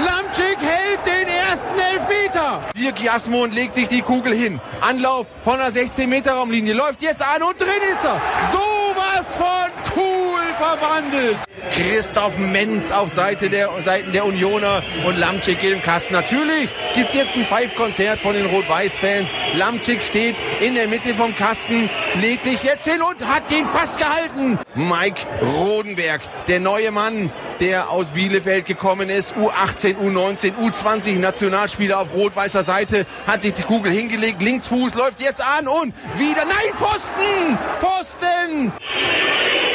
[0.05, 2.63] Lamczyk hält den ersten Elfmeter.
[2.77, 4.61] Dirk Jasmund legt sich die Kugel hin.
[4.83, 6.75] Anlauf von der 16-Meter-Raumlinie.
[6.75, 8.21] Läuft jetzt an und drin ist er.
[8.53, 10.26] Sowas von cool
[10.57, 11.37] verwandelt.
[11.71, 16.15] Christoph Menz auf Seite der, Seiten der Unioner und Lamczyk geht im Kasten.
[16.15, 19.29] Natürlich gibt es jetzt ein Five-Konzert von den Rot-Weiß-Fans.
[19.55, 23.99] Lamczyk steht in der Mitte vom Kasten, legt sich jetzt hin und hat den fast
[23.99, 24.59] gehalten.
[24.75, 27.31] Mike Rodenberg, der neue Mann,
[27.61, 33.63] der aus Bielefeld gekommen ist, U18, U19, U20 Nationalspieler auf rot-weißer Seite, hat sich die
[33.63, 38.73] Kugel hingelegt, Linksfuß läuft jetzt an und wieder, nein, Pfosten, Pfosten.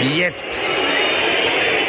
[0.02, 0.48] Jetzt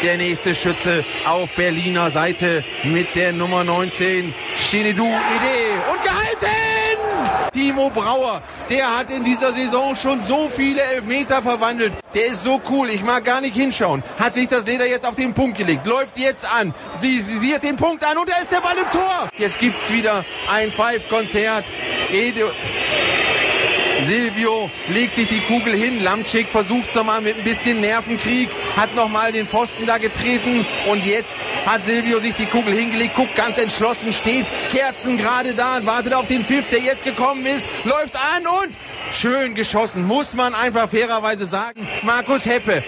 [0.03, 5.91] der nächste Schütze auf Berliner Seite mit der Nummer 19, Shinedu Ide.
[5.91, 7.51] Und gehalten!
[7.53, 11.93] Timo Brauer, der hat in dieser Saison schon so viele Elfmeter verwandelt.
[12.13, 14.03] Der ist so cool, ich mag gar nicht hinschauen.
[14.19, 16.75] Hat sich das Leder jetzt auf den Punkt gelegt, läuft jetzt an.
[16.99, 19.29] Sie sieht den Punkt an und da ist der Ball im Tor.
[19.39, 21.65] Jetzt gibt's wieder ein Five-Konzert.
[24.05, 26.03] Silvio legt sich die Kugel hin.
[26.03, 31.05] Lamczyk versucht es nochmal mit ein bisschen Nervenkrieg, hat nochmal den Pfosten da getreten und
[31.05, 35.87] jetzt hat Silvio sich die Kugel hingelegt, guckt ganz entschlossen, steht Kerzen gerade da und
[35.87, 38.79] wartet auf den Pfiff, der jetzt gekommen ist, läuft an und
[39.13, 41.87] schön geschossen, muss man einfach fairerweise sagen.
[42.03, 42.83] Markus Heppe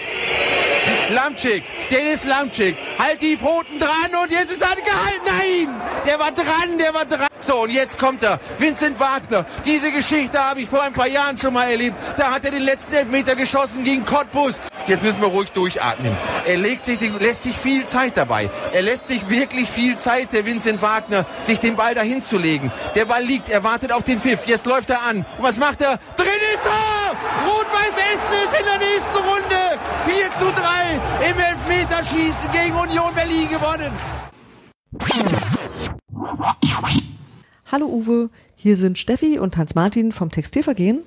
[1.09, 5.25] Lamczyk, Dennis Lamczyk, halt die Pfoten dran und jetzt ist er gehalten.
[5.25, 7.27] Nein, der war dran, der war dran.
[7.39, 9.45] So, und jetzt kommt er, Vincent Wagner.
[9.65, 11.95] Diese Geschichte habe ich vor ein paar Jahren schon mal erlebt.
[12.17, 14.61] Da hat er den letzten Elfmeter geschossen gegen Cottbus.
[14.87, 16.15] Jetzt müssen wir ruhig durchatmen.
[16.45, 18.49] Er legt sich, lässt sich viel Zeit dabei.
[18.71, 22.71] Er lässt sich wirklich viel Zeit, der Vincent Wagner, sich den Ball dahin zu legen.
[22.95, 24.45] Der Ball liegt, er wartet auf den Pfiff.
[24.45, 25.25] Jetzt läuft er an.
[25.37, 25.97] Und was macht er?
[26.15, 27.47] Drin ist er!
[27.47, 29.79] Rot-Weiß Essen ist in der nächsten Runde.
[30.05, 31.39] 4 zu 3 im
[31.75, 33.91] Elfmeterschießen gegen Union Berlin gewonnen.
[37.69, 41.01] Hallo Uwe, hier sind Steffi und Hans-Martin vom Textilvergehen.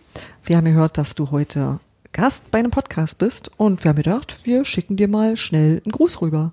[0.45, 1.81] Wir haben gehört, dass du heute
[2.13, 5.93] Gast bei einem Podcast bist und wir haben gedacht, wir schicken dir mal schnell einen
[5.93, 6.53] Gruß rüber.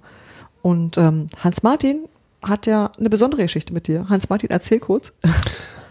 [0.62, 2.06] Und ähm, Hans-Martin
[2.42, 4.08] hat ja eine besondere Geschichte mit dir.
[4.08, 5.12] Hans-Martin, erzähl kurz.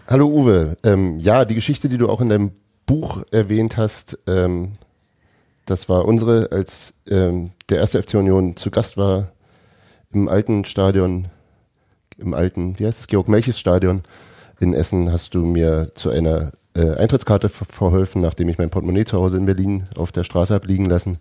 [0.07, 0.77] Hallo Uwe.
[0.83, 2.51] Ähm, ja, die Geschichte, die du auch in deinem
[2.87, 4.71] Buch erwähnt hast, ähm,
[5.65, 9.31] das war unsere, als ähm, der erste FC Union zu Gast war
[10.11, 11.27] im alten Stadion,
[12.17, 14.03] im alten, wie heißt es, Georg-Melchis-Stadion
[14.59, 19.17] in Essen, hast du mir zu einer äh, Eintrittskarte verholfen, nachdem ich mein Portemonnaie zu
[19.17, 21.17] Hause in Berlin auf der Straße habe liegen lassen.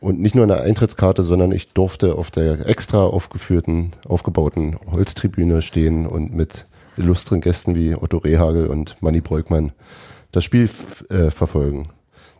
[0.00, 6.06] Und nicht nur eine Eintrittskarte, sondern ich durfte auf der extra aufgeführten, aufgebauten Holztribüne stehen
[6.06, 6.66] und mit
[6.96, 9.72] illustren Gästen wie Otto Rehagel und Manny Breukmann
[10.30, 10.68] das Spiel
[11.10, 11.88] äh, verfolgen.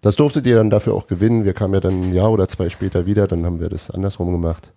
[0.00, 1.44] Das durftet ihr dann dafür auch gewinnen.
[1.44, 4.30] Wir kamen ja dann ein Jahr oder zwei später wieder, dann haben wir das andersrum
[4.32, 4.70] gemacht.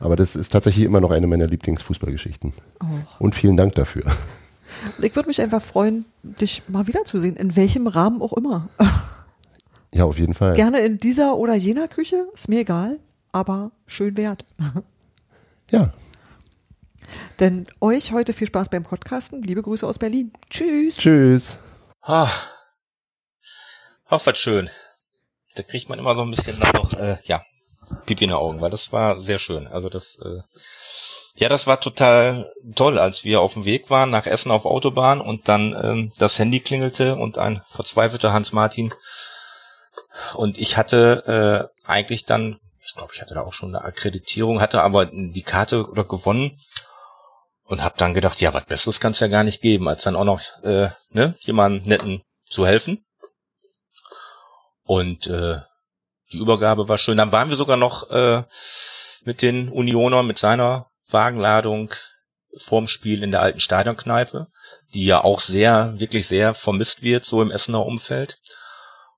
[0.00, 2.52] Aber das ist tatsächlich immer noch eine meiner Lieblingsfußballgeschichten.
[2.80, 2.86] Oh.
[3.18, 4.04] Und vielen Dank dafür.
[5.00, 8.68] Ich würde mich einfach freuen, dich mal wiederzusehen, in welchem Rahmen auch immer.
[9.94, 10.52] Ja, auf jeden Fall.
[10.52, 12.98] Gerne in dieser oder jener Küche, ist mir egal,
[13.32, 14.44] aber schön wert.
[15.70, 15.90] Ja,
[17.40, 19.42] Denn euch heute viel Spaß beim Podcasten.
[19.42, 20.32] Liebe Grüße aus Berlin.
[20.50, 20.96] Tschüss.
[20.96, 21.58] tschüss.
[22.02, 22.30] Ah.
[24.08, 24.70] Ach, was schön.
[25.54, 27.42] Da kriegt man immer so ein bisschen dann noch, äh, ja,
[28.06, 29.66] Pipi in den Augen, weil das war sehr schön.
[29.66, 30.40] Also das, äh,
[31.36, 35.20] ja, das war total toll, als wir auf dem Weg waren nach Essen auf Autobahn
[35.20, 38.92] und dann ähm, das Handy klingelte und ein verzweifelter Hans Martin
[40.34, 44.60] und ich hatte äh, eigentlich dann, ich glaube, ich hatte da auch schon eine Akkreditierung,
[44.60, 46.58] hatte aber die Karte oder gewonnen
[47.64, 50.16] und habe dann gedacht, ja, was Besseres kann es ja gar nicht geben, als dann
[50.16, 53.04] auch noch äh, ne, jemandem netten zu helfen.
[54.88, 55.58] Und äh,
[56.32, 57.18] die Übergabe war schön.
[57.18, 58.42] Dann waren wir sogar noch äh,
[59.22, 61.92] mit den Unionern, mit seiner Wagenladung
[62.56, 64.46] vorm Spiel in der alten Stadionkneipe,
[64.94, 68.38] die ja auch sehr, wirklich sehr vermisst wird, so im Essener Umfeld.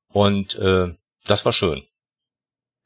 [0.08, 0.88] Und äh,
[1.26, 1.84] das war schön.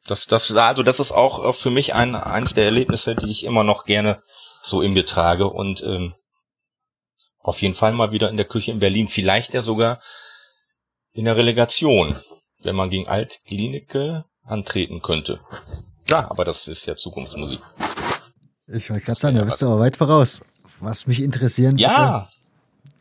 [0.06, 3.44] Das, das, also das ist auch äh, für mich ein, eines der Erlebnisse, die ich
[3.44, 4.22] immer noch gerne
[4.62, 6.14] so in mir trage und ähm,
[7.38, 10.02] auf jeden Fall mal wieder in der Küche in Berlin, vielleicht ja sogar
[11.12, 12.20] in der Relegation,
[12.64, 15.40] wenn man gegen Alt-Klinike antreten könnte.
[16.08, 17.60] Ja, aber das ist ja Zukunftsmusik.
[18.66, 20.42] Ich wollte gerade sagen, da bist du aber weit voraus.
[20.80, 22.28] Was mich interessieren Ja,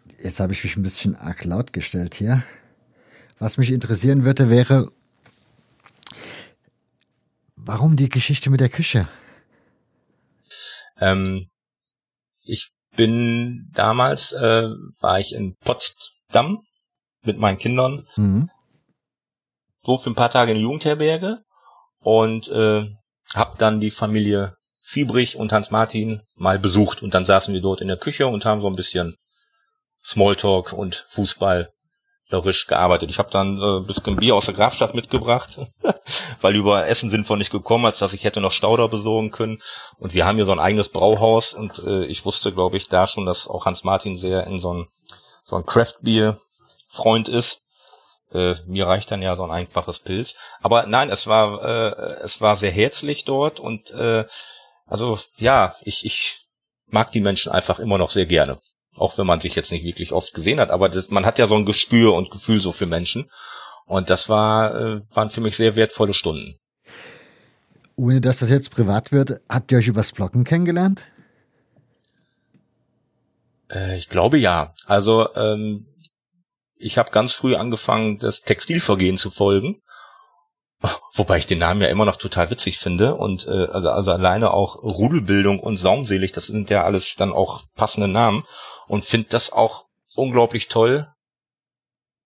[0.07, 2.43] würde, jetzt habe ich mich ein bisschen arg laut gestellt hier.
[3.39, 4.91] Was mich interessieren würde, wäre,
[7.55, 9.07] warum die Geschichte mit der Küche?
[10.99, 11.49] ähm,
[12.45, 14.67] ich bin damals, äh,
[14.99, 16.59] war ich in Potsdam
[17.23, 18.49] mit meinen Kindern Mhm.
[19.83, 21.39] Durfte ein paar Tage in die Jugendherberge
[21.99, 22.89] und äh,
[23.33, 24.55] habe dann die Familie
[24.85, 28.45] Fiebrich und Hans Martin mal besucht und dann saßen wir dort in der Küche und
[28.45, 29.15] haben so ein bisschen
[30.03, 33.09] Smalltalk und Fußballerisch gearbeitet.
[33.09, 35.59] Ich habe dann äh, ein bisschen Bier aus der Grafschaft mitgebracht,
[36.41, 39.61] weil über Essen sind wir nicht gekommen, als dass ich hätte noch Stauder besorgen können.
[39.97, 43.07] Und wir haben hier so ein eigenes Brauhaus und äh, ich wusste, glaube ich, da
[43.07, 44.87] schon, dass auch Hans Martin sehr in so ein
[45.43, 46.37] so ein Craft-Bier
[46.89, 47.62] Freund ist.
[48.33, 50.35] Äh, mir reicht dann ja so ein einfaches Pilz.
[50.61, 54.25] Aber nein, es war äh, es war sehr herzlich dort und äh,
[54.85, 56.45] also ja, ich ich
[56.87, 58.57] mag die Menschen einfach immer noch sehr gerne,
[58.97, 60.69] auch wenn man sich jetzt nicht wirklich oft gesehen hat.
[60.69, 63.29] Aber das, man hat ja so ein Gespür und Gefühl so für Menschen
[63.85, 66.55] und das war äh, waren für mich sehr wertvolle Stunden.
[67.95, 71.05] Ohne dass das jetzt privat wird, habt ihr euch übers Blocken kennengelernt?
[73.69, 74.73] Äh, ich glaube ja.
[74.85, 75.85] Also ähm,
[76.83, 79.81] ich habe ganz früh angefangen, das Textilvergehen zu folgen.
[81.13, 84.51] Wobei ich den Namen ja immer noch total witzig finde und äh, also, also alleine
[84.51, 88.45] auch Rudelbildung und Saumselig, das sind ja alles dann auch passende Namen
[88.87, 89.85] und finde das auch
[90.15, 91.07] unglaublich toll,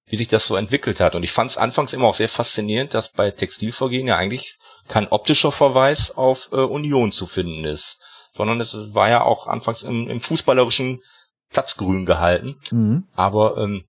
[0.08, 1.16] wie sich das so entwickelt hat.
[1.16, 4.58] Und ich fand es anfangs immer auch sehr faszinierend, dass bei Textilvergehen ja eigentlich
[4.88, 8.00] kein optischer Verweis auf äh, Union zu finden ist,
[8.34, 11.02] sondern es war ja auch anfangs im, im fußballerischen
[11.52, 12.56] Platzgrün gehalten.
[12.72, 13.08] Mhm.
[13.14, 13.84] Aber ähm,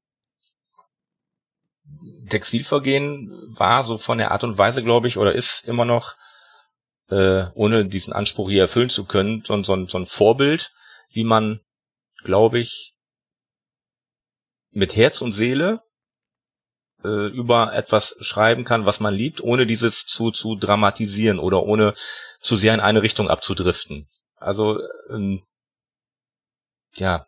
[2.29, 6.15] Textilvergehen war so von der Art und Weise, glaube ich, oder ist immer noch,
[7.09, 10.73] äh, ohne diesen Anspruch hier erfüllen zu können, so, so, so ein Vorbild,
[11.11, 11.61] wie man,
[12.23, 12.95] glaube ich,
[14.71, 15.81] mit Herz und Seele
[17.03, 21.95] äh, über etwas schreiben kann, was man liebt, ohne dieses zu, zu dramatisieren oder ohne
[22.41, 24.07] zu sehr in eine Richtung abzudriften.
[24.37, 24.79] Also,
[25.11, 25.43] ähm,
[26.95, 27.27] ja,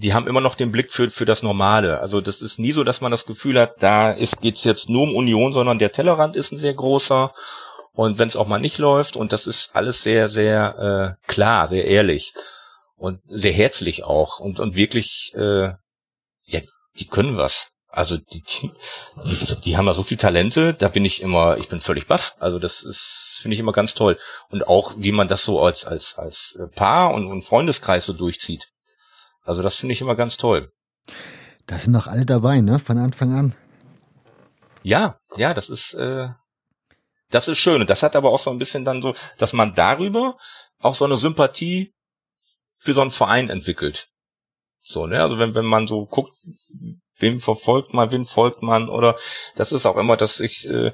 [0.00, 2.00] die haben immer noch den Blick für, für das Normale.
[2.00, 5.02] Also das ist nie so, dass man das Gefühl hat, da ist, geht's jetzt nur
[5.02, 7.34] um Union, sondern der Tellerrand ist ein sehr großer.
[7.92, 11.68] Und wenn es auch mal nicht läuft, und das ist alles sehr, sehr äh, klar,
[11.68, 12.32] sehr ehrlich
[12.96, 15.72] und sehr herzlich auch und, und wirklich, äh,
[16.44, 16.60] ja,
[16.98, 17.72] die können was.
[17.88, 18.70] Also die, die,
[19.26, 22.36] die, die haben da so viel Talente, da bin ich immer, ich bin völlig baff.
[22.38, 24.16] Also das ist, finde ich immer ganz toll.
[24.48, 28.68] Und auch, wie man das so als, als, als Paar und, und Freundeskreis so durchzieht.
[29.42, 30.72] Also das finde ich immer ganz toll.
[31.66, 32.78] Da sind noch alle dabei, ne?
[32.78, 33.54] Von Anfang an.
[34.82, 36.28] Ja, ja, das ist, äh,
[37.30, 37.80] das ist schön.
[37.80, 40.36] Und das hat aber auch so ein bisschen dann so, dass man darüber
[40.78, 41.94] auch so eine Sympathie
[42.78, 44.08] für so einen Verein entwickelt.
[44.80, 45.22] So, ne?
[45.22, 46.32] Also wenn, wenn man so guckt,
[47.18, 49.16] wem verfolgt man, wem folgt man, oder
[49.54, 50.92] das ist auch immer, dass ich, äh,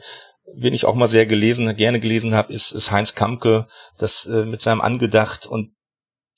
[0.55, 3.69] wen ich auch mal sehr gelesen, gerne gelesen habe, ist, ist Heinz Kamke,
[3.99, 5.76] das äh, mit seinem Angedacht und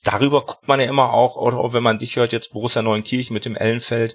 [0.05, 3.45] darüber guckt man ja immer auch, oder wenn man dich hört, jetzt Borussia Neuenkirchen mit
[3.45, 4.15] dem Ellenfeld.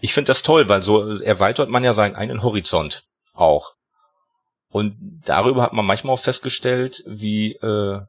[0.00, 3.74] Ich finde das toll, weil so erweitert man ja seinen eigenen Horizont auch.
[4.68, 8.00] Und darüber hat man manchmal auch festgestellt, wie, äh,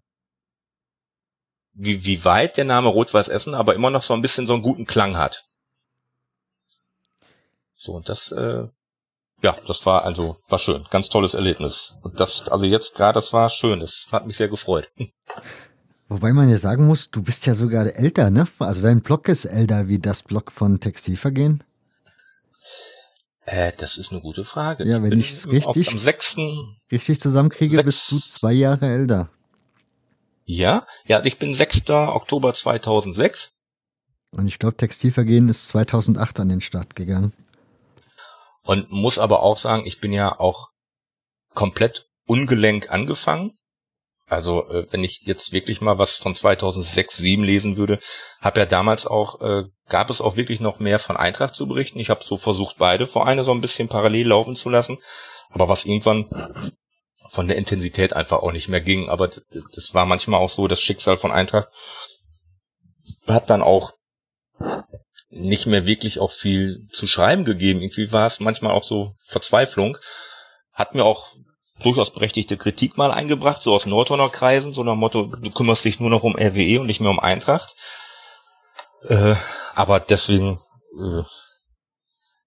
[1.73, 4.63] wie, wie weit der Name Rot-Weiß Essen aber immer noch so ein bisschen so einen
[4.63, 5.45] guten Klang hat.
[7.75, 8.67] So, und das, äh,
[9.43, 11.93] ja, das war also war schön, ganz tolles Erlebnis.
[12.01, 14.89] Und das, also jetzt gerade, das war schön, das hat mich sehr gefreut.
[16.07, 18.47] Wobei man ja sagen muss, du bist ja sogar älter, ne?
[18.59, 21.63] Also dein Blog ist älter wie das Blog von Textilvergehen.
[23.45, 24.87] Äh, das ist eine gute Frage.
[24.87, 26.37] Ja, wenn ich es richtig, am 6.
[26.91, 29.29] richtig zusammenkriege, Sechs- bist du zwei Jahre älter.
[30.45, 31.89] Ja, ja, also ich bin 6.
[31.89, 33.49] Oktober 2006
[34.31, 37.33] Und ich glaube, Textilvergehen ist 2008 an den Start gegangen.
[38.63, 40.69] und muss aber auch sagen, ich bin ja auch
[41.53, 43.51] komplett ungelenk angefangen.
[44.27, 47.99] Also äh, wenn ich jetzt wirklich mal was von 2006, 7 lesen würde,
[48.39, 51.99] habe ja damals auch, äh, gab es auch wirklich noch mehr von Eintracht zu berichten.
[51.99, 54.97] Ich habe so versucht, beide Vereine so ein bisschen parallel laufen zu lassen.
[55.49, 56.27] Aber was irgendwann
[57.29, 59.09] von der Intensität einfach auch nicht mehr ging.
[59.09, 61.67] Aber das war manchmal auch so, das Schicksal von Eintracht
[63.27, 63.93] hat dann auch
[65.29, 67.81] nicht mehr wirklich auch viel zu schreiben gegeben.
[67.81, 69.97] Irgendwie war es manchmal auch so Verzweiflung.
[70.71, 71.33] Hat mir auch
[71.85, 75.99] durchaus berechtigte Kritik mal eingebracht, so aus Nordhorner Kreisen, so nach Motto, du kümmerst dich
[75.99, 77.75] nur noch um RWE und nicht mehr um Eintracht.
[79.07, 79.35] Äh,
[79.75, 80.59] aber deswegen
[80.99, 81.23] äh,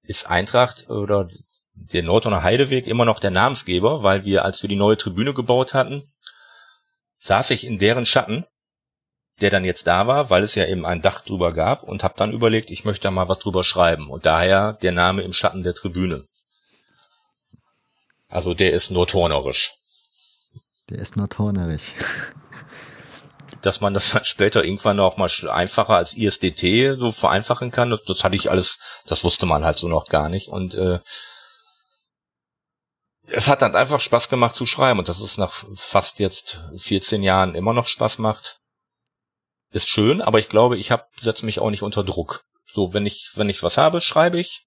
[0.02, 1.28] ist Eintracht oder
[1.72, 5.74] der Nordhorner Heideweg immer noch der Namensgeber, weil wir, als wir die neue Tribüne gebaut
[5.74, 6.12] hatten,
[7.18, 8.44] saß ich in deren Schatten,
[9.40, 12.14] der dann jetzt da war, weil es ja eben ein Dach drüber gab und habe
[12.16, 15.62] dann überlegt, ich möchte da mal was drüber schreiben und daher der Name im Schatten
[15.62, 16.24] der Tribüne.
[18.28, 19.72] Also der ist nordhornerisch.
[20.90, 21.94] Der ist nordhornerig.
[23.62, 28.02] Dass man das dann später irgendwann auch mal einfacher als ISDT so vereinfachen kann, das,
[28.06, 30.48] das hatte ich alles, das wusste man halt so noch gar nicht.
[30.48, 31.00] Und äh,
[33.26, 37.22] es hat dann einfach Spaß gemacht zu schreiben und dass es nach fast jetzt 14
[37.22, 38.60] Jahren immer noch Spaß macht,
[39.70, 42.44] ist schön, aber ich glaube, ich setze mich auch nicht unter Druck.
[42.72, 44.66] So, wenn ich, wenn ich was habe, schreibe ich.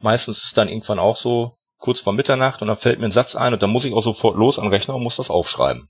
[0.00, 3.34] Meistens ist dann irgendwann auch so kurz vor Mitternacht und dann fällt mir ein Satz
[3.36, 5.88] ein und dann muss ich auch sofort los am Rechner und muss das aufschreiben.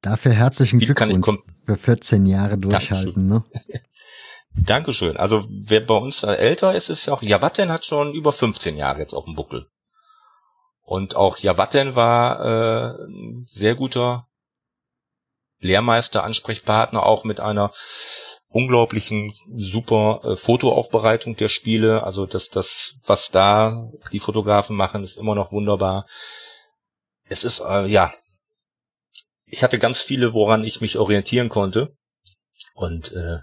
[0.00, 3.44] Dafür herzlichen ich Glückwunsch für 14 Jahre durchhalten, ne?
[4.52, 5.16] Dankeschön.
[5.16, 9.14] Also wer bei uns älter ist, ist auch Javatten hat schon über 15 Jahre jetzt
[9.14, 9.68] auf dem Buckel.
[10.82, 14.26] Und auch Javatten war äh, ein sehr guter
[15.60, 17.72] Lehrmeister, Ansprechpartner, auch mit einer
[18.50, 22.02] unglaublichen super äh, Fotoaufbereitung der Spiele.
[22.02, 26.06] Also das, das, was da die Fotografen machen, ist immer noch wunderbar.
[27.24, 28.12] Es ist, äh, ja,
[29.46, 31.90] ich hatte ganz viele, woran ich mich orientieren konnte.
[32.74, 33.38] Und äh,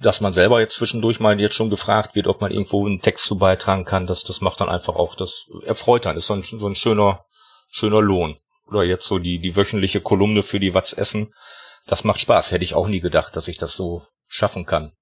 [0.00, 3.24] dass man selber jetzt zwischendurch mal jetzt schon gefragt wird, ob man irgendwo einen Text
[3.24, 6.42] zu beitragen kann, das, das macht dann einfach auch, das erfreut dann, ist so ein,
[6.42, 7.24] so ein schöner,
[7.70, 8.38] schöner Lohn.
[8.66, 11.32] Oder jetzt so die, die wöchentliche Kolumne für die Watz Essen.
[11.88, 12.52] Das macht Spaß.
[12.52, 14.92] Hätte ich auch nie gedacht, dass ich das so schaffen kann.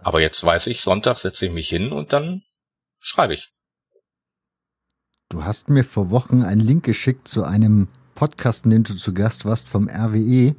[0.00, 2.42] Aber jetzt weiß ich, Sonntag setze ich mich hin und dann
[2.98, 3.52] schreibe ich.
[5.28, 9.14] Du hast mir vor Wochen einen Link geschickt zu einem Podcast, in dem du zu
[9.14, 10.54] Gast warst vom RWE.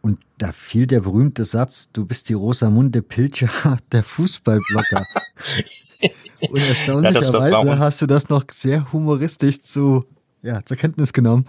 [0.00, 5.04] Und da fiel der berühmte Satz, du bist die Rosamunde Pilcher der Fußballblogger.
[6.50, 10.04] Und erstaunlicherweise war- hast du das noch sehr humoristisch zu,
[10.42, 11.46] ja, zur Kenntnis genommen.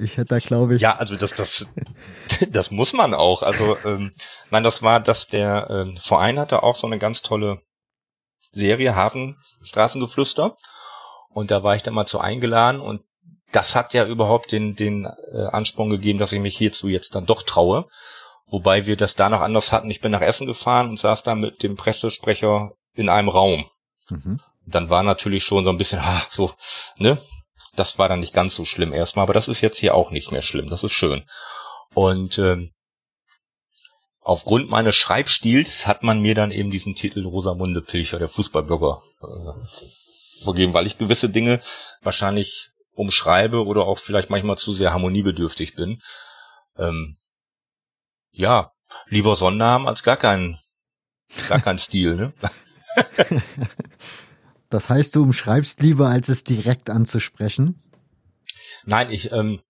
[0.00, 1.66] Ich hätte da, glaube ich, Ja, also das, das,
[2.50, 3.42] das muss man auch.
[3.42, 4.12] Also, ähm,
[4.50, 7.60] nein, das war, dass der ähm, Verein hatte auch so eine ganz tolle
[8.52, 10.54] Serie, Hafenstraßengeflüster.
[11.30, 13.02] Und da war ich dann mal zu eingeladen und
[13.52, 17.26] das hat ja überhaupt den, den äh, Ansporn gegeben, dass ich mich hierzu jetzt dann
[17.26, 17.88] doch traue.
[18.46, 19.90] Wobei wir das da noch anders hatten.
[19.90, 23.66] Ich bin nach Essen gefahren und saß da mit dem Pressesprecher in einem Raum.
[24.08, 24.40] Mhm.
[24.66, 26.52] Dann war natürlich schon so ein bisschen, ah, so,
[26.96, 27.18] ne?
[27.78, 30.32] Das war dann nicht ganz so schlimm erstmal, aber das ist jetzt hier auch nicht
[30.32, 30.68] mehr schlimm.
[30.68, 31.24] Das ist schön.
[31.94, 32.70] Und ähm,
[34.20, 40.44] aufgrund meines Schreibstils hat man mir dann eben diesen Titel Rosamunde Pilcher, der Fußballblogger, äh,
[40.44, 41.60] vergeben, weil ich gewisse Dinge
[42.02, 46.00] wahrscheinlich umschreibe oder auch vielleicht manchmal zu sehr harmoniebedürftig bin.
[46.76, 47.16] Ähm,
[48.30, 48.72] ja,
[49.06, 50.58] lieber Sonnennamen als gar kein,
[51.48, 52.32] gar kein Stil, ne?
[54.70, 57.82] das heißt, du umschreibst lieber, als es direkt anzusprechen.
[58.84, 59.60] Nein, ich, ähm,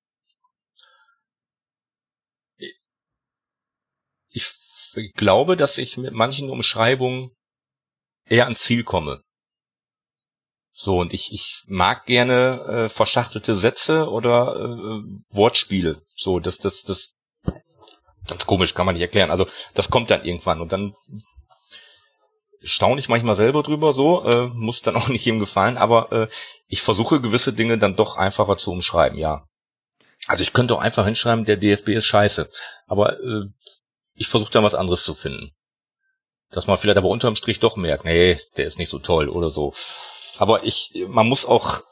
[4.29, 7.31] ich f- glaube, dass ich mit manchen Umschreibungen
[8.25, 9.23] eher ans Ziel komme.
[10.73, 16.01] So, und ich, ich mag gerne äh, verschachtelte Sätze oder äh, Wortspiele.
[16.15, 17.15] So, das, das, das,
[18.29, 19.33] ganz komisch, kann man nicht erklären.
[19.33, 20.95] Also, das kommt dann irgendwann und dann
[22.63, 26.29] staune ich manchmal selber drüber, so, äh, muss dann auch nicht jedem gefallen, aber äh,
[26.67, 29.45] ich versuche gewisse Dinge dann doch einfacher zu umschreiben, ja.
[30.27, 32.51] Also ich könnte auch einfach hinschreiben, der DFB ist scheiße,
[32.87, 33.45] aber äh,
[34.15, 35.53] ich versuche dann was anderes zu finden.
[36.51, 39.51] dass man vielleicht aber unterm Strich doch merkt, nee, der ist nicht so toll oder
[39.51, 39.75] so.
[40.39, 41.83] Aber ich, man muss auch,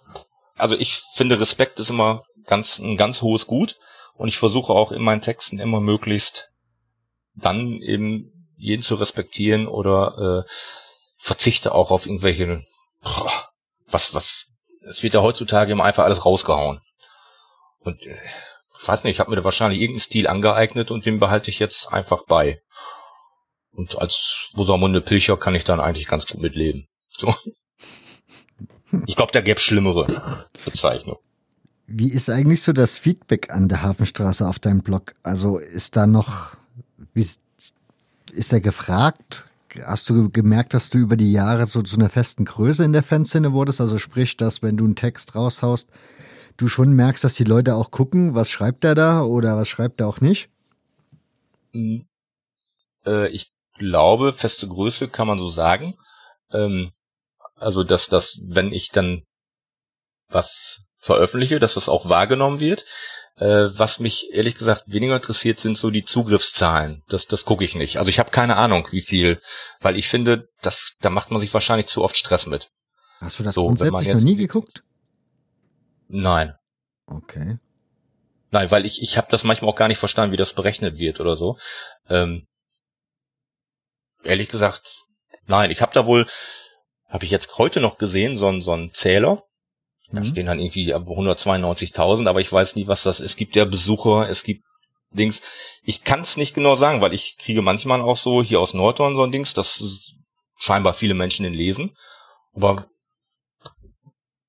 [0.57, 3.77] also ich finde Respekt ist immer ganz, ein ganz hohes Gut
[4.15, 6.49] und ich versuche auch in meinen Texten immer möglichst
[7.35, 10.51] dann eben jeden zu respektieren oder äh,
[11.17, 12.63] verzichte auch auf irgendwelche,
[13.03, 13.51] boah,
[13.89, 14.47] was, was,
[14.83, 16.81] es wird ja heutzutage immer einfach alles rausgehauen.
[17.81, 18.19] Und äh,
[18.81, 21.59] ich weiß nicht, ich habe mir da wahrscheinlich irgendeinen Stil angeeignet und den behalte ich
[21.59, 22.61] jetzt einfach bei.
[23.73, 26.89] Und als Rosamunde Pilcher kann ich dann eigentlich ganz gut mitleben.
[27.09, 27.35] So.
[29.07, 30.07] Ich glaube, da gäbe schlimmere
[30.65, 31.21] Bezeichnungen.
[31.87, 35.15] Wie ist eigentlich so das Feedback an der Hafenstraße auf deinem Blog?
[35.23, 36.57] Also ist da noch,
[37.13, 37.27] wie
[38.37, 39.47] ist, er gefragt?
[39.85, 43.03] Hast du gemerkt, dass du über die Jahre so zu einer festen Größe in der
[43.03, 43.81] Fanszene wurdest?
[43.81, 45.89] Also sprich, dass wenn du einen Text raushaust,
[46.57, 50.01] du schon merkst, dass die Leute auch gucken, was schreibt er da oder was schreibt
[50.01, 50.49] er auch nicht?
[51.73, 52.07] Mhm.
[53.05, 55.95] Äh, ich glaube, feste Größe kann man so sagen.
[56.51, 56.93] Ähm,
[57.57, 59.23] also, dass das, wenn ich dann
[60.29, 62.85] was veröffentliche, dass das auch wahrgenommen wird.
[63.39, 67.03] Äh, was mich ehrlich gesagt weniger interessiert, sind so die Zugriffszahlen.
[67.09, 67.99] Das, das gucke ich nicht.
[67.99, 69.41] Also ich habe keine Ahnung, wie viel,
[69.81, 72.71] weil ich finde, das, da macht man sich wahrscheinlich zu oft Stress mit.
[73.21, 74.83] Hast du das so, grundsätzlich noch nie geguckt?
[76.09, 76.55] Nein.
[77.07, 77.59] Okay.
[78.51, 81.21] Nein, weil ich, ich habe das manchmal auch gar nicht verstanden, wie das berechnet wird
[81.21, 81.59] oder so.
[82.09, 82.47] Ähm,
[84.23, 84.95] ehrlich gesagt,
[85.47, 86.27] nein, ich habe da wohl,
[87.09, 89.43] habe ich jetzt heute noch gesehen, so, ein so ein Zähler.
[90.13, 90.25] Da mhm.
[90.25, 93.27] stehen dann irgendwie 192.000, aber ich weiß nie, was das ist.
[93.27, 94.65] Es gibt ja Besucher, es gibt
[95.11, 95.43] Dings.
[95.83, 99.17] Ich kann es nicht genau sagen, weil ich kriege manchmal auch so hier aus Nordhorn
[99.17, 100.15] so ein Dings, dass
[100.59, 101.97] scheinbar viele Menschen den lesen.
[102.55, 102.87] Aber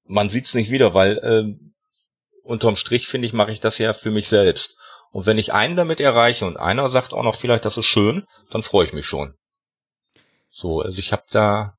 [0.06, 1.68] man sieht's nicht wieder, weil äh,
[2.44, 4.78] unterm Strich finde ich, mache ich das ja für mich selbst.
[5.12, 8.26] Und wenn ich einen damit erreiche und einer sagt auch noch vielleicht, das ist schön,
[8.52, 9.36] dann freue ich mich schon.
[10.50, 11.77] So, also ich habe da,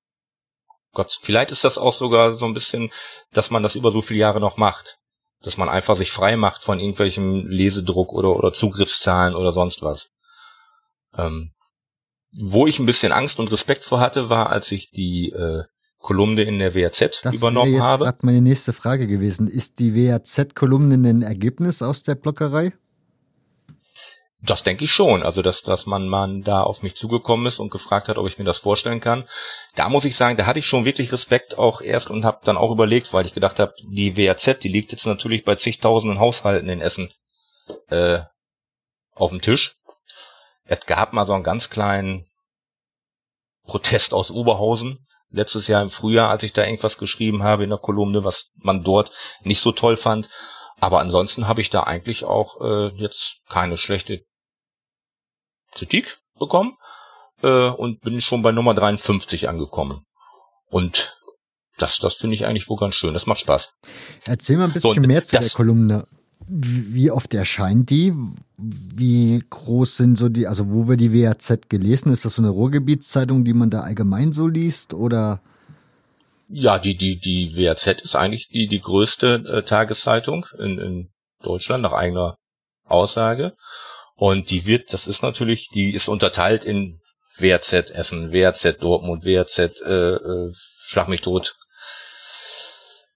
[0.92, 2.90] Gott, vielleicht ist das auch sogar so ein bisschen,
[3.32, 4.98] dass man das über so viele Jahre noch macht.
[5.40, 10.10] Dass man einfach sich frei macht von irgendwelchem Lesedruck oder, oder Zugriffszahlen oder sonst was.
[11.16, 11.52] Ähm,
[12.40, 15.64] wo ich ein bisschen Angst und Respekt vor hatte, war, als ich die äh,
[15.98, 18.04] Kolumne in der WAZ das übernommen jetzt habe.
[18.04, 19.48] Das wäre meine nächste Frage gewesen.
[19.48, 22.72] Ist die WAZ-Kolumne ein Ergebnis aus der Blockerei?
[24.40, 25.24] Das denke ich schon.
[25.24, 28.38] Also, dass, dass man, man da auf mich zugekommen ist und gefragt hat, ob ich
[28.38, 29.24] mir das vorstellen kann.
[29.74, 32.56] Da muss ich sagen, da hatte ich schon wirklich Respekt auch erst und habe dann
[32.56, 36.68] auch überlegt, weil ich gedacht habe, die WAZ, die liegt jetzt natürlich bei zigtausenden Haushalten
[36.68, 37.12] in Essen
[37.88, 38.20] äh,
[39.14, 39.74] auf dem Tisch.
[40.64, 42.24] Es gab mal so einen ganz kleinen
[43.64, 47.78] Protest aus Oberhausen, letztes Jahr im Frühjahr, als ich da irgendwas geschrieben habe in der
[47.78, 49.10] Kolumne, was man dort
[49.42, 50.30] nicht so toll fand.
[50.80, 54.20] Aber ansonsten habe ich da eigentlich auch äh, jetzt keine schlechte
[55.72, 56.76] Kritik bekommen
[57.42, 60.04] äh, und bin schon bei Nummer 53 angekommen.
[60.70, 61.18] Und
[61.78, 63.14] das, das finde ich eigentlich wohl ganz schön.
[63.14, 63.74] Das macht Spaß.
[64.24, 66.06] Erzähl mal ein bisschen so, mehr zu der Kolumne.
[66.46, 68.14] Wie oft erscheint die?
[68.56, 72.12] Wie groß sind so die, also wo wird die WAZ gelesen?
[72.12, 75.40] Ist das so eine Ruhrgebietszeitung, die man da allgemein so liest oder?
[76.48, 81.10] Ja, die, die, die WAZ ist eigentlich die, die größte äh, Tageszeitung in, in
[81.42, 82.36] Deutschland nach eigener
[82.84, 83.54] Aussage.
[84.14, 87.00] Und die wird, das ist natürlich, die ist unterteilt in
[87.36, 90.52] WAZ Essen, WAZ Dortmund, WAZ äh, äh,
[90.86, 91.54] Schlag mich tot,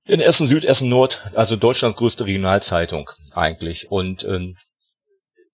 [0.04, 3.90] in Essen Süd, Essen Nord, also Deutschlands größte Regionalzeitung eigentlich.
[3.90, 4.56] Und ähm,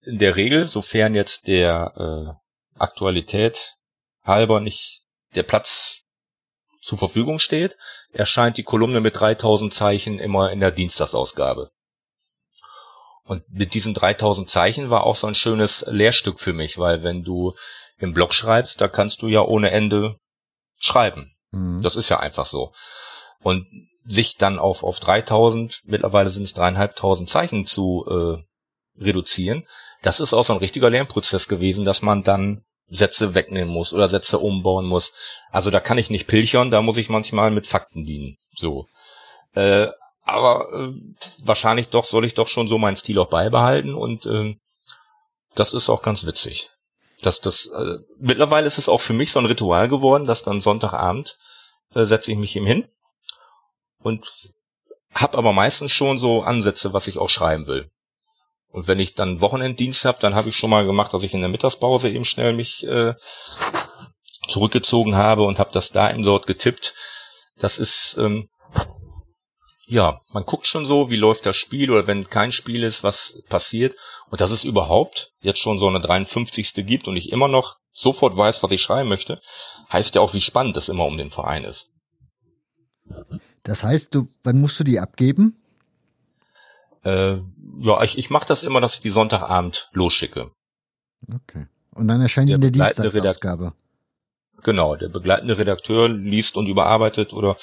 [0.04, 3.74] in der Regel, sofern jetzt der äh, Aktualität
[4.22, 5.02] halber nicht
[5.34, 6.00] der Platz
[6.88, 7.76] zur Verfügung steht,
[8.12, 11.70] erscheint die Kolumne mit 3000 Zeichen immer in der Dienstagsausgabe.
[13.24, 17.24] Und mit diesen 3000 Zeichen war auch so ein schönes Lehrstück für mich, weil wenn
[17.24, 17.52] du
[17.98, 20.16] im Blog schreibst, da kannst du ja ohne Ende
[20.78, 21.36] schreiben.
[21.50, 21.82] Mhm.
[21.82, 22.72] Das ist ja einfach so.
[23.42, 23.66] Und
[24.06, 29.66] sich dann auf, auf 3000, mittlerweile sind es dreieinhalbtausend Zeichen zu äh, reduzieren,
[30.00, 34.08] das ist auch so ein richtiger Lernprozess gewesen, dass man dann Sätze wegnehmen muss oder
[34.08, 35.12] Sätze umbauen muss.
[35.50, 38.36] Also da kann ich nicht pilchern, da muss ich manchmal mit Fakten dienen.
[38.54, 38.86] So.
[39.54, 39.88] Äh,
[40.22, 40.92] aber äh,
[41.42, 44.56] wahrscheinlich doch soll ich doch schon so meinen Stil auch beibehalten und äh,
[45.54, 46.70] das ist auch ganz witzig.
[47.22, 50.60] Das, das, äh, mittlerweile ist es auch für mich so ein Ritual geworden, dass dann
[50.60, 51.36] Sonntagabend
[51.94, 52.88] äh, setze ich mich ihm hin
[53.98, 54.26] und
[55.14, 57.90] habe aber meistens schon so Ansätze, was ich auch schreiben will.
[58.70, 61.40] Und wenn ich dann Wochenenddienst habe, dann habe ich schon mal gemacht, dass ich in
[61.40, 63.14] der Mittagspause eben schnell mich äh,
[64.48, 66.94] zurückgezogen habe und habe das da eben dort getippt.
[67.56, 68.48] Das ist ähm,
[69.88, 73.40] ja, man guckt schon so, wie läuft das Spiel oder wenn kein Spiel ist, was
[73.48, 73.96] passiert.
[74.30, 76.74] Und dass es überhaupt jetzt schon so eine 53.
[76.86, 79.40] gibt und ich immer noch sofort weiß, was ich schreiben möchte,
[79.90, 81.88] heißt ja auch, wie spannend das immer um den Verein ist.
[83.62, 85.56] Das heißt, du, wann musst du die abgeben?
[87.02, 87.36] Äh,
[87.80, 90.50] ja, ich, ich mache das immer, dass ich die Sonntagabend losschicke.
[91.32, 91.66] Okay.
[91.94, 93.72] Und dann erscheint Der in der Dienstagsausgabe.
[94.62, 97.56] Genau, der begleitende Redakteur liest und überarbeitet oder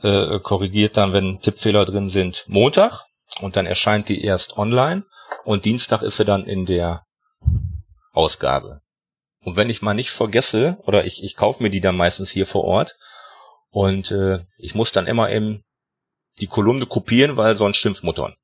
[0.00, 3.04] äh, korrigiert dann, wenn Tippfehler drin sind, Montag
[3.40, 5.04] und dann erscheint die erst online
[5.44, 7.04] und Dienstag ist sie dann in der
[8.12, 8.80] Ausgabe.
[9.40, 12.46] Und wenn ich mal nicht vergesse, oder ich, ich kaufe mir die dann meistens hier
[12.46, 12.96] vor Ort
[13.70, 15.62] und äh, ich muss dann immer eben
[16.40, 18.34] die Kolumne kopieren, weil sonst Schimpfmuttern.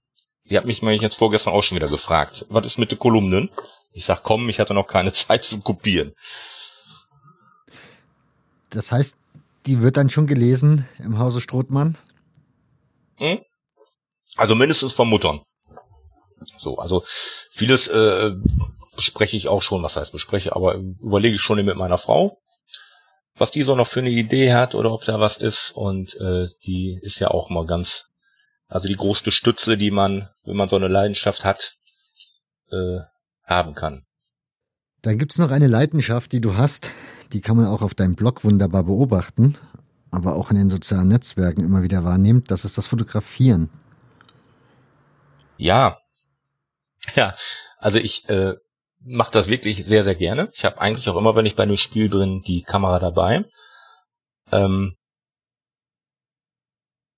[0.51, 3.51] Sie hat mich jetzt vorgestern auch schon wieder gefragt, was ist mit den Kolumnen?
[3.93, 6.13] Ich sag, komm, ich hatte noch keine Zeit zu kopieren.
[8.71, 9.15] Das heißt,
[9.67, 11.97] die wird dann schon gelesen im Hause Strothmann?
[13.19, 13.43] Hm?
[14.35, 15.41] Also mindestens von Muttern.
[16.59, 17.05] So, also
[17.53, 18.33] vieles äh,
[18.97, 22.39] bespreche ich auch schon, was heißt bespreche, aber überlege ich schon mit meiner Frau,
[23.37, 25.71] was die so noch für eine Idee hat oder ob da was ist.
[25.77, 28.10] Und äh, die ist ja auch mal ganz,
[28.71, 31.75] also die größte Stütze, die man, wenn man so eine Leidenschaft hat,
[32.71, 33.01] äh,
[33.45, 34.07] haben kann.
[35.03, 36.93] Dann gibt's noch eine Leidenschaft, die du hast,
[37.33, 39.59] die kann man auch auf deinem Blog wunderbar beobachten,
[40.11, 42.45] aber auch in den sozialen Netzwerken immer wieder wahrnehmen.
[42.47, 43.69] Das ist das Fotografieren.
[45.59, 45.97] Ja.
[47.17, 47.35] Ja,
[47.79, 48.55] also ich äh,
[49.01, 50.51] mache das wirklich sehr, sehr gerne.
[50.53, 53.47] Ich habe eigentlich auch immer, wenn ich bei einem Spiel bin, die Kamera dabei.
[54.53, 54.97] Ähm,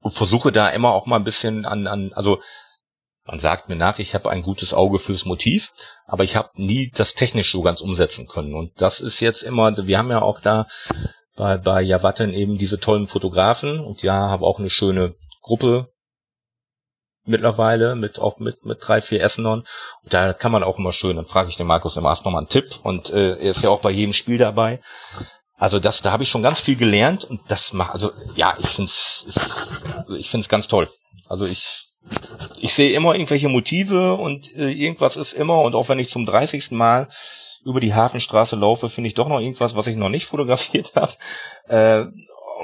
[0.02, 2.40] und versuche da immer auch mal ein bisschen an, an also
[3.24, 5.72] man sagt mir nach, ich habe ein gutes Auge fürs Motiv,
[6.06, 8.54] aber ich habe nie das technisch so ganz umsetzen können.
[8.54, 10.66] Und das ist jetzt immer, wir haben ja auch da
[11.36, 15.88] bei, bei Javatten eben diese tollen Fotografen und ja, habe auch eine schöne Gruppe
[17.24, 19.60] mittlerweile mit auch mit mit drei vier Essenern
[20.02, 22.32] und da kann man auch immer schön dann frage ich den Markus immer erst noch
[22.32, 22.80] mal einen Tipp?
[22.82, 24.80] Und äh, er ist ja auch bei jedem Spiel dabei
[25.62, 28.68] also das da habe ich schon ganz viel gelernt und das macht also ja ich
[28.68, 30.88] find's ich, ich find's ganz toll
[31.28, 31.88] also ich
[32.58, 36.26] ich sehe immer irgendwelche Motive und äh, irgendwas ist immer und auch wenn ich zum
[36.26, 36.72] 30.
[36.72, 37.06] Mal
[37.64, 41.12] über die Hafenstraße laufe, finde ich doch noch irgendwas, was ich noch nicht fotografiert habe.
[41.68, 42.06] Äh,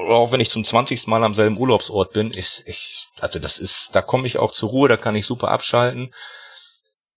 [0.09, 1.07] auch wenn ich zum 20.
[1.07, 4.69] Mal am selben Urlaubsort bin, ich, ich, also das ist, da komme ich auch zur
[4.69, 6.13] Ruhe, da kann ich super abschalten.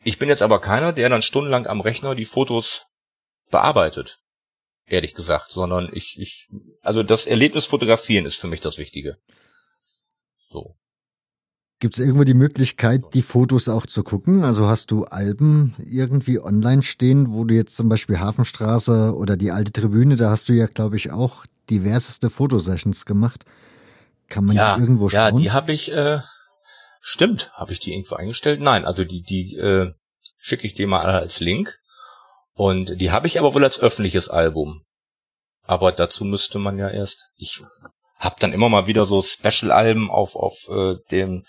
[0.04, 2.86] Ich bin jetzt aber keiner, der dann stundenlang am Rechner die Fotos
[3.50, 4.21] bearbeitet.
[4.86, 6.48] Ehrlich gesagt, sondern ich, ich,
[6.80, 9.18] also das Erlebnis fotografieren ist für mich das Wichtige.
[10.50, 10.76] So.
[11.82, 14.44] Gibt es irgendwo die Möglichkeit, die Fotos auch zu gucken?
[14.44, 19.50] Also hast du Alben irgendwie online stehen, wo du jetzt zum Beispiel Hafenstraße oder die
[19.50, 23.44] alte Tribüne, da hast du ja, glaube ich, auch diverseste Fotosessions gemacht.
[24.28, 25.34] Kann man ja, irgendwo schauen?
[25.34, 26.20] Ja, die habe ich, äh,
[27.00, 28.60] stimmt, habe ich die irgendwo eingestellt?
[28.60, 29.92] Nein, also die, die äh,
[30.38, 31.80] schicke ich dir mal als Link.
[32.54, 34.84] Und die habe ich aber wohl als öffentliches Album.
[35.64, 37.62] Aber dazu müsste man ja erst, ich
[38.18, 41.44] hab dann immer mal wieder so Special-Alben auf, auf äh, dem,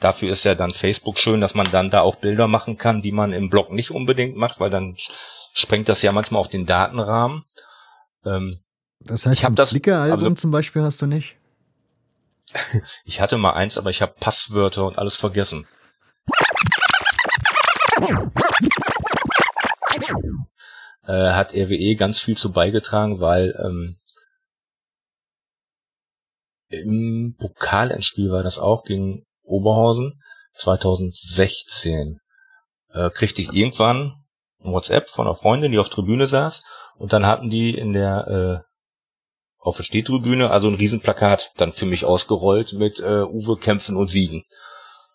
[0.00, 3.12] dafür ist ja dann Facebook schön, dass man dann da auch Bilder machen kann, die
[3.12, 4.96] man im Blog nicht unbedingt macht, weil dann
[5.54, 7.44] sprengt das ja manchmal auch den Datenrahmen.
[8.24, 8.60] Ähm,
[9.00, 11.36] das heißt, ich ein das, Flickr-Album also, zum Beispiel hast du nicht?
[13.04, 15.66] ich hatte mal eins, aber ich habe Passwörter und alles vergessen.
[21.06, 23.98] Äh, hat RWE ganz viel zu beigetragen, weil ähm,
[26.68, 30.20] im Pokalendspiel war das auch gegen Oberhausen
[30.54, 32.20] 2016.
[32.92, 34.14] Äh, kriegte ich irgendwann
[34.60, 36.62] ein WhatsApp von einer Freundin, die auf Tribüne saß
[36.96, 38.74] und dann hatten die in der äh,
[39.58, 44.10] auf der Stehtribüne also ein Riesenplakat dann für mich ausgerollt mit äh, Uwe kämpfen und
[44.10, 44.44] siegen.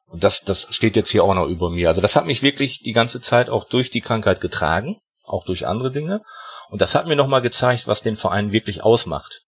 [0.10, 1.88] Und das, das steht jetzt hier auch noch über mir.
[1.88, 5.68] Also das hat mich wirklich die ganze Zeit auch durch die Krankheit getragen, auch durch
[5.68, 6.22] andere Dinge.
[6.69, 9.44] Und das hat mir nochmal gezeigt, was den Verein wirklich ausmacht.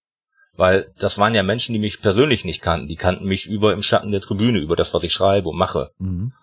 [0.53, 2.87] Weil das waren ja Menschen, die mich persönlich nicht kannten.
[2.87, 5.91] Die kannten mich über im Schatten der Tribüne, über das, was ich schreibe und mache.
[5.97, 6.33] Mhm.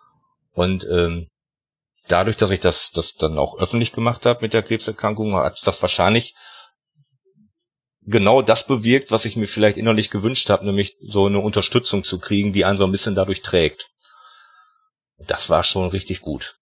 [0.53, 1.29] Und ähm,
[2.09, 5.83] dadurch, dass ich das, das dann auch öffentlich gemacht habe mit der Krebserkrankung, hat das
[5.83, 6.35] wahrscheinlich
[8.03, 12.19] genau das bewirkt, was ich mir vielleicht innerlich gewünscht habe, nämlich so eine Unterstützung zu
[12.19, 13.87] kriegen, die einen so ein bisschen dadurch trägt.
[15.19, 16.59] Das war schon richtig gut.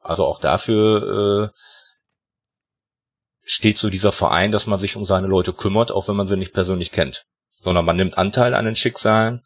[0.00, 1.58] Also auch dafür äh,
[3.42, 6.36] steht so dieser Verein, dass man sich um seine Leute kümmert, auch wenn man sie
[6.36, 7.26] nicht persönlich kennt.
[7.60, 9.44] Sondern man nimmt Anteil an den Schicksalen.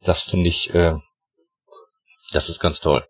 [0.00, 0.96] Das finde ich, äh,
[2.32, 3.06] das ist ganz toll.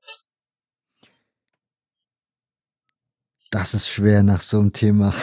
[3.50, 5.14] Das ist schwer nach so einem Thema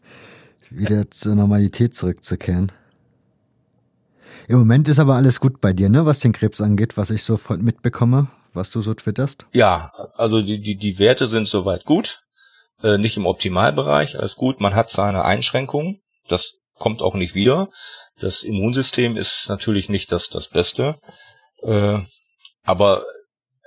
[0.70, 2.72] wieder zur Normalität zurückzukehren.
[4.48, 7.22] Im Moment ist aber alles gut bei dir, ne, was den Krebs angeht, was ich
[7.22, 9.46] so mitbekomme, was du so twitterst.
[9.52, 12.20] Ja, also die, die, die Werte sind soweit gut.
[12.82, 17.68] äh, nicht im Optimalbereich, alles gut, man hat seine Einschränkungen, das kommt auch nicht wieder.
[18.20, 20.96] Das Immunsystem ist natürlich nicht das, das Beste,
[21.62, 21.98] äh,
[22.64, 23.04] aber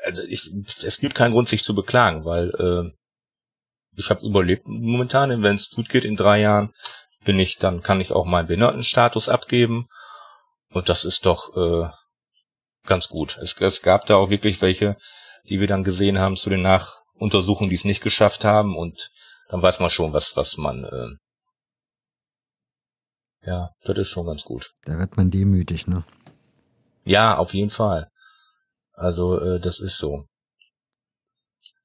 [0.04, 0.52] also ich,
[0.84, 2.92] es gibt keinen Grund, sich zu beklagen, weil äh,
[3.98, 6.72] ich habe überlebt momentan, wenn es gut geht in drei Jahren,
[7.26, 9.88] bin ich, dann kann ich auch meinen Behindertenstatus abgeben
[10.78, 11.90] und das ist doch äh,
[12.86, 13.38] ganz gut.
[13.42, 14.98] Es, es gab da auch wirklich welche,
[15.50, 19.12] die wir dann gesehen haben zu den Nachuntersuchungen, die es nicht geschafft haben und
[19.50, 21.08] dann weiß man schon, was, was man, äh,
[23.48, 24.74] ja, das ist schon ganz gut.
[24.84, 26.04] Da wird man demütig, ne?
[27.06, 28.10] Ja, auf jeden Fall.
[28.92, 30.26] Also, äh, das ist so.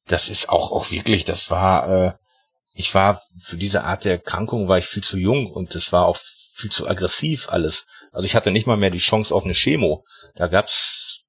[0.06, 2.12] Das ist auch, auch wirklich, das war, äh,
[2.74, 6.06] ich war für diese Art der Erkrankung war ich viel zu jung und das war
[6.06, 6.18] auch
[6.52, 7.86] viel zu aggressiv alles.
[8.12, 10.04] Also ich hatte nicht mal mehr die Chance auf eine Chemo.
[10.34, 11.24] Da gab's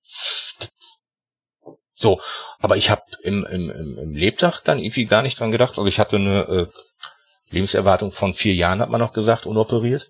[1.93, 2.19] so,
[2.59, 5.77] aber ich habe im, im, im, im Lebdach dann irgendwie gar nicht dran gedacht.
[5.77, 6.67] Also ich hatte eine äh,
[7.49, 10.09] Lebenserwartung von vier Jahren, hat man noch gesagt, unoperiert.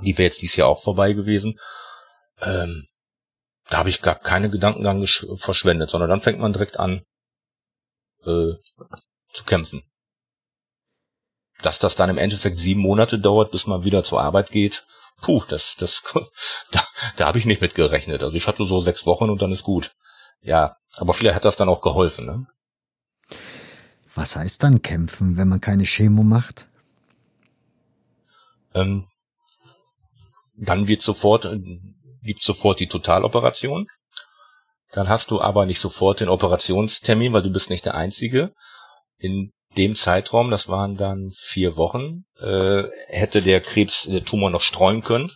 [0.00, 1.60] Die wäre jetzt dieses Jahr auch vorbei gewesen.
[2.40, 2.84] Ähm,
[3.68, 5.06] da habe ich gar keine Gedanken dran
[5.36, 7.04] verschwendet, sondern dann fängt man direkt an
[8.24, 8.54] äh,
[9.32, 9.84] zu kämpfen.
[11.62, 14.86] Dass das dann im Endeffekt sieben Monate dauert, bis man wieder zur Arbeit geht,
[15.20, 16.02] puh, das, das,
[16.72, 16.82] da,
[17.16, 18.22] da habe ich nicht mit gerechnet.
[18.22, 19.94] Also ich hatte so sechs Wochen und dann ist gut.
[20.40, 22.46] Ja, aber vielleicht hat das dann auch geholfen, ne?
[24.14, 26.68] Was heißt dann kämpfen, wenn man keine Chemo macht?
[28.74, 29.06] Ähm,
[30.56, 31.58] dann wird sofort, äh,
[32.22, 33.88] gibt sofort die Totaloperation.
[34.92, 38.52] Dann hast du aber nicht sofort den Operationstermin, weil du bist nicht der Einzige.
[39.18, 44.62] In dem Zeitraum, das waren dann vier Wochen, äh, hätte der Krebs, der Tumor noch
[44.62, 45.30] streuen können.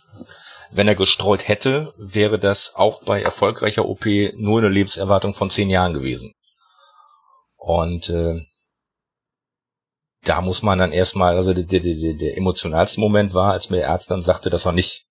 [0.71, 4.05] Wenn er gestreut hätte, wäre das auch bei erfolgreicher OP
[4.35, 6.33] nur eine Lebenserwartung von zehn Jahren gewesen.
[7.55, 8.41] Und äh,
[10.23, 13.77] da muss man dann erstmal, also der, der, der, der emotionalste Moment war, als mir
[13.77, 15.05] der Arzt dann sagte, dass er nicht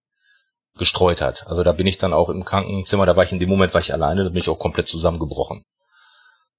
[0.76, 1.46] gestreut hat.
[1.46, 3.80] Also da bin ich dann auch im Krankenzimmer, da war ich in dem Moment, war
[3.80, 5.64] ich alleine, da bin ich auch komplett zusammengebrochen.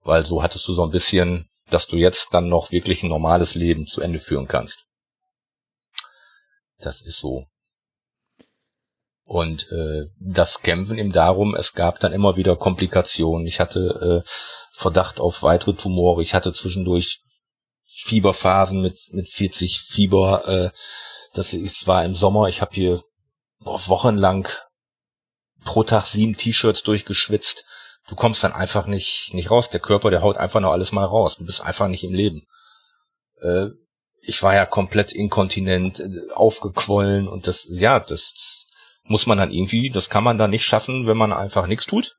[0.04, 3.56] Weil so hattest du so ein bisschen, dass du jetzt dann noch wirklich ein normales
[3.56, 4.86] Leben zu Ende führen kannst.
[6.80, 7.46] Das ist so.
[9.24, 13.46] Und äh, das Kämpfen eben darum, es gab dann immer wieder Komplikationen.
[13.46, 14.30] Ich hatte äh,
[14.74, 16.22] Verdacht auf weitere Tumore.
[16.24, 17.22] Ich hatte zwischendurch
[17.86, 20.48] Fieberphasen mit mit 40 Fieber.
[20.48, 20.70] Äh,
[21.34, 22.48] das ist, war im Sommer.
[22.48, 23.04] Ich habe hier
[23.60, 24.48] boah, wochenlang
[25.64, 27.66] pro Tag sieben T-Shirts durchgeschwitzt.
[28.10, 29.70] Du kommst dann einfach nicht nicht raus.
[29.70, 31.38] Der Körper, der haut einfach nur alles mal raus.
[31.38, 32.48] Du bist einfach nicht im Leben.
[33.42, 33.68] Äh,
[34.22, 38.68] ich war ja komplett inkontinent, äh, aufgequollen und das, ja, das
[39.04, 42.18] muss man dann irgendwie, das kann man dann nicht schaffen, wenn man einfach nichts tut,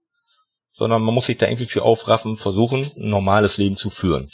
[0.72, 4.30] sondern man muss sich da irgendwie für aufraffen, versuchen, ein normales Leben zu führen.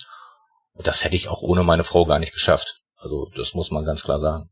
[0.75, 2.77] Das hätte ich auch ohne meine Frau gar nicht geschafft.
[2.97, 4.51] Also das muss man ganz klar sagen.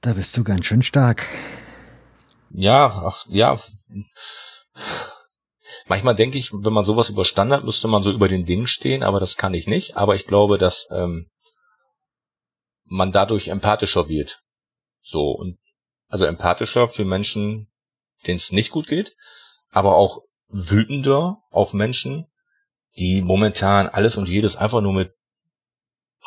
[0.00, 1.26] Da bist du ganz schön stark.
[2.50, 3.60] Ja, ach, ja.
[5.86, 9.02] Manchmal denke ich, wenn man sowas überstanden hat, müsste man so über den Dingen stehen,
[9.02, 9.96] aber das kann ich nicht.
[9.96, 11.28] Aber ich glaube, dass ähm,
[12.84, 14.38] man dadurch empathischer wird.
[15.02, 15.58] So, und
[16.08, 17.68] also empathischer für Menschen,
[18.26, 19.16] denen es nicht gut geht,
[19.70, 22.26] aber auch wütender auf Menschen,
[22.96, 25.12] die momentan alles und jedes einfach nur mit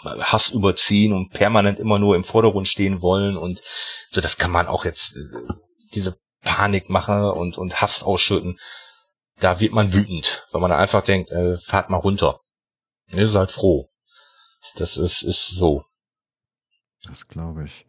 [0.03, 3.61] Hass überziehen und permanent immer nur im Vordergrund stehen wollen und
[4.11, 5.53] so, das kann man auch jetzt, äh,
[5.93, 8.59] diese Panik machen und, und Hass ausschütten,
[9.39, 12.39] da wird man wütend, weil man einfach denkt, äh, fahrt mal runter.
[13.07, 13.89] Ihr seid froh.
[14.75, 15.83] Das ist, ist so.
[17.03, 17.85] Das glaube ich.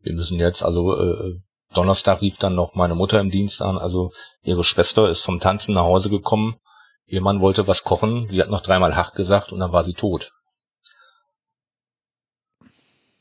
[0.00, 1.40] Wir müssen jetzt, also äh,
[1.72, 4.12] Donnerstag rief dann noch meine Mutter im Dienst an, also
[4.42, 6.56] ihre Schwester ist vom Tanzen nach Hause gekommen,
[7.06, 9.94] ihr Mann wollte was kochen, sie hat noch dreimal Hach gesagt und dann war sie
[9.94, 10.32] tot.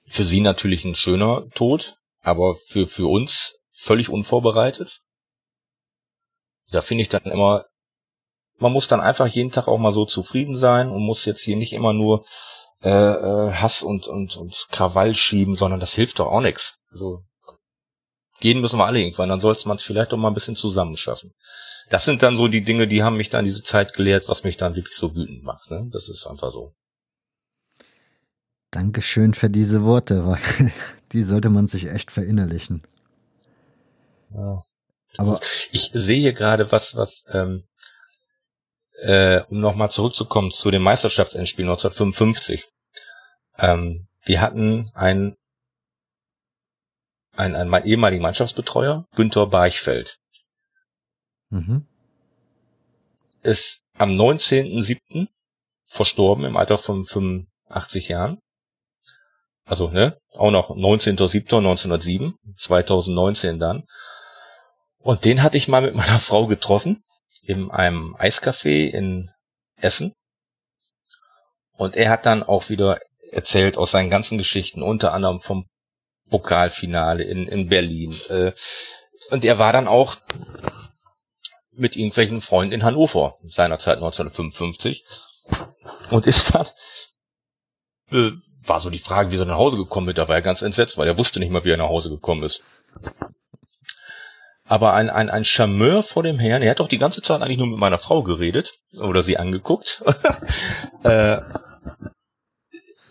[0.06, 5.02] Für sie natürlich ein schöner Tod, aber für, für uns völlig unvorbereitet.
[6.72, 7.66] Da finde ich dann immer,
[8.58, 11.58] man muss dann einfach jeden Tag auch mal so zufrieden sein und muss jetzt hier
[11.58, 12.26] nicht immer nur
[12.82, 16.80] äh, äh, Hass und, und, und Krawall schieben, sondern das hilft doch auch nichts.
[16.92, 17.24] Also
[18.40, 21.34] gehen müssen wir alle irgendwann, dann sollte man es vielleicht doch mal ein bisschen zusammenschaffen.
[21.90, 24.58] Das sind dann so die Dinge, die haben mich dann diese Zeit gelehrt, was mich
[24.58, 25.70] dann wirklich so wütend macht.
[25.70, 25.90] Ne?
[25.92, 26.74] Das ist einfach so.
[28.72, 30.72] Dankeschön für diese Worte, weil
[31.12, 32.84] die sollte man sich echt verinnerlichen.
[34.34, 34.62] Ja.
[35.18, 35.40] Aber
[35.72, 37.66] ich sehe gerade was, was ähm,
[39.02, 42.66] äh, um nochmal zurückzukommen zu dem Meisterschaftsendspiel 1955.
[43.58, 45.36] Ähm, wir hatten einen,
[47.36, 50.18] einen, einen ehemaligen Mannschaftsbetreuer, Günther Barchfeld.
[51.50, 51.86] Mhm.
[53.42, 55.28] Es am 19.07.
[55.86, 58.40] verstorben im Alter von 85 Jahren.
[59.66, 63.84] Also, ne, auch noch 19.07.1907, 2019 dann.
[65.04, 67.04] Und den hatte ich mal mit meiner Frau getroffen
[67.42, 69.30] in einem Eiscafé in
[69.76, 70.14] Essen.
[71.74, 73.00] Und er hat dann auch wieder
[73.32, 75.66] erzählt aus seinen ganzen Geschichten, unter anderem vom
[76.30, 78.16] Pokalfinale in, in Berlin.
[78.30, 78.54] Äh,
[79.30, 80.16] und er war dann auch
[81.72, 85.04] mit irgendwelchen Freunden in Hannover, seinerzeit 1955.
[86.12, 86.68] Und ist dann,
[88.12, 88.32] äh,
[88.66, 90.18] war so die Frage, wie er nach Hause gekommen ist.
[90.18, 92.44] Da war er ganz entsetzt, weil er wusste nicht mal, wie er nach Hause gekommen
[92.44, 92.64] ist.
[94.66, 97.58] Aber ein, ein, ein Charmeur vor dem Herrn, er hat doch die ganze Zeit eigentlich
[97.58, 100.02] nur mit meiner Frau geredet oder sie angeguckt.
[101.04, 101.42] äh,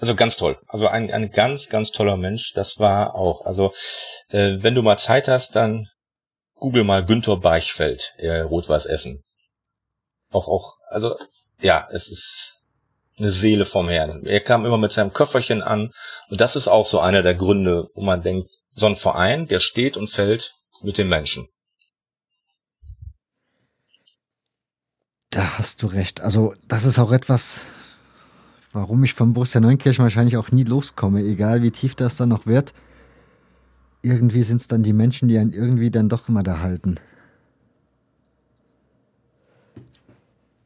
[0.00, 0.58] also ganz toll.
[0.66, 2.52] Also ein, ein ganz, ganz toller Mensch.
[2.54, 3.44] Das war auch.
[3.44, 3.72] Also
[4.28, 5.88] äh, wenn du mal Zeit hast, dann
[6.54, 9.22] google mal Günther Beichfeld, äh, Rot-Weiß Essen.
[10.30, 11.16] Auch, auch, also
[11.60, 12.62] ja, es ist
[13.18, 14.24] eine Seele vom Herrn.
[14.24, 15.92] Er kam immer mit seinem Köfferchen an
[16.30, 19.60] und das ist auch so einer der Gründe, wo man denkt, so ein Verein, der
[19.60, 21.48] steht und fällt mit den Menschen.
[25.30, 26.20] Da hast du recht.
[26.20, 27.66] Also das ist auch etwas,
[28.72, 32.46] warum ich vom Borussia Neunkirchen wahrscheinlich auch nie loskomme, egal wie tief das dann noch
[32.46, 32.74] wird.
[34.02, 36.96] Irgendwie sind es dann die Menschen, die einen irgendwie dann doch immer da halten.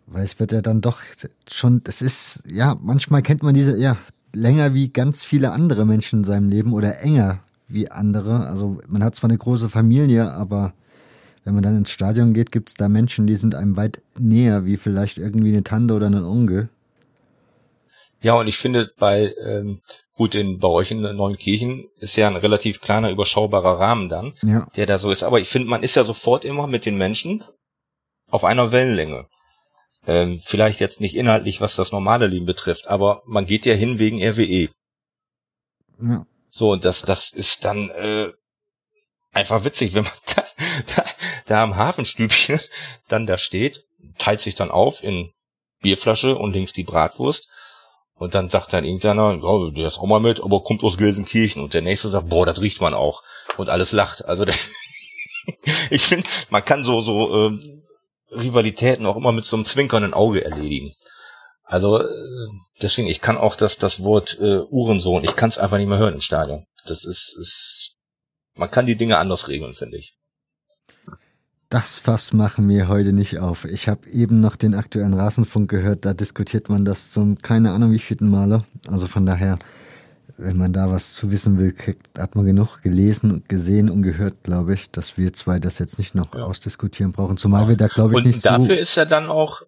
[0.06, 1.00] Weil es wird ja dann doch
[1.50, 3.96] schon, es ist, ja, manchmal kennt man diese, ja,
[4.32, 8.46] länger wie ganz viele andere Menschen in seinem Leben oder enger wie andere.
[8.46, 10.72] Also man hat zwar eine große Familie, aber
[11.44, 14.64] wenn man dann ins Stadion geht, gibt es da Menschen, die sind einem weit näher,
[14.64, 16.68] wie vielleicht irgendwie eine Tante oder ein Onkel.
[18.20, 19.80] Ja, und ich finde bei, ähm,
[20.16, 24.66] gut, in, bei euch in Neunkirchen ist ja ein relativ kleiner, überschaubarer Rahmen dann, ja.
[24.74, 25.22] der da so ist.
[25.22, 27.44] Aber ich finde, man ist ja sofort immer mit den Menschen
[28.28, 29.26] auf einer Wellenlänge.
[30.06, 33.98] Ähm, vielleicht jetzt nicht inhaltlich, was das normale Leben betrifft, aber man geht ja hin
[33.98, 34.68] wegen RWE.
[36.00, 36.26] Ja.
[36.56, 38.32] So, und das, das ist dann äh,
[39.32, 40.44] einfach witzig, wenn man da,
[40.96, 41.04] da,
[41.44, 42.58] da am Hafenstübchen
[43.08, 43.84] dann da steht,
[44.16, 45.32] teilt sich dann auf in
[45.82, 47.48] Bierflasche und links die Bratwurst
[48.14, 51.62] und dann sagt dann irgendeiner, ja, der ist auch mal mit, aber kommt aus Gelsenkirchen.
[51.62, 53.22] Und der nächste sagt, boah, das riecht man auch.
[53.58, 54.24] Und alles lacht.
[54.24, 54.72] Also das,
[55.90, 57.82] ich finde, man kann so, so ähm,
[58.30, 60.94] Rivalitäten auch immer mit so einem zwinkernden Auge erledigen.
[61.66, 62.06] Also äh,
[62.80, 65.98] deswegen, ich kann auch das, das Wort äh, Uhrensohn, ich kann es einfach nicht mehr
[65.98, 66.64] hören im Stadion.
[66.86, 67.96] Das ist, ist,
[68.54, 70.16] man kann die Dinge anders regeln, finde ich.
[71.68, 73.64] Das Fass machen wir heute nicht auf.
[73.64, 77.90] Ich habe eben noch den aktuellen Rasenfunk gehört, da diskutiert man das zum keine Ahnung
[77.90, 78.58] wie vierten Male.
[78.88, 79.58] Also von daher,
[80.36, 84.02] wenn man da was zu wissen will, kriegt, hat man genug gelesen und gesehen und
[84.02, 86.44] gehört, glaube ich, dass wir zwei das jetzt nicht noch ja.
[86.44, 87.36] ausdiskutieren brauchen.
[87.36, 89.62] Zumal wir da, glaube ich, und nicht dafür so ist ja dann auch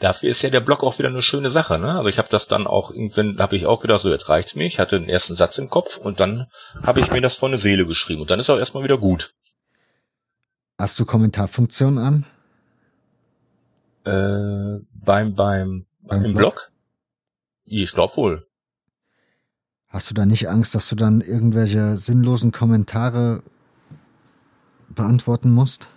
[0.00, 1.96] dafür ist ja der Blog auch wieder eine schöne Sache, ne?
[1.96, 4.66] Also ich habe das dann auch irgendwann habe ich auch gedacht, so jetzt reicht's mir.
[4.66, 6.46] Ich hatte den ersten Satz im Kopf und dann
[6.82, 9.34] habe ich mir das von der Seele geschrieben und dann ist auch erstmal wieder gut.
[10.78, 12.26] Hast du Kommentarfunktion an?
[14.04, 16.54] Äh, beim, beim, beim im Blog?
[16.54, 16.70] Blog?
[17.64, 18.46] Ich glaube wohl.
[19.88, 23.42] Hast du da nicht Angst, dass du dann irgendwelche sinnlosen Kommentare
[24.88, 25.88] beantworten musst?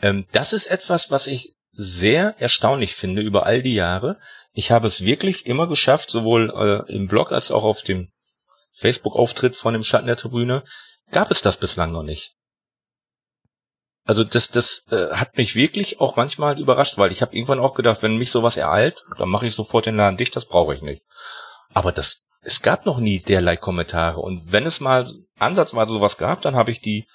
[0.00, 4.18] Ähm, das ist etwas, was ich sehr erstaunlich finde über all die Jahre.
[4.52, 8.10] Ich habe es wirklich immer geschafft, sowohl äh, im Blog als auch auf dem
[8.72, 10.64] Facebook-Auftritt von dem Schatten der Tribüne,
[11.12, 12.34] gab es das bislang noch nicht.
[14.04, 17.74] Also das, das äh, hat mich wirklich auch manchmal überrascht, weil ich habe irgendwann auch
[17.74, 20.82] gedacht, wenn mich sowas ereilt, dann mache ich sofort den Laden dicht, das brauche ich
[20.82, 21.04] nicht.
[21.72, 24.18] Aber das, es gab noch nie derlei Kommentare.
[24.18, 27.06] Und wenn es mal ansatzweise sowas gab, dann habe ich die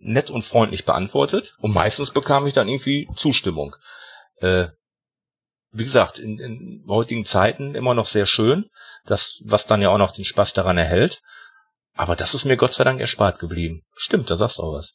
[0.00, 1.54] nett und freundlich beantwortet.
[1.58, 3.76] Und meistens bekam ich dann irgendwie Zustimmung.
[4.40, 4.68] Äh,
[5.72, 8.66] wie gesagt, in, in heutigen Zeiten immer noch sehr schön,
[9.04, 11.22] das, was dann ja auch noch den Spaß daran erhält.
[11.94, 13.82] Aber das ist mir Gott sei Dank erspart geblieben.
[13.94, 14.94] Stimmt, da sagst du auch was.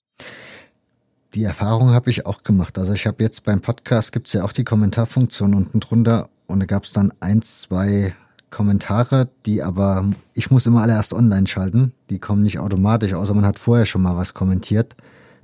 [1.34, 2.78] Die Erfahrung habe ich auch gemacht.
[2.78, 6.66] Also ich habe jetzt beim Podcast gibt's ja auch die Kommentarfunktion unten drunter und da
[6.66, 8.16] gab's dann eins, zwei
[8.56, 11.92] Kommentare, die aber ich muss immer alle erst online schalten.
[12.10, 14.96] Die kommen nicht automatisch, außer man hat vorher schon mal was kommentiert.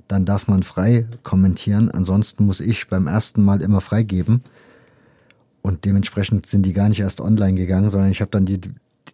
[0.08, 1.90] Dann darf man frei kommentieren.
[1.90, 4.42] Ansonsten muss ich beim ersten Mal immer freigeben.
[5.60, 8.58] Und dementsprechend sind die gar nicht erst online gegangen, sondern ich habe dann die,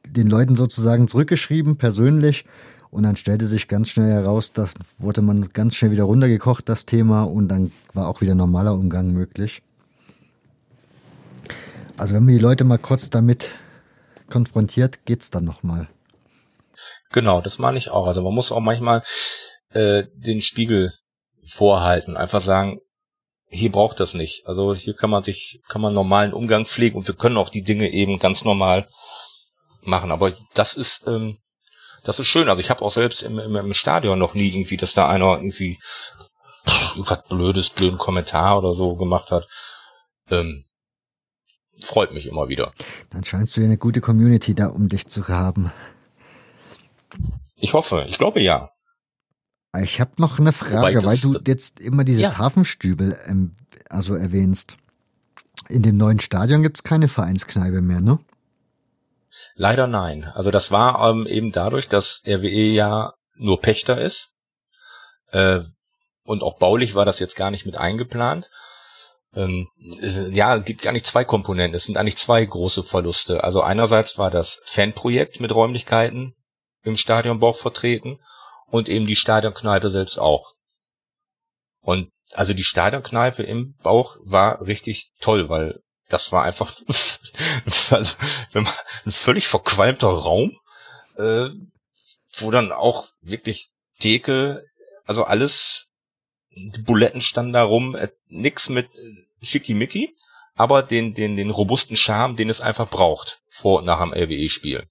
[0.09, 2.45] den Leuten sozusagen zurückgeschrieben, persönlich,
[2.91, 6.87] und dann stellte sich ganz schnell heraus, das wurde man ganz schnell wieder runtergekocht, das
[6.87, 9.61] Thema, und dann war auch wieder normaler Umgang möglich.
[11.99, 13.51] Also wenn man die Leute mal kurz damit
[14.31, 15.89] konfrontiert, geht's dann nochmal.
[17.11, 18.07] Genau, das meine ich auch.
[18.07, 19.03] Also man muss auch manchmal
[19.71, 20.93] äh, den Spiegel
[21.45, 22.81] vorhalten, einfach sagen,
[23.51, 24.47] hier braucht das nicht.
[24.47, 27.63] Also hier kann man sich, kann man normalen Umgang pflegen und wir können auch die
[27.63, 28.89] Dinge eben ganz normal
[29.83, 30.11] machen.
[30.11, 31.39] Aber das ist, ähm,
[32.05, 32.49] das ist schön.
[32.49, 35.37] Also ich habe auch selbst im, im, im Stadion noch nie irgendwie, dass da einer
[35.37, 35.79] irgendwie
[36.91, 39.47] irgendwas blödes, blöden Kommentar oder so gemacht hat.
[40.31, 40.65] Ähm,
[41.81, 42.73] freut mich immer wieder.
[43.11, 45.73] Dann scheinst du ja eine gute Community da um dich zu haben.
[47.57, 48.71] Ich hoffe, ich glaube ja.
[49.83, 52.39] Ich habe noch eine Frage, weil du jetzt immer dieses ja.
[52.39, 53.57] Hafenstübel ähm,
[53.91, 54.77] also erwähnst.
[55.69, 58.19] In dem neuen Stadion gibt's keine Vereinskneipe mehr, ne?
[59.55, 60.25] Leider nein.
[60.25, 64.31] Also das war ähm, eben dadurch, dass RWE ja nur Pächter ist.
[65.31, 65.61] Äh,
[66.25, 68.51] und auch baulich war das jetzt gar nicht mit eingeplant.
[69.35, 69.69] Ähm,
[70.01, 71.75] es, ja, es gibt nicht zwei Komponenten.
[71.75, 73.45] Es sind eigentlich zwei große Verluste.
[73.45, 76.35] Also einerseits war das Fanprojekt mit Räumlichkeiten
[76.83, 78.19] im Stadionbau vertreten
[78.67, 80.53] und eben die Stadionkneipe selbst auch.
[81.81, 86.73] Und also die Stadionkneipe im Bauch war richtig toll, weil das war einfach
[87.91, 88.17] also,
[88.53, 90.57] ein völlig verqualmter Raum,
[91.17, 91.49] äh,
[92.39, 94.65] wo dann auch wirklich Theke,
[95.05, 95.87] also alles,
[96.75, 100.15] die Buletten standen da rum, äh, nix mit äh, Schickimicki,
[100.55, 104.89] aber den, den, den robusten Charme, den es einfach braucht, vor und nach dem LWE-Spiel.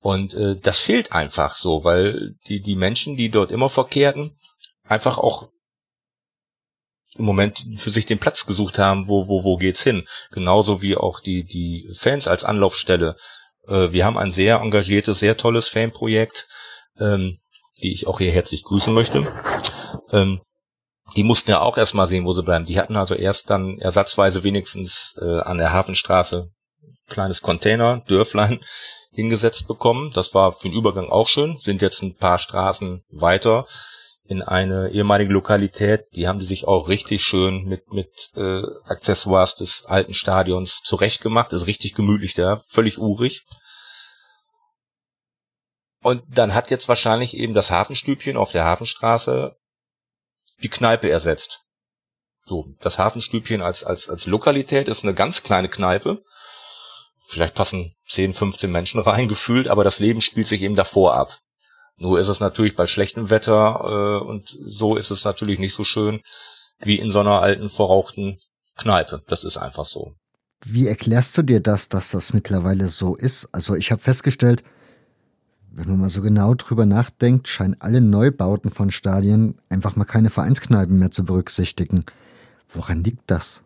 [0.00, 4.36] Und äh, das fehlt einfach so, weil die, die Menschen, die dort immer verkehrten,
[4.84, 5.48] einfach auch
[7.16, 10.06] im Moment für sich den Platz gesucht haben, wo, wo, wo geht's hin.
[10.30, 13.16] Genauso wie auch die, die Fans als Anlaufstelle.
[13.66, 16.48] Äh, wir haben ein sehr engagiertes, sehr tolles Fanprojekt,
[16.98, 17.38] ähm,
[17.82, 19.32] die ich auch hier herzlich grüßen möchte.
[20.10, 20.40] Ähm,
[21.16, 22.64] die mussten ja auch erstmal sehen, wo sie bleiben.
[22.64, 26.50] Die hatten also erst dann ersatzweise wenigstens äh, an der Hafenstraße
[27.08, 28.60] kleines Container, Dörflein,
[29.12, 30.10] hingesetzt bekommen.
[30.14, 31.56] Das war für den Übergang auch schön.
[31.58, 33.66] Sind jetzt ein paar Straßen weiter
[34.26, 36.06] in eine ehemalige Lokalität.
[36.16, 41.52] Die haben die sich auch richtig schön mit mit äh, Accessoires des alten Stadions zurechtgemacht.
[41.52, 43.44] Ist richtig gemütlich da, völlig urig.
[46.04, 49.56] Und dann hat jetzt wahrscheinlich eben das Hafenstübchen auf der Hafenstraße
[50.62, 51.64] die Kneipe ersetzt.
[52.46, 56.22] So, das Hafenstübchen als, als, als Lokalität ist eine ganz kleine Kneipe
[57.24, 61.38] vielleicht passen 10, 15 Menschen rein gefühlt, aber das Leben spielt sich eben davor ab.
[61.96, 65.84] Nur ist es natürlich bei schlechtem Wetter äh, und so ist es natürlich nicht so
[65.84, 66.20] schön
[66.80, 68.38] wie in so einer alten verrauchten
[68.76, 69.22] Kneipe.
[69.28, 70.14] Das ist einfach so.
[70.64, 73.48] Wie erklärst du dir das, dass das mittlerweile so ist?
[73.52, 74.64] Also ich habe festgestellt,
[75.76, 80.30] wenn man mal so genau drüber nachdenkt, scheinen alle Neubauten von Stadien einfach mal keine
[80.30, 82.04] Vereinskneipen mehr zu berücksichtigen.
[82.68, 83.62] Woran liegt das?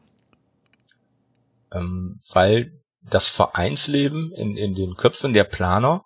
[1.72, 2.72] Ähm, weil
[3.02, 6.04] das Vereinsleben in, in den Köpfen der Planer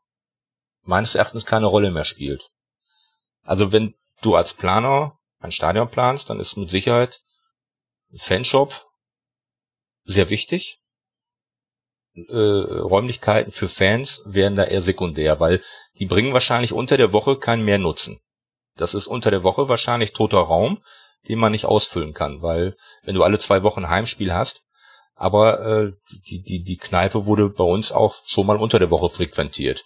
[0.82, 2.42] meines Erachtens keine Rolle mehr spielt.
[3.42, 7.22] Also wenn du als Planer ein Stadion planst, dann ist mit Sicherheit
[8.16, 8.86] Fanshop
[10.04, 10.81] sehr wichtig.
[12.14, 15.62] Äh, Räumlichkeiten für Fans werden da eher sekundär, weil
[15.98, 18.20] die bringen wahrscheinlich unter der Woche keinen mehr Nutzen.
[18.76, 20.82] Das ist unter der Woche wahrscheinlich toter Raum,
[21.28, 24.62] den man nicht ausfüllen kann, weil wenn du alle zwei Wochen Heimspiel hast,
[25.14, 25.92] aber äh,
[26.28, 29.84] die, die, die Kneipe wurde bei uns auch schon mal unter der Woche frequentiert.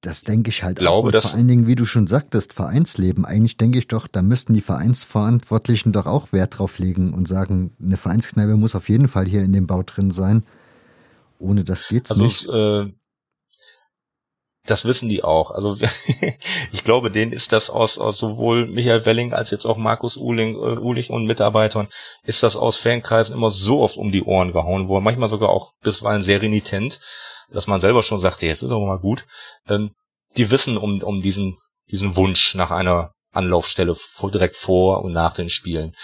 [0.00, 1.12] Das denke ich halt glaube, auch.
[1.12, 3.24] Und vor allen Dingen, wie du schon sagtest, Vereinsleben.
[3.24, 7.72] Eigentlich denke ich doch, da müssten die Vereinsverantwortlichen doch auch Wert drauf legen und sagen,
[7.82, 10.44] eine Vereinskneipe muss auf jeden Fall hier in dem Bau drin sein.
[11.40, 12.48] Ohne das geht's also, nicht.
[12.48, 12.92] Äh,
[14.70, 15.50] das wissen die auch.
[15.50, 15.76] Also
[16.72, 20.54] ich glaube, denen ist das aus, aus sowohl Michael Welling als jetzt auch Markus Uhling,
[20.56, 21.88] äh, Uhlich und Mitarbeitern,
[22.24, 25.72] ist das aus Fankreisen immer so oft um die Ohren gehauen worden, manchmal sogar auch
[25.82, 27.00] bisweilen sehr renitent,
[27.50, 29.26] dass man selber schon sagte, jetzt ist aber mal gut.
[29.66, 29.94] Ähm,
[30.36, 31.56] die wissen um, um diesen,
[31.90, 35.94] diesen Wunsch nach einer Anlaufstelle direkt vor und nach den Spielen.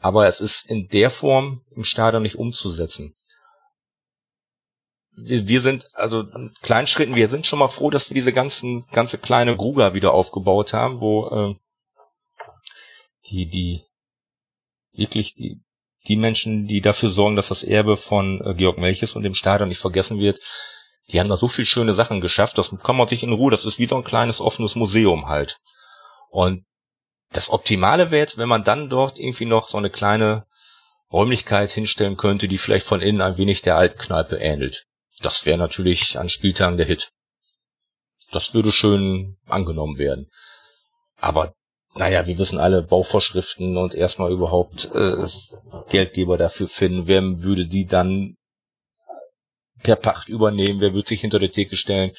[0.00, 3.16] Aber es ist in der Form im Stadion nicht umzusetzen
[5.24, 8.86] wir, sind, also in kleinen Schritten, wir sind schon mal froh, dass wir diese ganzen,
[8.92, 11.54] ganze kleine Gruga wieder aufgebaut haben, wo äh,
[13.26, 13.82] die, die
[14.92, 15.60] wirklich die,
[16.06, 19.68] die Menschen, die dafür sorgen, dass das Erbe von äh, Georg Melches und dem Stadion
[19.68, 20.40] nicht vergessen wird,
[21.10, 23.64] die haben da so viel schöne Sachen geschafft, das kann man sich in Ruhe, das
[23.64, 25.58] ist wie so ein kleines offenes Museum halt.
[26.30, 26.64] Und
[27.30, 30.46] das Optimale wäre jetzt, wenn man dann dort irgendwie noch so eine kleine
[31.10, 34.86] Räumlichkeit hinstellen könnte, die vielleicht von innen ein wenig der alten Kneipe ähnelt.
[35.20, 37.10] Das wäre natürlich an Spieltagen der Hit.
[38.30, 40.30] Das würde schön angenommen werden.
[41.16, 41.54] Aber
[41.94, 45.26] naja, wir wissen alle Bauvorschriften und erstmal überhaupt äh,
[45.88, 47.06] Geldgeber dafür finden.
[47.06, 48.36] Wer würde die dann
[49.82, 50.80] per Pacht übernehmen?
[50.80, 52.12] Wer wird sich hinter der Theke stellen?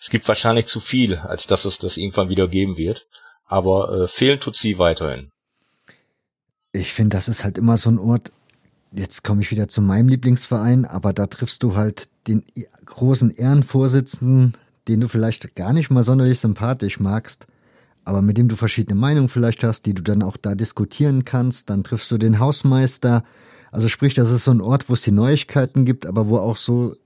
[0.00, 3.06] Es gibt wahrscheinlich zu viel, als dass es das irgendwann wieder geben wird.
[3.44, 5.30] Aber äh, fehlen tut sie weiterhin.
[6.72, 8.30] Ich finde, das ist halt immer so ein Ort,
[8.92, 12.44] jetzt komme ich wieder zu meinem Lieblingsverein, aber da triffst du halt den
[12.84, 14.54] großen Ehrenvorsitzenden,
[14.88, 17.46] den du vielleicht gar nicht mal sonderlich sympathisch magst,
[18.04, 21.68] aber mit dem du verschiedene Meinungen vielleicht hast, die du dann auch da diskutieren kannst.
[21.68, 23.22] Dann triffst du den Hausmeister.
[23.70, 26.56] Also sprich, das ist so ein Ort, wo es die Neuigkeiten gibt, aber wo auch
[26.56, 26.96] so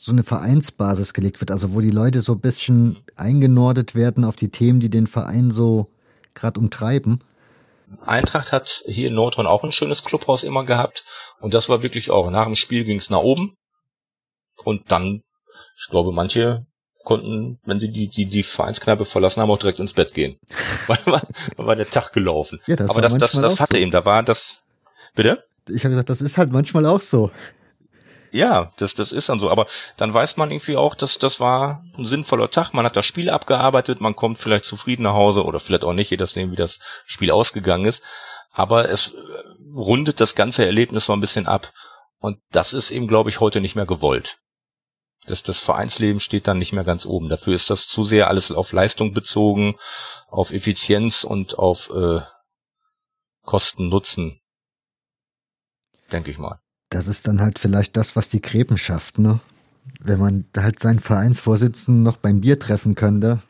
[0.00, 4.36] so eine Vereinsbasis gelegt wird, also wo die Leute so ein bisschen eingenordet werden auf
[4.36, 5.90] die Themen, die den Verein so
[6.34, 7.20] gerade umtreiben.
[8.04, 11.04] Eintracht hat hier in Nordrhein auch ein schönes Clubhaus immer gehabt
[11.40, 13.54] und das war wirklich auch, nach dem Spiel ging es nach oben
[14.64, 15.22] und dann,
[15.78, 16.66] ich glaube, manche
[17.04, 20.38] konnten, wenn sie die, die, die Vereinskneipe verlassen haben, auch direkt ins Bett gehen.
[20.86, 21.22] weil war,
[21.56, 22.60] war der Tag gelaufen.
[22.66, 23.78] Ja, das Aber das, das, das hatte so.
[23.78, 24.62] ihm, da war das,
[25.14, 25.42] bitte?
[25.70, 27.30] Ich habe gesagt, das ist halt manchmal auch so.
[28.30, 29.50] Ja, das, das ist dann so.
[29.50, 32.72] Aber dann weiß man irgendwie auch, dass das war ein sinnvoller Tag.
[32.72, 36.10] Man hat das Spiel abgearbeitet, man kommt vielleicht zufrieden nach Hause oder vielleicht auch nicht,
[36.10, 38.02] je nachdem, wie das Spiel ausgegangen ist.
[38.52, 39.16] Aber es äh,
[39.74, 41.72] rundet das ganze Erlebnis so ein bisschen ab.
[42.18, 44.38] Und das ist eben, glaube ich, heute nicht mehr gewollt.
[45.26, 47.28] Das, das Vereinsleben steht dann nicht mehr ganz oben.
[47.28, 49.76] Dafür ist das zu sehr alles auf Leistung bezogen,
[50.28, 52.20] auf Effizienz und auf äh,
[53.42, 54.40] Kosten, Nutzen.
[56.10, 56.60] Denke ich mal
[56.90, 59.40] das ist dann halt vielleicht das, was die Gräben schafft, ne?
[60.00, 63.42] Wenn man halt seinen Vereinsvorsitzenden noch beim Bier treffen könnte,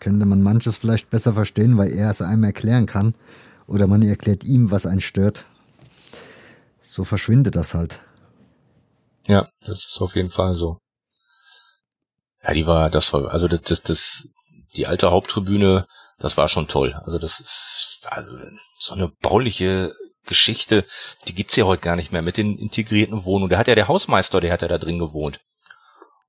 [0.00, 3.14] könnte man manches vielleicht besser verstehen, weil er es einem erklären kann.
[3.66, 5.46] Oder man erklärt ihm, was einen stört.
[6.80, 8.00] So verschwindet das halt.
[9.26, 10.78] Ja, das ist auf jeden Fall so.
[12.42, 14.28] Ja, die war, das war, also das, das, das,
[14.76, 15.86] die alte Haupttribüne,
[16.18, 16.94] das war schon toll.
[17.04, 18.36] Also das ist also
[18.78, 19.94] so eine bauliche
[20.26, 20.84] Geschichte,
[21.28, 23.50] die gibt's ja heute gar nicht mehr mit den integrierten Wohnungen.
[23.50, 25.40] Da hat ja der Hausmeister, der hat ja da drin gewohnt.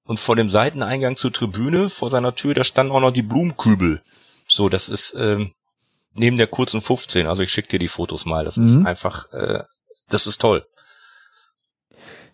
[0.04, 4.02] Und vor dem Seiteneingang zur Tribüne, vor seiner Tür, da standen auch noch die Blumenkübel.
[4.48, 5.52] So, das ist ähm,
[6.14, 7.26] neben der kurzen 15.
[7.26, 8.46] Also ich schick dir die Fotos mal.
[8.46, 8.66] Das mhm.
[8.66, 9.64] ist einfach, äh,
[10.10, 10.66] das ist toll.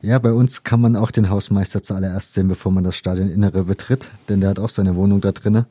[0.01, 4.09] Ja, bei uns kann man auch den Hausmeister zuallererst sehen, bevor man das Stadioninnere betritt,
[4.29, 5.67] denn der hat auch seine Wohnung da drinnen.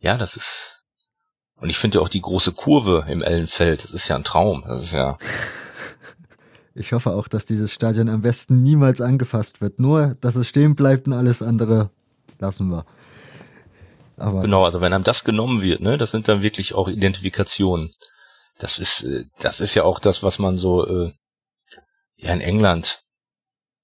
[0.00, 0.81] Ja, das ist
[1.62, 4.64] und ich finde ja auch die große Kurve im Ellenfeld, das ist ja ein Traum.
[4.66, 5.16] Das ist ja.
[6.74, 9.78] Ich hoffe auch, dass dieses Stadion am besten niemals angefasst wird.
[9.78, 11.90] Nur, dass es stehen bleibt und alles andere
[12.38, 12.86] lassen wir.
[14.16, 17.92] Aber genau, also wenn einem das genommen wird, ne, das sind dann wirklich auch Identifikationen.
[18.58, 21.12] Das ist, äh, das ist ja auch das, was man so, äh,
[22.16, 23.00] ja in England,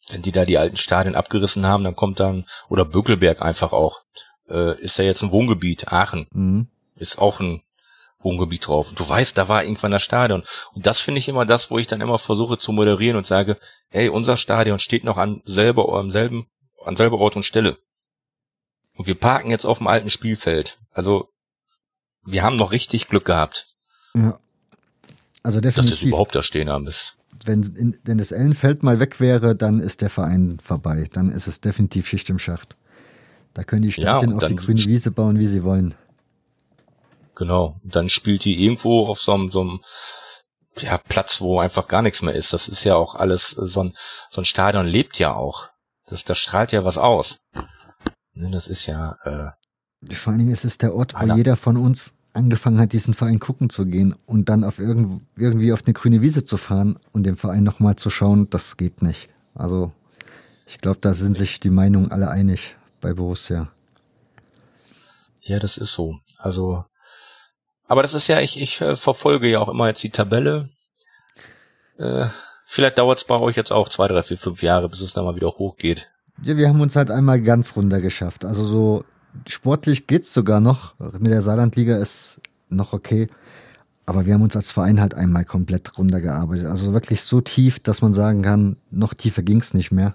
[0.08, 4.00] wenn die da die alten Stadien abgerissen haben, dann kommt dann, oder Bökelberg einfach auch,
[4.48, 6.26] äh, ist ja jetzt ein Wohngebiet, Aachen.
[6.32, 6.68] Mhm.
[6.96, 7.60] Ist auch ein
[8.20, 8.88] Wohngebiet drauf.
[8.88, 10.42] Und du weißt, da war irgendwann das Stadion.
[10.72, 13.58] Und das finde ich immer das, wo ich dann immer versuche zu moderieren und sage,
[13.90, 16.46] hey, unser Stadion steht noch an selber, am selben,
[16.84, 17.78] an selber Ort und Stelle.
[18.94, 20.78] Und wir parken jetzt auf dem alten Spielfeld.
[20.90, 21.28] Also,
[22.24, 23.66] wir haben noch richtig Glück gehabt.
[24.14, 24.36] Ja.
[25.44, 25.76] Also definitiv.
[25.76, 27.14] Dass wir es überhaupt da stehen haben, ist.
[27.44, 31.08] Wenn, in, wenn das Ellenfeld mal weg wäre, dann ist der Verein vorbei.
[31.12, 32.76] Dann ist es definitiv Schicht im Schacht.
[33.54, 35.94] Da können die Stadien ja, auch die grüne Wiese bauen, wie sie wollen.
[37.38, 37.78] Genau.
[37.84, 39.80] Und dann spielt die irgendwo auf so einem, so einem
[40.76, 42.52] ja, Platz, wo einfach gar nichts mehr ist.
[42.52, 43.94] Das ist ja auch alles, äh, so ein,
[44.30, 45.68] so ein Stadion lebt ja auch.
[46.06, 47.38] Das, das strahlt ja was aus.
[48.34, 49.16] Ne, das ist ja.
[49.24, 51.36] Äh, Vor allen Dingen ist es der Ort, wo einer.
[51.36, 55.72] jeder von uns angefangen hat, diesen Verein gucken zu gehen und dann auf irgend, irgendwie
[55.72, 59.28] auf eine grüne Wiese zu fahren und dem Verein nochmal zu schauen, das geht nicht.
[59.54, 59.92] Also
[60.66, 63.70] ich glaube, da sind sich die Meinungen alle einig bei Borussia.
[65.40, 66.18] Ja, das ist so.
[66.36, 66.84] Also
[67.88, 70.68] aber das ist ja, ich, ich äh, verfolge ja auch immer jetzt die Tabelle.
[71.98, 72.28] Äh,
[72.66, 75.24] vielleicht dauert es bei euch jetzt auch zwei, drei, vier, fünf Jahre, bis es dann
[75.24, 76.08] mal wieder hochgeht.
[76.42, 78.44] Ja, wir haben uns halt einmal ganz runter geschafft.
[78.44, 79.04] Also so
[79.48, 80.94] sportlich geht's sogar noch.
[81.18, 83.28] Mit der Saarlandliga ist noch okay.
[84.04, 86.66] Aber wir haben uns als Verein halt einmal komplett runtergearbeitet.
[86.66, 90.14] Also wirklich so tief, dass man sagen kann, noch tiefer ging's nicht mehr.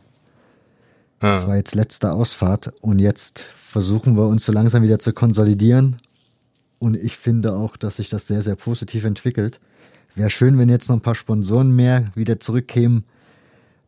[1.21, 1.33] Ja.
[1.33, 5.99] Das war jetzt letzte Ausfahrt und jetzt versuchen wir uns so langsam wieder zu konsolidieren
[6.84, 9.61] und ich finde auch, dass sich das sehr, sehr positiv entwickelt.
[10.15, 13.05] Wäre schön, wenn jetzt noch ein paar Sponsoren mehr wieder zurückkämen,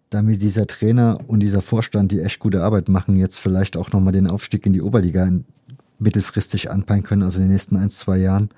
[0.09, 4.13] damit dieser Trainer und dieser Vorstand, die echt gute Arbeit machen, jetzt vielleicht auch nochmal
[4.13, 5.29] den Aufstieg in die Oberliga
[5.99, 8.49] mittelfristig anpeilen können, also in den nächsten ein, zwei Jahren.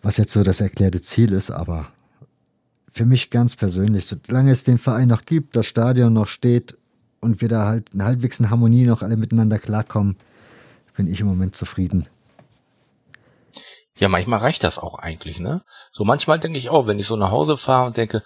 [0.00, 1.88] Was jetzt so das erklärte Ziel ist, aber
[2.90, 6.78] für mich ganz persönlich, solange es den Verein noch gibt, das Stadion noch steht
[7.20, 10.16] und wir da halt halbwegs in Harmonie noch alle miteinander klarkommen,
[10.96, 12.06] bin ich im Moment zufrieden.
[13.98, 15.62] Ja, manchmal reicht das auch eigentlich, ne?
[15.92, 18.22] So manchmal denke ich auch, wenn ich so nach Hause fahre und denke,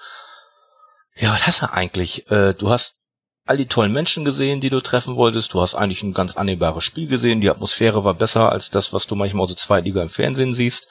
[1.14, 2.30] ja, was hast du eigentlich?
[2.30, 2.98] Äh, du hast
[3.44, 5.54] all die tollen Menschen gesehen, die du treffen wolltest.
[5.54, 7.40] Du hast eigentlich ein ganz annehmbares Spiel gesehen.
[7.40, 10.88] Die Atmosphäre war besser als das, was du manchmal aus der Zweitliga im Fernsehen siehst.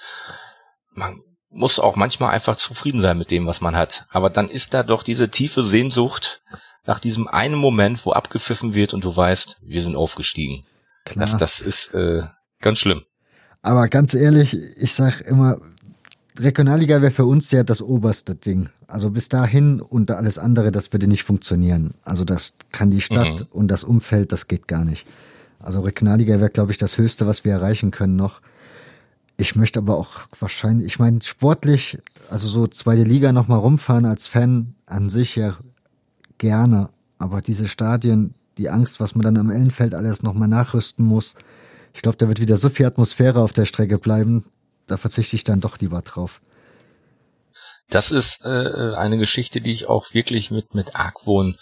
[0.91, 4.05] Man muss auch manchmal einfach zufrieden sein mit dem, was man hat.
[4.09, 6.41] Aber dann ist da doch diese tiefe Sehnsucht
[6.85, 10.65] nach diesem einen Moment, wo abgepfiffen wird und du weißt, wir sind aufgestiegen.
[11.05, 11.25] Klar.
[11.25, 12.23] Das, das ist äh,
[12.59, 13.05] ganz schlimm.
[13.61, 15.57] Aber ganz ehrlich, ich sag immer,
[16.37, 18.69] Regionalliga wäre für uns ja das oberste Ding.
[18.87, 21.93] Also bis dahin und alles andere, das würde nicht funktionieren.
[22.03, 23.47] Also das kann die Stadt mhm.
[23.51, 25.05] und das Umfeld, das geht gar nicht.
[25.59, 28.41] Also Regionalliga wäre, glaube ich, das Höchste, was wir erreichen können noch.
[29.35, 31.97] Ich möchte aber auch wahrscheinlich, ich meine, sportlich,
[32.29, 35.57] also so zweite Liga nochmal rumfahren als Fan an sich ja
[36.37, 36.89] gerne.
[37.17, 41.35] Aber diese Stadien, die Angst, was man dann am Ellenfeld alles nochmal nachrüsten muss,
[41.93, 44.45] ich glaube, da wird wieder so viel Atmosphäre auf der Strecke bleiben,
[44.87, 46.41] da verzichte ich dann doch lieber drauf.
[47.89, 51.57] Das ist äh, eine Geschichte, die ich auch wirklich mit, mit Argwohn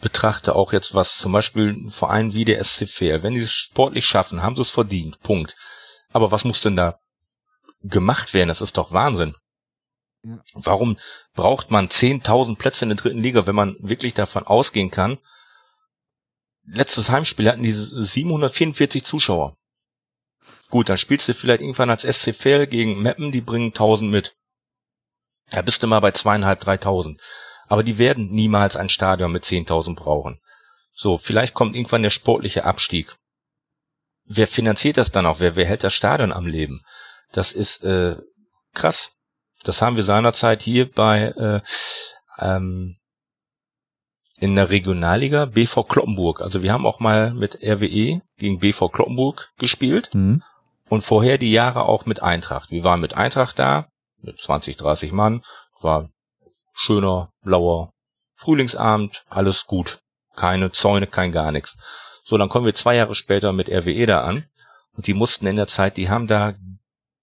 [0.00, 3.52] betrachte, auch jetzt was zum Beispiel ein Verein wie der SC Fair, wenn die es
[3.52, 5.56] sportlich schaffen, haben sie es verdient, Punkt.
[6.10, 6.98] Aber was muss denn da
[7.82, 8.48] gemacht werden?
[8.48, 9.34] Das ist doch Wahnsinn.
[10.22, 10.38] Ja.
[10.54, 10.98] Warum
[11.34, 15.18] braucht man 10.000 Plätze in der dritten Liga, wenn man wirklich davon ausgehen kann?
[16.68, 19.56] Letztes Heimspiel hatten die 744 Zuschauer.
[20.68, 24.36] Gut, dann spielst du vielleicht irgendwann als SC Fair gegen Meppen, die bringen 1000 mit.
[25.50, 27.20] Da bist du mal bei zweieinhalb, dreitausend.
[27.68, 30.40] Aber die werden niemals ein Stadion mit 10.000 brauchen.
[30.92, 33.16] So, vielleicht kommt irgendwann der sportliche Abstieg.
[34.24, 35.38] Wer finanziert das dann auch?
[35.38, 36.82] Wer, wer hält das Stadion am Leben?
[37.32, 38.16] Das ist äh,
[38.74, 39.12] krass.
[39.62, 41.60] Das haben wir seinerzeit hier bei äh,
[42.38, 42.96] ähm,
[44.38, 46.40] in der Regionalliga BV Kloppenburg.
[46.40, 50.42] Also wir haben auch mal mit RWE gegen BV Kloppenburg gespielt mhm.
[50.88, 52.70] und vorher die Jahre auch mit Eintracht.
[52.70, 53.88] Wir waren mit Eintracht da,
[54.20, 55.42] mit 20, 30 Mann,
[55.80, 56.10] war
[56.74, 57.92] schöner, blauer
[58.34, 60.00] Frühlingsabend, alles gut.
[60.34, 61.78] Keine Zäune, kein gar nichts.
[62.24, 64.44] So, dann kommen wir zwei Jahre später mit RWE da an
[64.94, 66.54] und die mussten in der Zeit, die haben da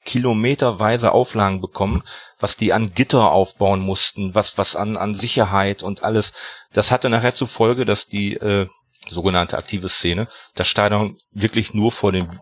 [0.06, 2.04] kilometerweise Auflagen bekommen,
[2.40, 6.34] was die an Gitter aufbauen mussten, was was an an Sicherheit und alles.
[6.74, 8.68] Das hatte nachher zur Folge, dass die äh,
[9.10, 12.40] sogenannte aktive Szene das Stadion wirklich nur vor dem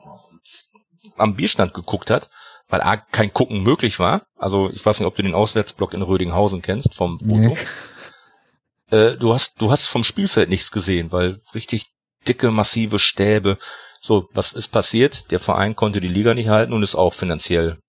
[1.17, 2.29] am Bierstand geguckt hat,
[2.67, 4.23] weil A, kein Gucken möglich war.
[4.37, 7.35] Also ich weiß nicht, ob du den Auswärtsblock in Rödinghausen kennst vom Foto.
[7.35, 7.57] Nee.
[8.97, 11.91] Äh, du hast du hast vom Spielfeld nichts gesehen, weil richtig
[12.27, 13.57] dicke massive Stäbe
[14.03, 15.29] so, was ist passiert?
[15.29, 17.79] Der Verein konnte die Liga nicht halten und ist auch finanziell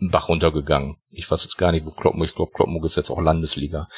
[0.00, 0.96] einen Bach runtergegangen.
[1.10, 3.88] Ich weiß jetzt gar nicht, wo Kloppenburg, ich glaube, Kloppenburg ist jetzt auch Landesliga.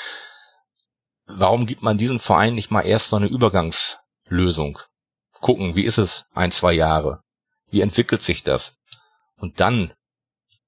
[1.26, 4.78] Warum gibt man diesem Verein nicht mal erst so eine Übergangslösung?
[5.40, 7.20] Gucken, wie ist es ein, zwei Jahre?
[7.68, 8.74] Wie entwickelt sich das?
[9.36, 9.92] Und dann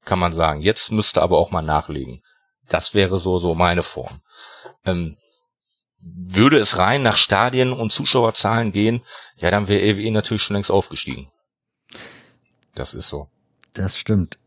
[0.05, 2.21] kann man sagen, jetzt müsste aber auch mal nachlegen.
[2.69, 4.21] Das wäre so, so meine Form.
[4.85, 5.17] Ähm,
[6.15, 9.03] würde es rein nach Stadien und Zuschauerzahlen gehen,
[9.37, 11.28] ja, dann wäre EWE natürlich schon längst aufgestiegen.
[12.74, 13.28] Das ist so.
[13.74, 14.39] Das stimmt.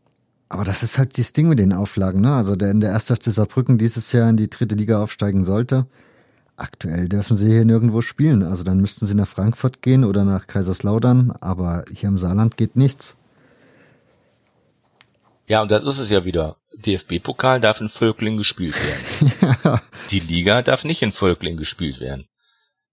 [0.48, 2.32] Aber das ist halt das Ding mit den Auflagen, ne?
[2.32, 5.86] Also der in der erste FC Saarbrücken dieses Jahr in die dritte Liga aufsteigen sollte.
[6.56, 8.42] Aktuell dürfen sie hier nirgendwo spielen.
[8.42, 12.76] Also dann müssten sie nach Frankfurt gehen oder nach Kaiserslautern, aber hier im Saarland geht
[12.76, 13.16] nichts.
[15.50, 16.58] Ja, und das ist es ja wieder.
[16.74, 19.58] DFB-Pokal darf in Völkling gespielt werden.
[19.64, 19.82] ja.
[20.12, 22.28] Die Liga darf nicht in Völkling gespielt werden.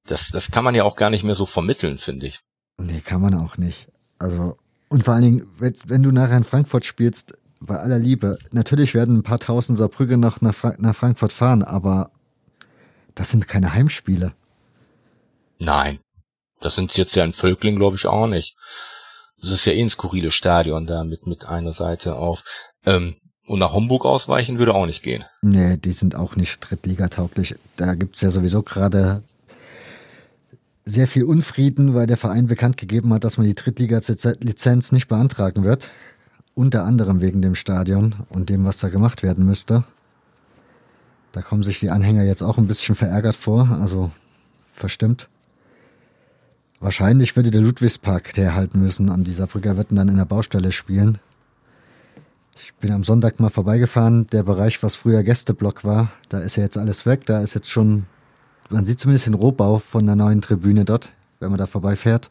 [0.08, 2.40] Das, das kann man ja auch gar nicht mehr so vermitteln, finde ich.
[2.78, 3.90] Nee, kann man auch nicht.
[4.18, 4.58] Also,
[4.90, 9.18] und vor allen Dingen, wenn du nachher in Frankfurt spielst, bei aller Liebe, natürlich werden
[9.18, 12.10] ein paar tausend Saarbrücke noch nach, Fra nach Frankfurt fahren, aber
[13.14, 14.34] das sind keine Heimspiele.
[15.60, 16.00] Nein.
[16.60, 18.56] Das sind jetzt ja in Völkling, glaube ich, auch nicht.
[19.42, 22.44] Das ist ja eh ein skurriles Stadion da mit, mit einer Seite auf.
[22.86, 23.16] Ähm,
[23.46, 25.24] und nach Homburg ausweichen würde auch nicht gehen.
[25.42, 27.56] Nee, die sind auch nicht drittligatauglich.
[27.78, 29.24] Da gibt's ja sowieso gerade
[30.84, 35.64] sehr viel Unfrieden, weil der Verein bekannt gegeben hat, dass man die Drittliga-Lizenz nicht beantragen
[35.64, 35.92] wird.
[36.56, 39.84] Unter anderem wegen dem Stadion und dem, was da gemacht werden müsste.
[41.32, 44.12] Da kommen sich die Anhänger jetzt auch ein bisschen verärgert vor, also
[44.74, 45.30] verstimmt.
[46.80, 50.72] Wahrscheinlich würde der Ludwigspark der halten müssen und dieser Brücker wird dann in der Baustelle
[50.72, 51.18] spielen.
[52.56, 54.28] Ich bin am Sonntag mal vorbeigefahren.
[54.28, 57.26] Der Bereich, was früher Gästeblock war, da ist ja jetzt alles weg.
[57.26, 58.06] Da ist jetzt schon,
[58.70, 62.30] man sieht zumindest den Rohbau von der neuen Tribüne dort, wenn man da vorbeifährt.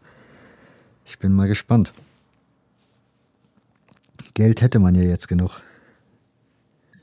[1.04, 1.92] Ich bin mal gespannt.
[4.34, 5.62] Geld hätte man ja jetzt genug.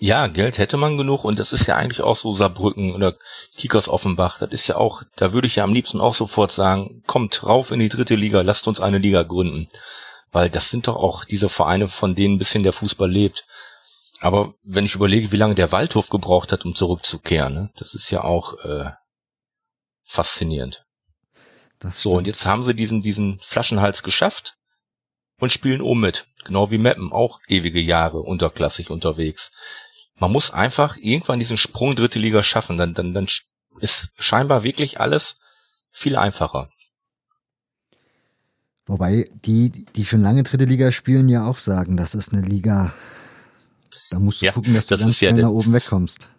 [0.03, 3.15] Ja, Geld hätte man genug und das ist ja eigentlich auch so Saarbrücken oder
[3.55, 4.38] Kickers Offenbach.
[4.38, 7.71] Das ist ja auch, da würde ich ja am liebsten auch sofort sagen, kommt rauf
[7.71, 9.69] in die dritte Liga, lasst uns eine Liga gründen.
[10.30, 13.45] Weil das sind doch auch diese Vereine, von denen ein bisschen der Fußball lebt.
[14.19, 18.09] Aber wenn ich überlege, wie lange der Waldhof gebraucht hat, um zurückzukehren, ne, das ist
[18.09, 18.91] ja auch äh,
[20.03, 20.84] faszinierend.
[21.80, 24.57] Das so, und jetzt haben sie diesen, diesen Flaschenhals geschafft
[25.39, 26.27] und spielen oben mit.
[26.43, 29.51] Genau wie Meppen, auch ewige Jahre unterklassig unterwegs.
[30.15, 33.27] Man muss einfach irgendwann diesen Sprung dritte Liga schaffen, dann, dann, dann
[33.80, 35.40] ist scheinbar wirklich alles
[35.91, 36.69] viel einfacher.
[38.85, 42.94] Wobei die, die schon lange dritte Liga spielen, ja auch sagen, das ist eine Liga.
[44.11, 46.30] Da musst du ja, gucken, dass du ganz schnell ja nach oben wegkommst.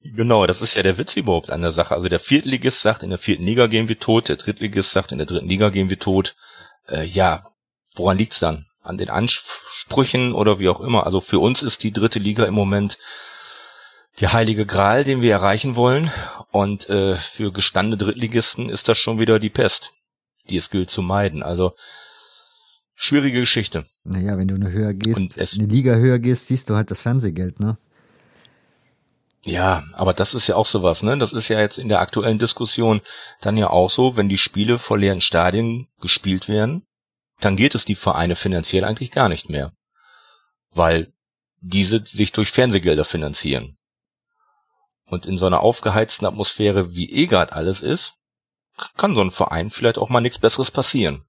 [0.00, 1.94] Genau, das ist ja der Witz überhaupt an der Sache.
[1.94, 5.18] Also der Viertligist sagt, in der vierten Liga gehen wir tot, der Drittligist sagt, in
[5.18, 6.36] der dritten Liga gehen wir tot.
[6.86, 7.48] Äh, ja,
[7.94, 8.67] woran liegt's dann?
[8.88, 11.06] An den Ansprüchen oder wie auch immer.
[11.06, 12.98] Also für uns ist die dritte Liga im Moment
[14.20, 16.10] die heilige Gral, den wir erreichen wollen.
[16.50, 19.92] Und äh, für gestandene Drittligisten ist das schon wieder die Pest,
[20.48, 21.42] die es gilt zu meiden.
[21.42, 21.74] Also
[22.94, 23.84] schwierige Geschichte.
[24.04, 27.60] Naja, wenn du eine höher gehst, eine Liga höher gehst, siehst du halt das Fernsehgeld,
[27.60, 27.78] ne?
[29.44, 31.16] Ja, aber das ist ja auch sowas, ne?
[31.16, 33.00] Das ist ja jetzt in der aktuellen Diskussion
[33.40, 36.87] dann ja auch so, wenn die Spiele vor leeren Stadien gespielt werden,
[37.40, 39.72] dann geht es die Vereine finanziell eigentlich gar nicht mehr.
[40.70, 41.12] Weil
[41.60, 43.76] diese sich durch Fernsehgelder finanzieren.
[45.06, 48.14] Und in so einer aufgeheizten Atmosphäre, wie eh grad alles ist,
[48.96, 51.24] kann so ein Verein vielleicht auch mal nichts Besseres passieren.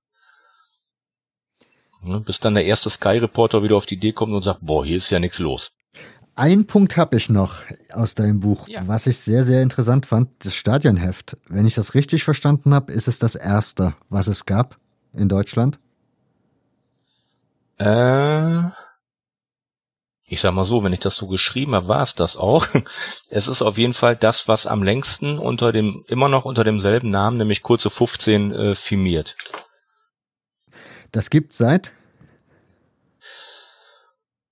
[2.02, 4.98] Ne, bis dann der erste Sky-Reporter wieder auf die Idee kommt und sagt, boah, hier
[4.98, 5.72] ist ja nichts los.
[6.36, 7.56] Ein Punkt habe ich noch
[7.92, 8.88] aus deinem Buch, ja.
[8.88, 11.36] was ich sehr, sehr interessant fand, das Stadionheft.
[11.50, 14.78] Wenn ich das richtig verstanden habe, ist es das erste, was es gab
[15.12, 15.80] in Deutschland?
[17.80, 18.70] Äh,
[20.26, 22.68] ich sag mal so, wenn ich das so geschrieben habe, war es das auch.
[23.30, 27.10] Es ist auf jeden Fall das, was am längsten unter dem, immer noch unter demselben
[27.10, 29.36] Namen, nämlich kurze 15, äh, firmiert.
[31.12, 31.94] Das gibt seit?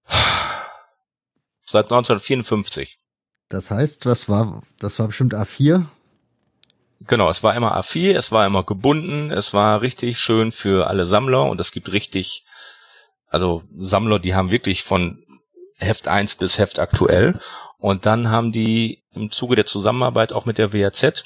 [1.70, 2.98] Seit 1954.
[3.50, 5.86] Das heißt, was war, das war bestimmt A4?
[7.02, 11.06] Genau, es war immer A4, es war immer gebunden, es war richtig schön für alle
[11.06, 12.46] Sammler und es gibt richtig,
[13.28, 15.24] also Sammler, die haben wirklich von
[15.78, 17.40] Heft 1 bis Heft aktuell.
[17.78, 21.26] Und dann haben die im Zuge der Zusammenarbeit auch mit der WAZ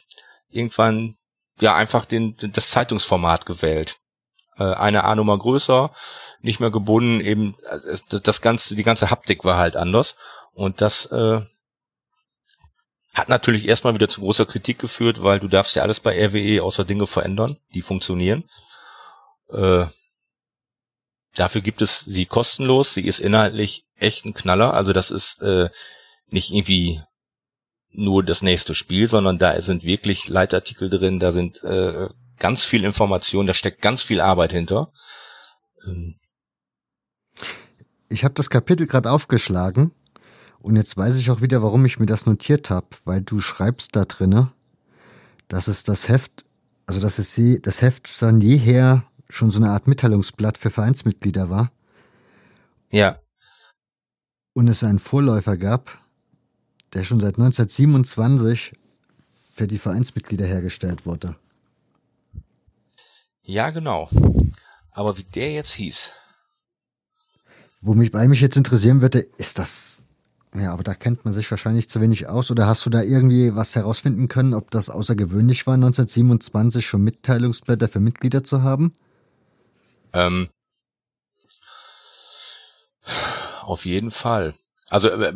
[0.50, 1.16] irgendwann
[1.60, 3.98] ja einfach den, das Zeitungsformat gewählt.
[4.58, 5.92] Äh, eine A-Nummer größer,
[6.42, 10.18] nicht mehr gebunden, eben das, das ganze, die ganze Haptik war halt anders.
[10.54, 11.42] Und das äh,
[13.14, 16.64] hat natürlich erstmal wieder zu großer Kritik geführt, weil du darfst ja alles bei RWE
[16.64, 18.44] außer Dinge verändern, die funktionieren.
[19.50, 19.86] Äh,
[21.36, 22.94] Dafür gibt es sie kostenlos.
[22.94, 24.74] Sie ist inhaltlich echt ein Knaller.
[24.74, 25.70] Also das ist äh,
[26.28, 27.02] nicht irgendwie
[27.94, 32.86] nur das nächste Spiel, sondern da sind wirklich Leitartikel drin, da sind äh, ganz viel
[32.86, 34.92] Information, da steckt ganz viel Arbeit hinter.
[35.86, 36.16] Ähm.
[38.10, 39.92] Ich habe das Kapitel gerade aufgeschlagen
[40.60, 43.96] und jetzt weiß ich auch wieder, warum ich mir das notiert habe, weil du schreibst
[43.96, 44.52] da drinne,
[45.48, 46.46] dass es das Heft,
[46.86, 51.50] also dass es sie, das Heft von jeher schon so eine Art Mitteilungsblatt für Vereinsmitglieder
[51.50, 51.72] war.
[52.92, 53.20] Ja.
[54.54, 56.00] Und es einen Vorläufer gab,
[56.94, 58.74] der schon seit 1927
[59.54, 61.36] für die Vereinsmitglieder hergestellt wurde.
[63.44, 64.10] Ja, genau.
[64.92, 66.12] Aber wie der jetzt hieß.
[67.82, 70.04] Wo mich bei mich jetzt interessieren würde, ist das.
[70.54, 72.52] Ja, aber da kennt man sich wahrscheinlich zu wenig aus.
[72.52, 77.88] Oder hast du da irgendwie was herausfinden können, ob das außergewöhnlich war, 1927 schon Mitteilungsblätter
[77.88, 78.94] für Mitglieder zu haben?
[80.14, 80.50] Ähm,
[83.62, 84.54] auf jeden Fall.
[84.92, 85.34] Also äh,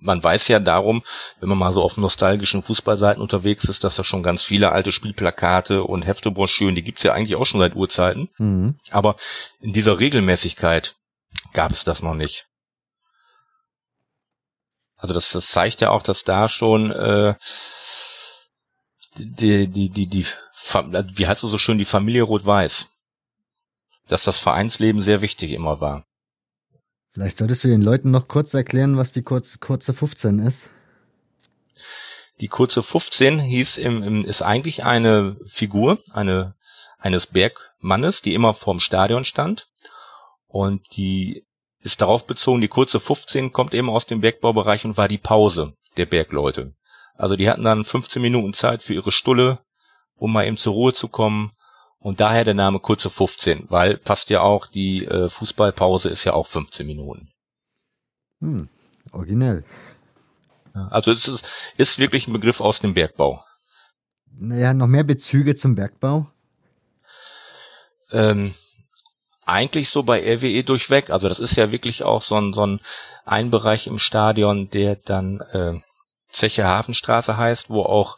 [0.00, 1.04] man weiß ja darum,
[1.38, 4.90] wenn man mal so auf nostalgischen Fußballseiten unterwegs ist, dass da schon ganz viele alte
[4.90, 8.30] Spielplakate und Heftebroschüren, die gibt's ja eigentlich auch schon seit Urzeiten.
[8.38, 8.78] Mhm.
[8.90, 9.16] Aber
[9.60, 10.96] in dieser Regelmäßigkeit
[11.52, 12.48] gab es das noch nicht.
[14.96, 17.34] Also das, das zeigt ja auch, dass da schon äh,
[19.16, 20.26] die, die, die, die,
[21.14, 22.88] wie heißt du so schön, die Familie Rot-Weiß
[24.10, 26.04] dass das Vereinsleben sehr wichtig immer war.
[27.12, 30.70] Vielleicht solltest du den Leuten noch kurz erklären, was die kurz, kurze 15 ist.
[32.40, 36.56] Die kurze 15 hieß im, im, ist eigentlich eine Figur, eine,
[36.98, 39.68] eines Bergmannes, die immer vorm Stadion stand.
[40.48, 41.46] Und die
[41.80, 45.74] ist darauf bezogen, die kurze 15 kommt eben aus dem Bergbaubereich und war die Pause
[45.96, 46.74] der Bergleute.
[47.14, 49.60] Also die hatten dann 15 Minuten Zeit für ihre Stulle,
[50.16, 51.52] um mal eben zur Ruhe zu kommen
[52.00, 56.32] und daher der Name kurze 15, weil passt ja auch, die äh, Fußballpause ist ja
[56.32, 57.30] auch 15 Minuten.
[58.40, 58.68] Hm,
[59.12, 59.64] originell.
[60.72, 61.46] Also es ist,
[61.76, 63.44] ist wirklich ein Begriff aus dem Bergbau.
[64.32, 66.26] Naja, noch mehr Bezüge zum Bergbau?
[68.10, 68.54] Ähm,
[69.44, 71.10] eigentlich so bei RWE durchweg.
[71.10, 72.80] Also das ist ja wirklich auch so ein, so ein,
[73.24, 75.80] ein Bereich im Stadion, der dann äh,
[76.30, 78.16] Zeche Hafenstraße heißt, wo auch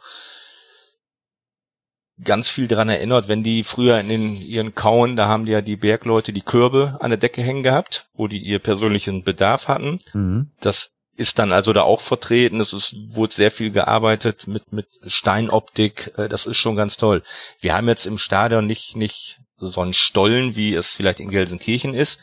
[2.21, 5.61] ganz viel daran erinnert, wenn die früher in den, ihren Kauen, da haben die ja
[5.61, 9.99] die Bergleute die Körbe an der Decke hängen gehabt, wo die ihr persönlichen Bedarf hatten.
[10.13, 10.51] Mhm.
[10.61, 12.59] Das ist dann also da auch vertreten.
[12.59, 16.13] Es ist, wurde sehr viel gearbeitet mit, mit Steinoptik.
[16.17, 17.23] Äh, Das ist schon ganz toll.
[17.59, 21.93] Wir haben jetzt im Stadion nicht, nicht so einen Stollen, wie es vielleicht in Gelsenkirchen
[21.93, 22.19] ist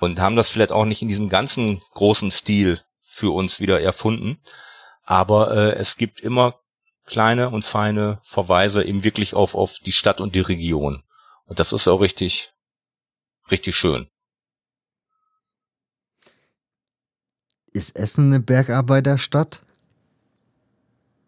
[0.00, 4.38] und haben das vielleicht auch nicht in diesem ganzen großen Stil für uns wieder erfunden.
[5.04, 6.54] Aber äh, es gibt immer
[7.06, 11.02] kleine und feine Verweise eben wirklich auf, auf die Stadt und die Region.
[11.44, 12.52] Und das ist auch richtig,
[13.50, 14.08] richtig schön.
[17.72, 19.62] Ist Essen eine Bergarbeiterstadt?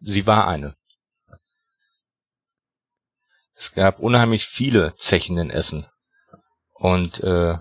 [0.00, 0.74] Sie war eine.
[3.54, 5.86] Es gab unheimlich viele Zechen in Essen.
[6.74, 7.58] Und äh,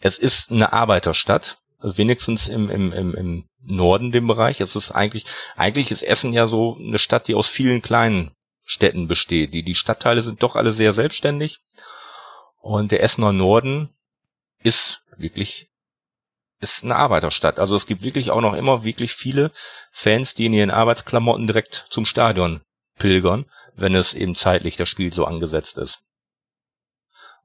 [0.00, 4.60] es ist eine Arbeiterstadt, wenigstens im, im, im, im Norden dem Bereich.
[4.60, 5.24] Es ist eigentlich,
[5.56, 8.32] eigentlich ist Essen ja so eine Stadt, die aus vielen kleinen
[8.64, 9.52] Städten besteht.
[9.52, 11.60] Die, die Stadtteile sind doch alle sehr selbstständig.
[12.60, 13.92] Und der Essener Norden
[14.62, 15.68] ist wirklich,
[16.60, 17.58] ist eine Arbeiterstadt.
[17.58, 19.50] Also es gibt wirklich auch noch immer wirklich viele
[19.90, 22.62] Fans, die in ihren Arbeitsklamotten direkt zum Stadion
[22.98, 26.04] pilgern, wenn es eben zeitlich das Spiel so angesetzt ist.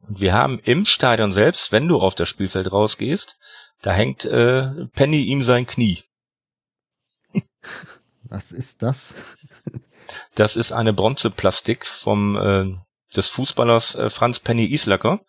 [0.01, 3.37] Und wir haben im Stadion selbst, wenn du auf das Spielfeld rausgehst,
[3.81, 6.03] da hängt äh, Penny ihm sein Knie.
[8.23, 9.37] Was ist das?
[10.35, 12.77] Das ist eine Bronzeplastik vom äh,
[13.15, 15.21] des Fußballers äh, Franz Penny Islacker.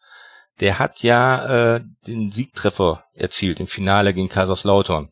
[0.60, 5.10] Der hat ja äh, den Siegtreffer erzielt im Finale gegen Kaiserslautern.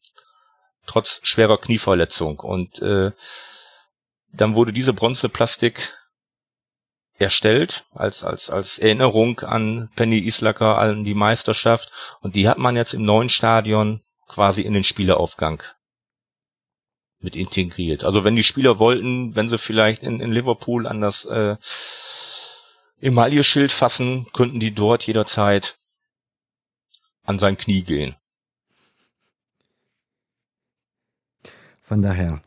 [0.86, 2.41] Trotz schwerer Knieverletzung.
[2.41, 3.12] Und äh,
[4.33, 5.97] dann wurde diese Bronzeplastik
[7.19, 12.77] erstellt als als als Erinnerung an Penny Islacker an die Meisterschaft und die hat man
[12.77, 15.62] jetzt im neuen Stadion quasi in den Spieleraufgang
[17.20, 18.05] mit integriert.
[18.05, 21.57] Also wenn die Spieler wollten, wenn sie vielleicht in, in Liverpool an das äh,
[23.01, 25.77] Emaille-Schild fassen, könnten die dort jederzeit
[27.25, 28.15] an sein Knie gehen.
[31.83, 32.43] Von daher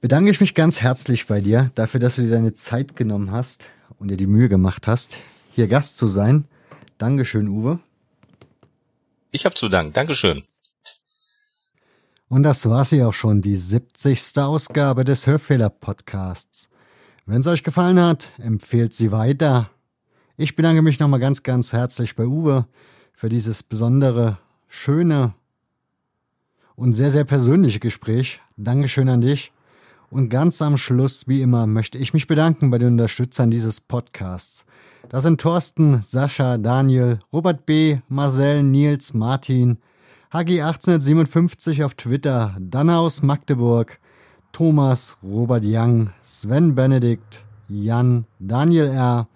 [0.00, 3.66] bedanke ich mich ganz herzlich bei dir dafür, dass du dir deine Zeit genommen hast
[3.98, 5.20] und dir die Mühe gemacht hast,
[5.50, 6.46] hier Gast zu sein.
[6.98, 7.80] Dankeschön, Uwe.
[9.30, 9.92] Ich habe zu danken.
[9.92, 10.44] Dankeschön.
[12.28, 14.36] Und das war sie auch schon, die 70.
[14.38, 16.68] Ausgabe des Hörfehler-Podcasts.
[17.24, 19.70] Wenn es euch gefallen hat, empfehlt sie weiter.
[20.36, 22.66] Ich bedanke mich nochmal ganz, ganz herzlich bei Uwe
[23.12, 25.34] für dieses besondere, schöne
[26.76, 28.40] und sehr, sehr persönliche Gespräch.
[28.56, 29.52] Dankeschön an dich.
[30.10, 34.64] Und ganz am Schluss, wie immer, möchte ich mich bedanken bei den Unterstützern dieses Podcasts.
[35.10, 39.78] Das sind Thorsten, Sascha, Daniel, Robert B., Marcel, Nils, Martin,
[40.32, 44.00] HG1857 auf Twitter, Danne aus Magdeburg,
[44.52, 49.28] Thomas, Robert Young, Sven Benedikt, Jan, Daniel R.,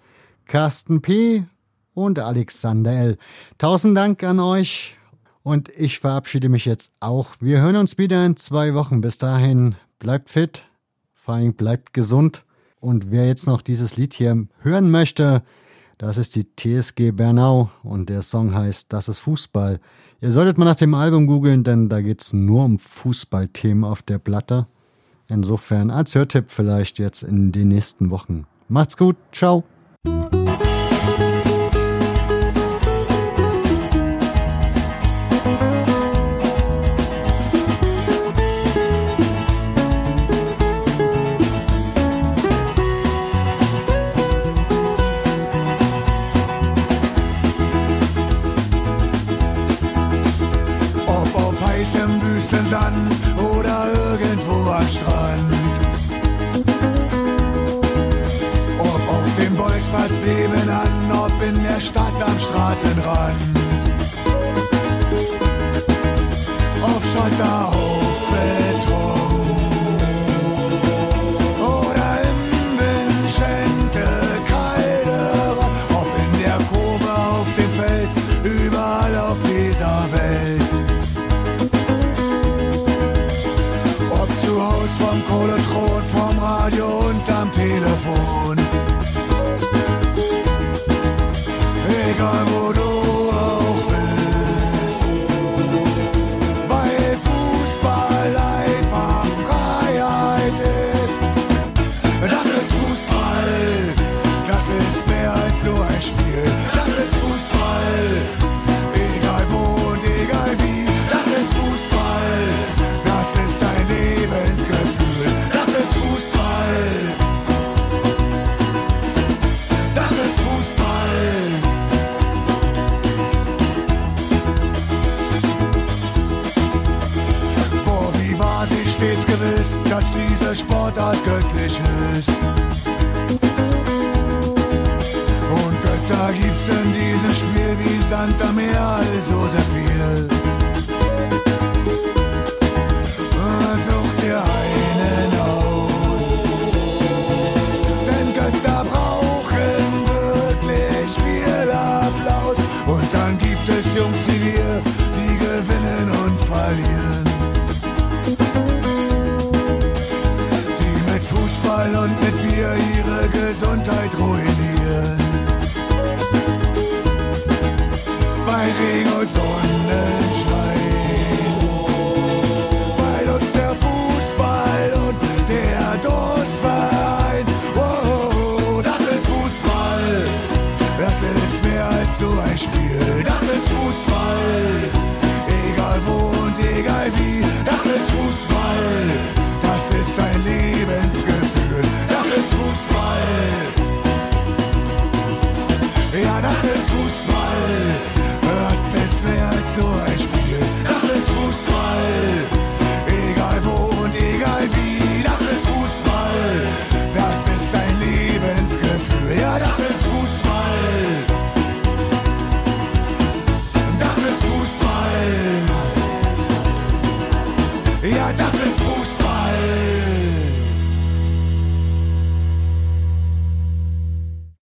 [0.45, 1.45] Carsten P.
[1.93, 3.17] und Alexander L.
[3.59, 4.97] Tausend Dank an euch
[5.43, 7.29] und ich verabschiede mich jetzt auch.
[7.39, 9.01] Wir hören uns wieder in zwei Wochen.
[9.01, 10.65] Bis dahin, bleibt fit,
[11.13, 12.45] vor allem bleibt gesund.
[12.79, 15.41] Und wer jetzt noch dieses Lied hier hören möchte,
[15.97, 19.79] das ist die TSG Bernau und der Song heißt Das ist Fußball.
[20.19, 24.19] Ihr solltet mal nach dem Album googeln, denn da geht's nur um Fußballthemen auf der
[24.19, 24.67] Platte.
[25.29, 28.45] Insofern als Hörtipp vielleicht jetzt in den nächsten Wochen.
[28.67, 29.63] Macht's gut, ciao.
[62.73, 63.35] Straßenrand.
[66.81, 67.72] Auf Schotter,